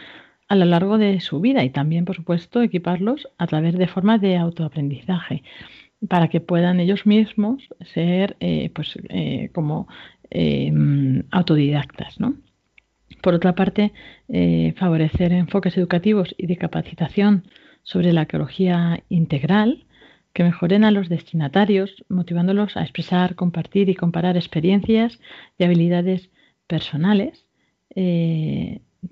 a 0.47 0.55
lo 0.55 0.64
largo 0.64 0.97
de 0.97 1.18
su 1.18 1.40
vida 1.40 1.64
y 1.64 1.70
también, 1.70 2.05
por 2.05 2.14
supuesto, 2.14 2.62
equiparlos 2.62 3.28
a 3.36 3.49
través 3.49 3.76
de 3.76 3.88
formas 3.88 4.20
de 4.20 4.36
autoaprendizaje 4.36 5.42
para 6.09 6.28
que 6.28 6.40
puedan 6.40 6.78
ellos 6.78 7.05
mismos 7.05 7.64
ser 7.92 8.36
eh, 8.38 8.70
pues, 8.72 8.97
eh, 9.09 9.51
como 9.55 9.88
eh, 10.30 10.72
autodidactas. 11.32 12.20
¿no? 12.20 12.36
Por 13.22 13.34
otra 13.34 13.57
parte, 13.57 13.92
favorecer 14.76 15.32
enfoques 15.32 15.76
educativos 15.76 16.32
y 16.38 16.47
de 16.47 16.59
capacitación 16.59 17.42
sobre 17.82 18.12
la 18.12 18.22
ecología 18.22 19.03
integral 19.09 19.84
que 20.32 20.44
mejoren 20.44 20.84
a 20.84 20.92
los 20.92 21.09
destinatarios, 21.09 22.05
motivándolos 22.09 22.76
a 22.76 22.82
expresar, 22.82 23.34
compartir 23.34 23.88
y 23.88 23.97
comparar 23.97 24.36
experiencias 24.36 25.18
y 25.59 25.64
habilidades 25.64 26.30
personales. 26.67 27.47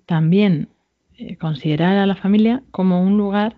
también 0.07 0.69
considerar 1.41 1.97
a 1.97 2.07
la 2.07 2.17
familia 2.17 2.63
como 2.71 3.03
un 3.03 3.17
lugar 3.17 3.57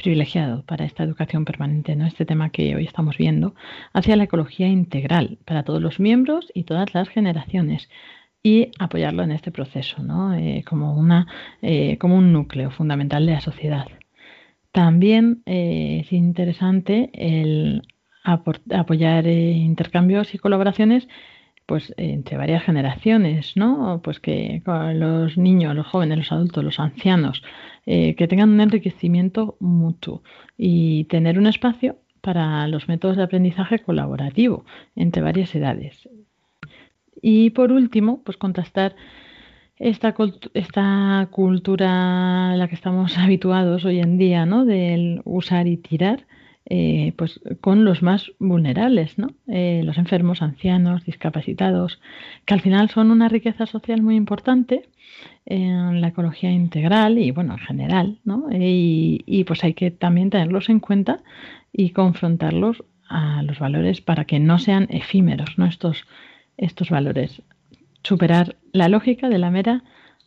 privilegiado 0.00 0.64
para 0.64 0.84
esta 0.84 1.04
educación 1.04 1.44
permanente, 1.44 1.94
¿no? 1.94 2.06
este 2.06 2.24
tema 2.24 2.50
que 2.50 2.74
hoy 2.74 2.84
estamos 2.84 3.16
viendo, 3.18 3.54
hacia 3.92 4.16
la 4.16 4.24
ecología 4.24 4.68
integral 4.68 5.38
para 5.44 5.62
todos 5.62 5.82
los 5.82 6.00
miembros 6.00 6.50
y 6.54 6.64
todas 6.64 6.94
las 6.94 7.08
generaciones 7.08 7.88
y 8.42 8.70
apoyarlo 8.78 9.22
en 9.22 9.32
este 9.32 9.50
proceso 9.50 10.02
¿no? 10.02 10.34
Eh, 10.34 10.64
como, 10.66 10.96
una, 10.96 11.26
eh, 11.60 11.98
como 11.98 12.16
un 12.16 12.32
núcleo 12.32 12.70
fundamental 12.70 13.26
de 13.26 13.32
la 13.32 13.40
sociedad. 13.40 13.86
También 14.72 15.42
eh, 15.46 16.02
es 16.04 16.12
interesante 16.12 17.10
el 17.12 17.82
apoyar 18.22 19.26
intercambios 19.26 20.34
y 20.34 20.38
colaboraciones 20.38 21.08
pues 21.70 21.94
entre 21.98 22.36
varias 22.36 22.64
generaciones, 22.64 23.52
¿no? 23.54 24.00
Pues 24.02 24.18
que 24.18 24.60
los 24.92 25.38
niños, 25.38 25.76
los 25.76 25.86
jóvenes, 25.86 26.18
los 26.18 26.32
adultos, 26.32 26.64
los 26.64 26.80
ancianos, 26.80 27.44
eh, 27.86 28.16
que 28.16 28.26
tengan 28.26 28.50
un 28.50 28.60
enriquecimiento 28.60 29.56
mutuo 29.60 30.24
y 30.58 31.04
tener 31.04 31.38
un 31.38 31.46
espacio 31.46 31.98
para 32.22 32.66
los 32.66 32.88
métodos 32.88 33.16
de 33.16 33.22
aprendizaje 33.22 33.78
colaborativo 33.78 34.64
entre 34.96 35.22
varias 35.22 35.54
edades. 35.54 36.08
Y 37.22 37.50
por 37.50 37.70
último, 37.70 38.20
pues 38.24 38.36
contrastar 38.36 38.96
esta, 39.76 40.12
esta 40.54 41.28
cultura 41.30 42.50
a 42.50 42.56
la 42.56 42.66
que 42.66 42.74
estamos 42.74 43.16
habituados 43.16 43.84
hoy 43.84 44.00
en 44.00 44.18
día, 44.18 44.44
¿no? 44.44 44.64
Del 44.64 45.22
usar 45.24 45.68
y 45.68 45.76
tirar, 45.76 46.26
eh, 46.72 47.14
pues 47.16 47.40
con 47.60 47.84
los 47.84 48.00
más 48.00 48.30
vulnerables, 48.38 49.18
¿no? 49.18 49.32
Eh, 49.48 49.82
los 49.84 49.98
enfermos, 49.98 50.40
ancianos, 50.40 51.04
discapacitados, 51.04 52.00
que 52.44 52.54
al 52.54 52.60
final 52.60 52.88
son 52.90 53.10
una 53.10 53.28
riqueza 53.28 53.66
social 53.66 54.02
muy 54.02 54.14
importante 54.14 54.88
en 55.46 56.00
la 56.00 56.08
ecología 56.08 56.52
integral 56.52 57.18
y 57.18 57.32
bueno, 57.32 57.54
en 57.54 57.58
general, 57.58 58.18
¿no? 58.24 58.46
Y, 58.52 59.24
y 59.26 59.42
pues 59.42 59.64
hay 59.64 59.74
que 59.74 59.90
también 59.90 60.30
tenerlos 60.30 60.68
en 60.68 60.78
cuenta 60.78 61.24
y 61.72 61.90
confrontarlos 61.90 62.84
a 63.08 63.42
los 63.42 63.58
valores 63.58 64.00
para 64.00 64.24
que 64.24 64.38
no 64.38 64.60
sean 64.60 64.86
efímeros, 64.90 65.58
¿no? 65.58 65.66
Estos, 65.66 66.06
estos 66.56 66.88
valores. 66.88 67.42
Superar 68.04 68.54
la 68.72 68.88
lógica 68.88 69.28
de 69.28 69.38
la 69.38 69.50
mera 69.50 69.82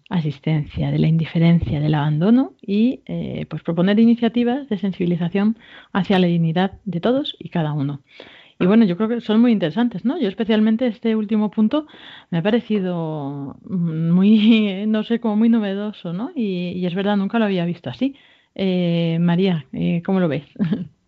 asistencia, 0.10 0.92
de 0.92 1.00
la 1.00 1.08
indiferencia, 1.08 1.80
del 1.80 1.96
abandono 1.96 2.54
y 2.62 3.02
eh, 3.06 3.46
pues 3.50 3.64
proponer 3.64 4.00
iniciativas 4.00 4.70
de 4.70 4.78
sensibilización 4.78 5.58
hacia 5.92 6.20
la 6.20 6.28
dignidad 6.28 6.80
de 6.86 7.00
todos 7.00 7.36
y 7.40 7.50
cada 7.50 7.74
uno. 7.74 8.02
Y 8.60 8.66
bueno, 8.66 8.86
yo 8.86 8.96
creo 8.98 9.10
que 9.10 9.22
son 9.22 9.42
muy 9.42 9.52
interesantes, 9.52 10.06
¿no? 10.06 10.20
Yo 10.20 10.30
especialmente 10.30 10.88
este 10.88 11.16
último 11.16 11.52
punto 11.52 11.88
me 12.30 12.38
ha 12.38 12.44
parecido 12.44 13.58
muy, 13.64 14.86
no 14.88 15.04
sé, 15.04 15.20
como 15.20 15.36
muy 15.36 15.50
novedoso, 15.50 16.14
¿no? 16.14 16.32
Y, 16.36 16.86
es 16.86 16.96
verdad, 16.96 17.18
nunca 17.18 17.40
lo 17.40 17.46
había 17.46 17.66
visto 17.66 17.90
así. 17.90 18.16
Eh, 18.56 19.18
María, 19.20 19.66
eh, 19.74 20.02
¿cómo 20.06 20.20
lo 20.20 20.28
ves? 20.28 20.46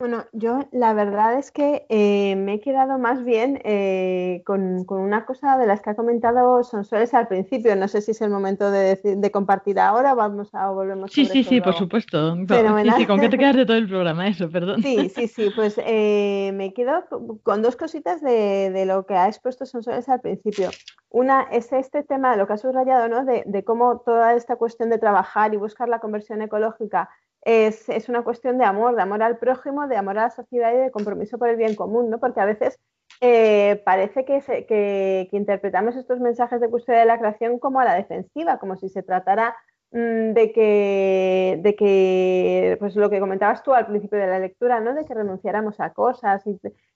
Bueno, 0.00 0.26
yo 0.32 0.60
la 0.70 0.94
verdad 0.94 1.36
es 1.40 1.50
que 1.50 1.84
eh, 1.88 2.36
me 2.36 2.54
he 2.54 2.60
quedado 2.60 2.98
más 2.98 3.24
bien 3.24 3.60
eh, 3.64 4.44
con, 4.46 4.86
una 4.88 5.26
cosa 5.26 5.58
de 5.58 5.66
las 5.66 5.80
que 5.80 5.90
ha 5.90 5.96
comentado 5.96 6.62
Sonsoles 6.62 7.14
al 7.14 7.26
principio. 7.26 7.74
No 7.74 7.88
sé 7.88 8.00
si 8.00 8.12
es 8.12 8.20
el 8.20 8.30
momento 8.30 8.70
de, 8.70 8.94
de 8.94 9.30
compartir 9.32 9.80
ahora 9.80 10.12
o 10.12 10.16
vamos 10.16 10.54
a 10.54 10.70
o 10.70 10.76
volvemos. 10.76 11.10
Sí, 11.10 11.24
sí, 11.24 11.42
sí, 11.42 11.60
por 11.60 11.74
supuesto. 11.74 12.36
Sí, 12.48 12.90
sí, 12.96 13.06
¿con 13.06 13.18
qué 13.18 13.28
te 13.28 13.38
quedas 13.38 13.56
de 13.56 13.66
todo 13.66 13.76
el 13.76 13.88
programa? 13.88 14.28
Eso, 14.28 14.48
perdón. 14.48 14.82
Sí, 14.82 15.08
sí, 15.08 15.26
sí. 15.26 15.50
Pues 15.56 15.80
eh, 15.84 16.52
me 16.54 16.72
quedo 16.72 17.04
con 17.42 17.62
dos 17.62 17.74
cositas 17.74 18.22
de, 18.22 18.70
de, 18.70 18.86
lo 18.86 19.04
que 19.04 19.14
ha 19.14 19.26
expuesto 19.26 19.66
Sonsoles 19.66 20.08
al 20.08 20.20
principio. 20.20 20.70
Una 21.10 21.42
es 21.50 21.72
este 21.72 22.04
tema, 22.04 22.36
lo 22.36 22.46
que 22.46 22.52
ha 22.52 22.58
subrayado, 22.58 23.08
¿no? 23.08 23.24
De, 23.24 23.42
de 23.46 23.64
cómo 23.64 23.98
toda 24.06 24.34
esta 24.34 24.54
cuestión 24.54 24.90
de 24.90 24.98
trabajar 24.98 25.54
y 25.54 25.56
buscar 25.56 25.88
la 25.88 25.98
conversión 25.98 26.40
ecológica 26.40 27.08
es, 27.48 28.08
una 28.08 28.22
cuestión 28.22 28.58
de 28.58 28.64
amor, 28.64 28.94
de 28.94 29.02
amor 29.02 29.22
al 29.22 29.38
prójimo, 29.38 29.88
de 29.88 29.96
amor 29.96 30.18
a 30.18 30.24
la 30.24 30.30
sociedad 30.30 30.72
y 30.72 30.76
de 30.76 30.90
compromiso 30.90 31.38
por 31.38 31.48
el 31.48 31.56
bien 31.56 31.74
común, 31.74 32.10
¿no? 32.10 32.20
Porque 32.20 32.40
a 32.40 32.44
veces 32.44 32.78
eh, 33.22 33.80
parece 33.86 34.26
que, 34.26 35.28
interpretamos 35.32 35.96
estos 35.96 36.20
mensajes 36.20 36.60
de 36.60 36.68
custodia 36.68 37.00
de 37.00 37.06
la 37.06 37.18
creación 37.18 37.58
como 37.58 37.80
a 37.80 37.86
la 37.86 37.94
defensiva, 37.94 38.58
como 38.58 38.76
si 38.76 38.90
se 38.90 39.02
tratara 39.02 39.56
mm, 39.92 40.32
de 40.34 40.52
que, 40.52 41.58
de 41.62 41.74
que, 41.74 42.76
pues 42.80 42.94
lo 42.96 43.08
que 43.08 43.20
comentabas 43.20 43.62
tú 43.62 43.72
al 43.72 43.86
principio 43.86 44.18
de 44.18 44.26
la 44.26 44.40
lectura, 44.40 44.80
¿no? 44.80 44.94
De 44.94 45.06
que 45.06 45.14
renunciáramos 45.14 45.80
a 45.80 45.94
cosas 45.94 46.44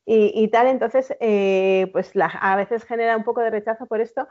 y, 0.05 0.49
tal. 0.49 0.67
Entonces, 0.67 1.17
eh, 1.21 1.89
pues 1.93 2.13
a 2.15 2.57
veces 2.57 2.85
genera 2.85 3.17
un 3.17 3.25
poco 3.25 3.41
de 3.41 3.51
rechazo 3.51 3.87
por 3.87 4.03
esto, 4.03 4.29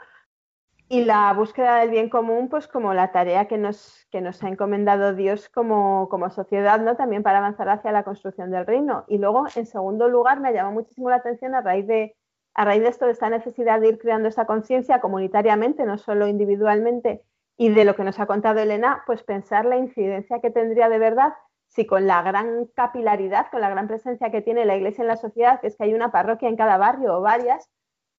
y 0.92 1.06
la 1.06 1.32
búsqueda 1.32 1.78
del 1.78 1.89
bien 1.89 2.10
común, 2.10 2.50
pues 2.50 2.68
como 2.68 2.94
la 2.94 3.14
tarea 3.14 3.48
que 3.48 3.58
nos, 3.58 4.06
que 4.12 4.20
nos 4.20 4.44
ha 4.44 4.50
encomendado 4.50 5.16
Dios 5.16 5.48
como, 5.48 6.10
como, 6.10 6.30
sociedad, 6.30 6.82
¿no? 6.82 6.98
También 6.98 7.24
para 7.24 7.38
avanzar 7.38 7.70
hacia 7.70 7.94
la 7.94 8.04
construcción 8.04 8.52
del 8.52 8.66
reino. 8.66 9.06
Y 9.08 9.18
luego, 9.18 9.46
en 9.56 9.66
segundo 9.66 10.10
lugar, 10.10 10.42
me 10.42 10.52
llama 10.52 10.72
muchísimo 10.72 11.10
la 11.10 11.16
atención 11.16 11.56
a 11.56 11.62
raíz 11.62 11.88
de, 11.88 12.18
a 12.56 12.66
raíz 12.66 12.82
de 12.82 12.89
esto, 12.89 13.06
de 13.06 13.14
esta 13.14 13.30
necesidad 13.30 13.80
de 13.80 13.88
ir 13.88 14.00
creando 14.00 14.28
esa 14.28 14.46
conciencia 14.46 15.00
comunitariamente, 15.00 15.86
no 15.86 15.98
solo 15.98 16.28
individualmente, 16.28 17.24
y 17.56 17.70
de 17.70 17.86
lo 17.86 17.96
que 17.96 18.04
nos 18.04 18.20
ha 18.20 18.26
contado 18.26 18.60
Elena, 18.60 19.04
pues 19.06 19.24
pensar 19.24 19.64
la 19.64 19.78
incidencia 19.78 20.42
que 20.42 20.52
tendría 20.52 20.89
de 20.89 21.00
verdad 21.00 21.36
si 21.70 21.86
con 21.86 22.06
la 22.06 22.22
gran 22.22 22.66
capilaridad, 22.76 23.48
con 23.50 23.62
la 23.62 23.70
gran 23.70 23.88
presencia 23.88 24.30
que 24.30 24.42
tiene 24.42 24.66
la 24.66 24.76
Iglesia 24.76 25.04
en 25.04 25.08
la 25.08 25.16
sociedad, 25.16 25.62
que 25.62 25.68
es 25.68 25.78
que 25.78 25.86
hay 25.86 25.94
una 25.94 26.12
parroquia 26.12 26.50
en 26.50 26.58
cada 26.58 26.78
barrio 26.78 27.16
o 27.16 27.22
varias, 27.22 27.70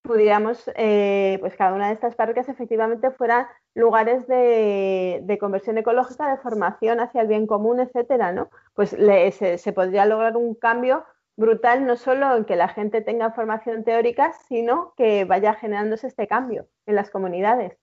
pudiéramos, 0.03 0.71
eh, 0.77 1.39
pues 1.41 1.55
cada 1.57 1.75
una 1.75 1.89
de 1.89 1.95
estas 1.95 2.15
parroquias 2.15 2.49
efectivamente 2.49 3.11
fueran 3.13 3.47
lugares 3.75 4.27
de, 4.27 5.37
conversión 5.41 5.79
ecológica, 5.79 6.29
de 6.31 6.43
formación 6.43 7.01
hacia 7.01 7.23
el 7.23 7.29
bien 7.29 7.47
común, 7.47 7.81
etcétera, 7.81 8.33
¿no? 8.33 8.51
Pues 8.75 8.91
se, 8.91 9.73
podría 9.73 10.05
lograr 10.05 10.37
un 10.37 10.55
cambio 10.55 11.05
brutal 11.37 11.87
no 11.87 11.97
solo 11.97 12.37
en 12.37 12.45
que 12.45 12.57
la 12.57 12.69
gente 12.69 13.01
tenga 13.01 13.33
formación 13.33 13.85
teórica, 13.85 14.33
sino 14.49 14.93
que 14.97 15.25
vaya 15.25 15.55
generándose 15.55 16.09
este 16.09 16.27
cambio 16.27 16.69
en 16.87 16.97
las 16.97 17.11
comunidades. 17.11 17.79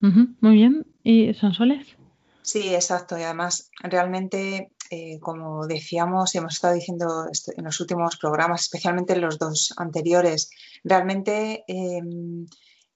muy 0.00 0.54
bien. 0.54 0.86
¿Y 1.02 1.32
Sonsoles? 1.34 1.96
Sí, 2.42 2.74
exacto. 2.74 3.18
Y 3.18 3.22
además, 3.22 3.70
realmente 3.82 4.72
eh, 4.90 5.18
como 5.20 5.66
decíamos 5.66 6.34
y 6.34 6.38
hemos 6.38 6.54
estado 6.54 6.74
diciendo 6.74 7.26
en 7.56 7.64
los 7.64 7.80
últimos 7.80 8.16
programas, 8.16 8.62
especialmente 8.62 9.12
en 9.12 9.20
los 9.20 9.38
dos 9.38 9.74
anteriores, 9.76 10.50
realmente 10.84 11.64
em, 11.66 12.46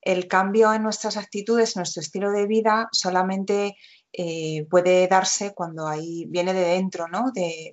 el 0.00 0.26
cambio 0.26 0.72
en 0.74 0.82
nuestras 0.82 1.16
actitudes, 1.16 1.76
nuestro 1.76 2.02
estilo 2.02 2.30
de 2.32 2.46
vida, 2.46 2.88
solamente 2.92 3.76
eh, 4.12 4.66
puede 4.68 5.08
darse 5.08 5.54
cuando 5.54 5.86
ahí 5.86 6.26
viene 6.28 6.52
de 6.52 6.64
dentro, 6.64 7.08
¿no? 7.08 7.30
De, 7.32 7.72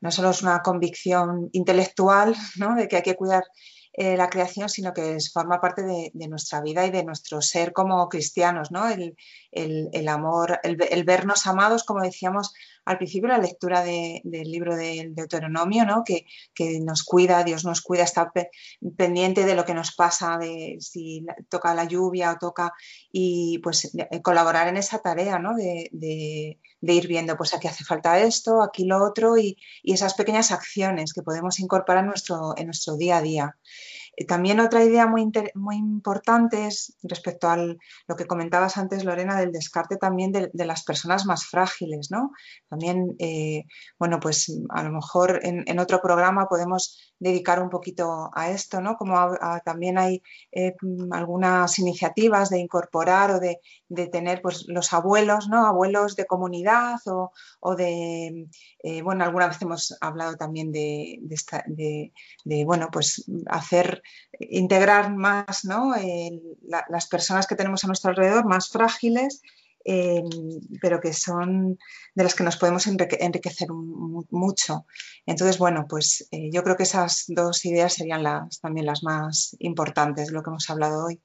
no 0.00 0.10
solo 0.10 0.30
es 0.30 0.42
una 0.42 0.62
convicción 0.62 1.48
intelectual, 1.52 2.34
¿no? 2.58 2.74
De 2.74 2.88
que 2.88 2.96
hay 2.96 3.02
que 3.02 3.16
cuidar 3.16 3.44
eh, 3.92 4.16
la 4.16 4.28
creación, 4.28 4.68
sino 4.68 4.92
que 4.92 5.16
forma 5.32 5.60
parte 5.60 5.82
de, 5.82 6.28
nuestra 6.28 6.60
vida 6.60 6.84
y 6.84 6.90
de 6.90 7.04
nuestro 7.04 7.40
ser 7.40 7.72
como 7.72 8.08
cristianos, 8.08 8.72
¿no? 8.72 8.88
El, 8.88 10.08
amor, 10.08 10.58
el, 10.64 11.04
vernos 11.04 11.46
amados, 11.46 11.84
como 11.84 12.02
decíamos, 12.02 12.52
al 12.84 12.98
principio 12.98 13.28
la 13.28 13.38
lectura 13.38 13.82
del 13.82 14.22
libro 14.50 14.76
del 14.76 15.14
Deuteronomio, 15.14 15.84
¿no? 15.84 16.04
que, 16.04 16.26
nos 16.80 17.02
cuida, 17.02 17.44
Dios 17.44 17.64
nos 17.64 17.80
cuida, 17.80 18.04
está 18.04 18.32
pendiente 18.96 19.44
de 19.44 19.54
lo 19.54 19.64
que 19.64 19.74
nos 19.74 19.94
pasa, 19.94 20.38
de 20.38 20.76
si 20.80 21.24
toca 21.48 21.74
la 21.74 21.84
lluvia 21.84 22.32
o 22.32 22.38
toca, 22.38 22.72
y 23.10 23.58
pues 23.58 23.92
colaborar 24.22 24.68
en 24.68 24.76
esa 24.76 24.98
tarea 24.98 25.38
¿no? 25.38 25.54
de, 25.54 26.58
ir 26.80 27.08
viendo, 27.08 27.36
pues 27.36 27.54
aquí 27.54 27.68
hace 27.68 27.84
falta 27.84 28.20
esto, 28.20 28.62
aquí 28.62 28.84
lo 28.84 29.04
otro, 29.04 29.38
y, 29.38 29.56
esas 29.82 30.14
pequeñas 30.14 30.50
acciones 30.50 31.12
que 31.12 31.22
podemos 31.22 31.60
incorporar 31.60 32.04
en 32.56 32.66
nuestro 32.66 32.96
día 32.96 33.18
a 33.18 33.22
día. 33.22 33.56
Eh, 34.16 34.26
también 34.26 34.60
otra 34.60 34.84
idea 34.84 35.06
muy, 35.06 35.30
muy 35.54 35.76
importante 35.76 36.66
es 36.66 36.96
respecto 37.02 37.48
a 37.48 37.56
lo 37.56 38.16
que 38.16 38.26
comentabas 38.26 38.76
antes, 38.76 39.04
Lorena, 39.04 39.38
del 39.38 39.52
descarte 39.52 39.96
también 39.96 40.32
de, 40.32 40.50
las 40.64 40.84
personas 40.84 41.26
más 41.26 41.46
frágiles, 41.46 42.10
¿no? 42.10 42.32
También, 42.68 43.14
eh, 43.18 43.64
bueno, 43.98 44.20
pues 44.20 44.52
a 44.70 44.82
lo 44.82 44.90
mejor 44.92 45.40
en, 45.42 45.78
otro 45.78 46.00
programa 46.00 46.46
podemos 46.46 47.14
dedicar 47.18 47.62
un 47.62 47.68
poquito 47.68 48.30
a 48.34 48.50
esto, 48.50 48.80
¿no? 48.80 48.96
Como 48.96 49.14
también 49.64 49.98
hay 49.98 50.22
eh, 50.52 50.74
algunas 51.10 51.78
iniciativas 51.78 52.50
de 52.50 52.58
incorporar 52.60 53.30
o 53.32 53.40
de, 53.40 53.60
tener 54.10 54.40
pues, 54.42 54.64
los 54.68 54.92
abuelos, 54.92 55.48
¿no? 55.48 55.66
Abuelos 55.66 56.16
de 56.16 56.26
comunidad 56.26 56.96
o, 57.06 57.76
de, 57.76 58.48
bueno, 59.02 59.24
alguna 59.24 59.48
vez 59.48 59.62
hemos 59.62 59.96
hablado 60.00 60.36
también 60.36 60.70
de, 60.70 61.18
de, 61.24 62.64
bueno, 62.64 62.88
pues 62.92 63.24
hacer 63.46 64.02
integrar 64.38 65.14
más 65.14 65.64
las 66.88 67.06
personas 67.06 67.46
que 67.46 67.56
tenemos 67.56 67.82
a 67.82 67.86
nuestro 67.86 68.10
alrededor, 68.10 68.44
más 68.44 68.68
frágiles, 68.68 69.40
em, 69.84 70.28
pero 70.82 71.00
que 71.00 71.14
son 71.14 71.78
de 72.14 72.24
las 72.24 72.34
que 72.34 72.44
nos 72.44 72.58
podemos 72.58 72.86
enriquecer 72.86 73.68
mucho. 73.72 74.86
Entonces, 75.24 75.58
bueno, 75.58 75.86
pues 75.88 76.28
eh, 76.30 76.50
yo 76.52 76.62
creo 76.62 76.76
que 76.76 76.82
esas 76.82 77.24
dos 77.28 77.64
ideas 77.64 77.94
serían 77.94 78.22
las, 78.22 78.60
también 78.60 78.86
las 78.86 79.02
más 79.02 79.56
importantes 79.60 80.28
de 80.28 80.34
lo 80.34 80.42
que 80.42 80.50
hemos 80.50 80.68
hablado 80.68 81.06
hoy. 81.06 81.22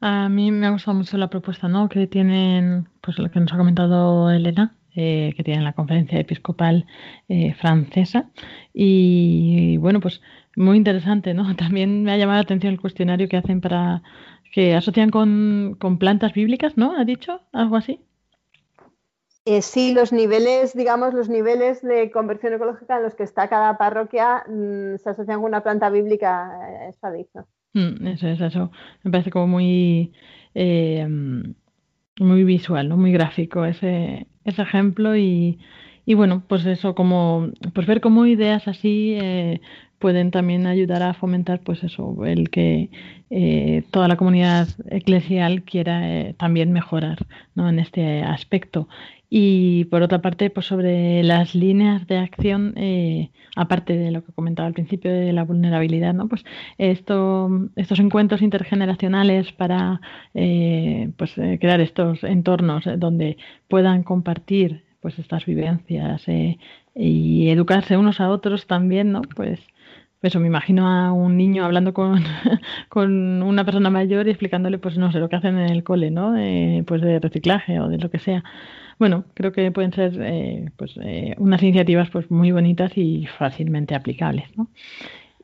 A 0.00 0.28
mí 0.28 0.52
me 0.52 0.66
ha 0.66 0.70
gustado 0.70 0.96
mucho 0.96 1.16
la 1.16 1.28
propuesta 1.28 1.68
¿no? 1.68 1.88
que 1.88 2.06
tienen, 2.06 2.88
pues 3.00 3.16
que 3.16 3.40
nos 3.40 3.52
ha 3.52 3.56
comentado 3.56 4.30
Elena, 4.30 4.76
eh, 4.96 5.34
que 5.36 5.44
tienen 5.44 5.62
la 5.62 5.74
conferencia 5.74 6.18
episcopal 6.18 6.86
eh, 7.28 7.54
francesa. 7.60 8.30
Y 8.72 9.76
bueno, 9.76 10.00
pues 10.00 10.22
muy 10.56 10.78
interesante, 10.78 11.34
¿no? 11.34 11.54
También 11.56 12.02
me 12.02 12.12
ha 12.12 12.16
llamado 12.16 12.38
la 12.38 12.42
atención 12.42 12.72
el 12.72 12.80
cuestionario 12.80 13.28
que 13.28 13.36
hacen 13.36 13.60
para 13.60 14.02
que 14.52 14.74
asocian 14.74 15.10
con, 15.10 15.76
plantas 16.00 16.32
bíblicas, 16.32 16.78
¿no? 16.78 16.98
¿Ha 16.98 17.04
dicho 17.04 17.42
algo 17.52 17.76
así? 17.76 18.00
Eh, 19.44 19.60
sí, 19.60 19.92
los 19.92 20.14
niveles, 20.14 20.74
digamos, 20.74 21.12
los 21.12 21.28
niveles 21.28 21.82
de 21.82 22.10
conversión 22.10 22.54
ecológica 22.54 22.96
en 22.96 23.02
los 23.02 23.14
que 23.14 23.22
está 23.22 23.48
cada 23.48 23.76
parroquia 23.76 24.44
mm, 24.48 24.96
se 24.96 25.10
asocian 25.10 25.40
con 25.40 25.50
una 25.50 25.62
planta 25.62 25.90
bíblica, 25.90 26.88
eso 26.88 27.06
ha 27.06 27.12
dicho. 27.12 27.46
Mm, 27.74 28.06
eso 28.06 28.28
es, 28.28 28.40
eso. 28.40 28.70
Me 29.02 29.10
parece 29.10 29.30
como 29.30 29.46
muy, 29.46 30.14
eh, 30.54 31.06
muy 32.18 32.44
visual, 32.44 32.88
¿no? 32.88 32.96
Muy 32.96 33.12
gráfico 33.12 33.66
ese, 33.66 34.26
ese 34.46 34.62
ejemplo 34.62 35.16
y, 35.16 35.58
y 36.06 36.14
bueno, 36.14 36.42
pues 36.48 36.64
eso, 36.66 36.94
como 36.94 37.50
pues 37.74 37.86
ver 37.86 38.00
cómo 38.00 38.26
ideas 38.26 38.66
así 38.68 39.16
eh, 39.20 39.60
pueden 39.98 40.30
también 40.30 40.66
ayudar 40.66 41.02
a 41.02 41.14
fomentar, 41.14 41.60
pues 41.60 41.82
eso, 41.82 42.24
el 42.24 42.50
que 42.50 42.90
eh, 43.30 43.82
toda 43.90 44.08
la 44.08 44.16
comunidad 44.16 44.68
eclesial 44.90 45.62
quiera 45.62 46.08
eh, 46.08 46.34
también 46.38 46.72
mejorar 46.72 47.26
¿no? 47.54 47.68
en 47.68 47.78
este 47.78 48.22
aspecto. 48.22 48.88
Y 49.28 49.86
por 49.86 50.02
otra 50.02 50.22
parte, 50.22 50.50
pues 50.50 50.66
sobre 50.66 51.22
las 51.22 51.54
líneas 51.54 52.06
de 52.06 52.18
acción, 52.18 52.74
aparte 53.56 53.96
de 53.96 54.10
lo 54.12 54.24
que 54.24 54.32
comentaba 54.32 54.68
al 54.68 54.74
principio 54.74 55.12
de 55.12 55.32
la 55.32 55.42
vulnerabilidad, 55.44 56.14
¿no? 56.14 56.28
Pues 56.28 56.44
esto, 56.78 57.50
estos 57.74 57.98
encuentros 57.98 58.42
intergeneracionales 58.42 59.52
para 59.52 60.00
pues, 60.32 61.34
crear 61.34 61.80
estos 61.80 62.22
entornos 62.22 62.84
donde 62.98 63.36
puedan 63.68 64.04
compartir 64.04 64.86
pues 65.06 65.20
estas 65.20 65.46
vivencias 65.46 66.24
eh, 66.26 66.58
y 66.92 67.48
educarse 67.50 67.96
unos 67.96 68.20
a 68.20 68.28
otros 68.28 68.66
también, 68.66 69.12
¿no? 69.12 69.22
Pues 69.22 69.60
eso, 70.20 70.40
me 70.40 70.48
imagino 70.48 70.88
a 70.88 71.12
un 71.12 71.36
niño 71.36 71.64
hablando 71.64 71.94
con, 71.94 72.24
con 72.88 73.40
una 73.40 73.64
persona 73.64 73.88
mayor 73.88 74.26
y 74.26 74.30
explicándole, 74.30 74.78
pues 74.78 74.98
no 74.98 75.12
sé, 75.12 75.20
lo 75.20 75.28
que 75.28 75.36
hacen 75.36 75.58
en 75.58 75.70
el 75.70 75.84
cole, 75.84 76.10
¿no? 76.10 76.34
pues 76.86 77.02
de 77.02 77.20
reciclaje 77.20 77.78
o 77.78 77.86
de 77.88 77.98
lo 77.98 78.10
que 78.10 78.18
sea. 78.18 78.42
Bueno, 78.98 79.24
creo 79.34 79.52
que 79.52 79.70
pueden 79.70 79.92
ser 79.92 80.16
eh, 80.20 80.70
pues, 80.76 80.94
eh, 81.02 81.34
unas 81.38 81.62
iniciativas 81.62 82.08
pues 82.10 82.30
muy 82.30 82.50
bonitas 82.50 82.92
y 82.96 83.26
fácilmente 83.38 83.94
aplicables, 83.94 84.56
¿no? 84.56 84.68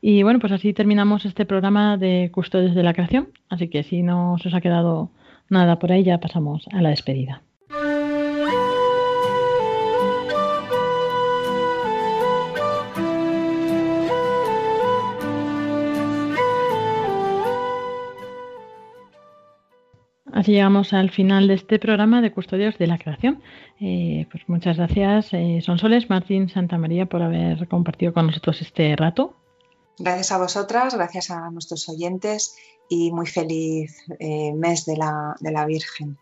Y 0.00 0.22
bueno, 0.24 0.40
pues 0.40 0.52
así 0.52 0.72
terminamos 0.72 1.24
este 1.24 1.46
programa 1.46 1.96
de 1.96 2.30
Custodios 2.32 2.74
de 2.74 2.82
la 2.82 2.92
Creación. 2.92 3.28
Así 3.48 3.68
que 3.68 3.84
si 3.84 4.02
no 4.02 4.36
se 4.38 4.48
os 4.48 4.54
ha 4.54 4.60
quedado 4.60 5.10
nada 5.48 5.78
por 5.78 5.92
ahí, 5.92 6.02
ya 6.02 6.18
pasamos 6.18 6.66
a 6.72 6.82
la 6.82 6.90
despedida. 6.90 7.42
Así 20.42 20.50
llegamos 20.50 20.92
al 20.92 21.12
final 21.12 21.46
de 21.46 21.54
este 21.54 21.78
programa 21.78 22.20
de 22.20 22.32
Custodios 22.32 22.76
de 22.76 22.88
la 22.88 22.98
Creación. 22.98 23.40
Eh, 23.80 24.26
pues 24.28 24.42
muchas 24.48 24.76
gracias, 24.76 25.32
eh, 25.34 25.60
Sonsoles, 25.64 26.10
Martín, 26.10 26.48
Santa 26.48 26.78
María, 26.78 27.06
por 27.06 27.22
haber 27.22 27.68
compartido 27.68 28.12
con 28.12 28.26
nosotros 28.26 28.60
este 28.60 28.96
rato. 28.96 29.36
Gracias 30.00 30.32
a 30.32 30.38
vosotras, 30.38 30.96
gracias 30.96 31.30
a 31.30 31.48
nuestros 31.50 31.88
oyentes 31.88 32.56
y 32.88 33.12
muy 33.12 33.28
feliz 33.28 33.96
eh, 34.18 34.52
mes 34.52 34.84
de 34.84 34.96
la, 34.96 35.36
de 35.38 35.52
la 35.52 35.64
Virgen. 35.64 36.18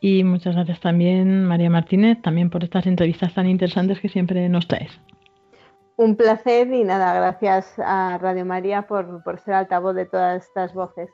Y 0.00 0.22
muchas 0.22 0.54
gracias 0.54 0.78
también, 0.78 1.46
María 1.46 1.68
Martínez, 1.68 2.22
también 2.22 2.48
por 2.48 2.62
estas 2.62 2.86
entrevistas 2.86 3.34
tan 3.34 3.48
interesantes 3.48 3.98
que 3.98 4.08
siempre 4.08 4.48
nos 4.48 4.68
traes. 4.68 4.92
Un 5.96 6.14
placer 6.14 6.72
y 6.72 6.84
nada, 6.84 7.12
gracias 7.12 7.76
a 7.78 8.18
Radio 8.18 8.44
María 8.44 8.86
por, 8.86 9.24
por 9.24 9.40
ser 9.40 9.54
altavoz 9.54 9.96
de 9.96 10.06
todas 10.06 10.44
estas 10.44 10.72
voces. 10.74 11.10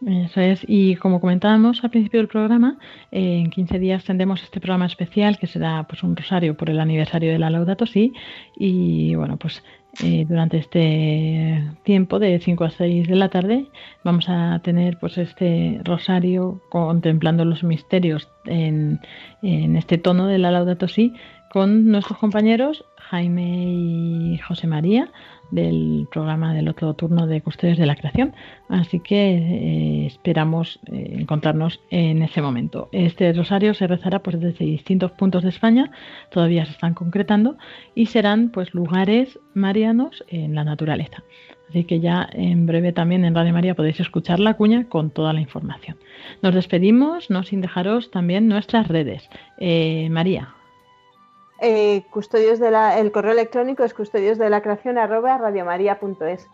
Eso 0.00 0.40
es, 0.40 0.64
y 0.66 0.96
como 0.96 1.20
comentábamos 1.20 1.84
al 1.84 1.90
principio 1.90 2.18
del 2.18 2.26
programa, 2.26 2.76
eh, 3.12 3.38
en 3.38 3.50
15 3.50 3.78
días 3.78 4.04
tendremos 4.04 4.42
este 4.42 4.60
programa 4.60 4.86
especial 4.86 5.38
que 5.38 5.46
será 5.46 5.86
pues 5.88 6.02
un 6.02 6.16
rosario 6.16 6.56
por 6.56 6.70
el 6.70 6.80
aniversario 6.80 7.30
de 7.30 7.38
la 7.38 7.50
Laudato 7.50 7.86
Si. 7.86 8.12
Y 8.56 9.14
bueno, 9.14 9.36
pues 9.36 9.62
eh, 10.02 10.24
durante 10.26 10.56
este 10.56 11.62
tiempo 11.84 12.18
de 12.18 12.40
5 12.40 12.64
a 12.64 12.70
6 12.70 13.08
de 13.08 13.14
la 13.14 13.28
tarde 13.28 13.66
vamos 14.02 14.26
a 14.28 14.58
tener 14.64 14.98
pues 14.98 15.18
este 15.18 15.80
rosario 15.84 16.62
contemplando 16.70 17.44
los 17.44 17.62
misterios 17.62 18.28
en, 18.46 19.00
en 19.42 19.76
este 19.76 19.98
tono 19.98 20.26
de 20.26 20.38
la 20.38 20.50
Laudato 20.50 20.88
Si 20.88 21.12
con 21.50 21.88
nuestros 21.90 22.18
compañeros 22.18 22.86
Jaime 22.96 23.66
y 23.68 24.38
José 24.38 24.66
María 24.66 25.12
del 25.52 26.08
programa 26.10 26.52
del 26.52 26.68
otro 26.68 26.94
turno 26.94 27.28
de 27.28 27.40
Custodios 27.40 27.78
de 27.78 27.86
la 27.86 27.94
Creación. 27.94 28.34
Así 28.68 28.98
que 28.98 29.36
eh, 29.36 30.06
esperamos 30.06 30.80
eh, 30.90 31.16
encontrarnos 31.20 31.78
en 31.90 32.22
ese 32.22 32.42
momento. 32.42 32.88
Este 32.90 33.32
rosario 33.32 33.74
se 33.74 33.86
rezará 33.86 34.20
pues, 34.22 34.40
desde 34.40 34.64
distintos 34.64 35.12
puntos 35.12 35.44
de 35.44 35.50
España, 35.50 35.92
todavía 36.30 36.64
se 36.64 36.72
están 36.72 36.94
concretando, 36.94 37.56
y 37.94 38.06
serán 38.06 38.48
pues, 38.48 38.74
lugares 38.74 39.38
marianos 39.54 40.24
en 40.28 40.54
la 40.54 40.64
naturaleza. 40.64 41.22
Así 41.68 41.84
que 41.84 42.00
ya 42.00 42.28
en 42.32 42.66
breve 42.66 42.92
también 42.92 43.24
en 43.24 43.34
Radio 43.34 43.52
María 43.52 43.74
podéis 43.74 44.00
escuchar 44.00 44.40
la 44.40 44.54
cuña 44.54 44.88
con 44.88 45.10
toda 45.10 45.32
la 45.32 45.40
información. 45.40 45.96
Nos 46.42 46.54
despedimos, 46.54 47.30
no 47.30 47.44
sin 47.44 47.60
dejaros 47.60 48.10
también 48.10 48.48
nuestras 48.48 48.88
redes. 48.88 49.28
Eh, 49.58 50.08
María. 50.10 50.54
Eh, 51.64 52.02
custodios 52.10 52.58
de 52.58 52.72
la, 52.72 52.98
el 52.98 53.12
correo 53.12 53.30
electrónico 53.32 53.84
es 53.84 53.94
custodios 53.94 54.36
de 54.36 54.50
la 54.50 54.62
creación 54.62 54.98
arroba 54.98 55.38
radiomaria.es. 55.38 56.48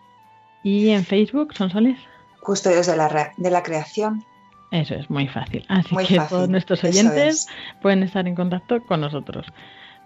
¿Y 0.62 0.90
en 0.90 1.02
Facebook 1.02 1.54
son 1.54 1.70
soles? 1.70 1.98
Custodios 2.42 2.86
de 2.86 2.96
la, 2.96 3.32
de 3.34 3.50
la 3.50 3.62
creación. 3.62 4.22
Eso 4.70 4.94
es 4.94 5.08
muy 5.08 5.26
fácil. 5.26 5.64
Así 5.68 5.96
que 5.96 6.20
todos 6.28 6.50
nuestros 6.50 6.84
oyentes 6.84 7.48
pueden 7.80 8.02
estar 8.02 8.28
en 8.28 8.34
contacto 8.34 8.84
con 8.84 9.00
nosotros. 9.00 9.46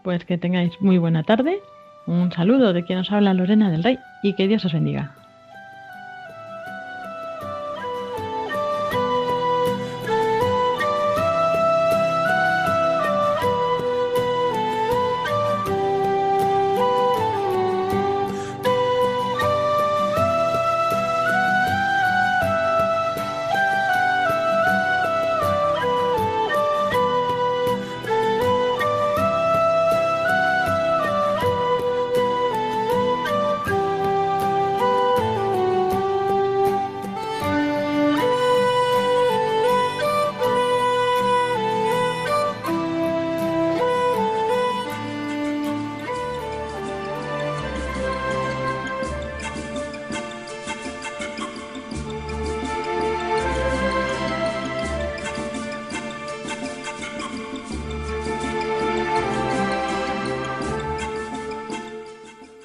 Pues 0.05 0.25
que 0.25 0.39
tengáis 0.39 0.81
muy 0.81 0.99
buena 0.99 1.25
tarde. 1.25 1.61
Un 2.07 2.31
saludo 2.31 2.73
de 2.73 2.85
quien 2.85 2.99
nos 2.99 3.11
habla 3.11 3.35
Lorena 3.35 3.73
del 3.73 3.83
Rey 3.83 3.99
y 4.23 4.37
que 4.37 4.47
Dios 4.47 4.65
os 4.65 4.73
bendiga. 4.73 5.17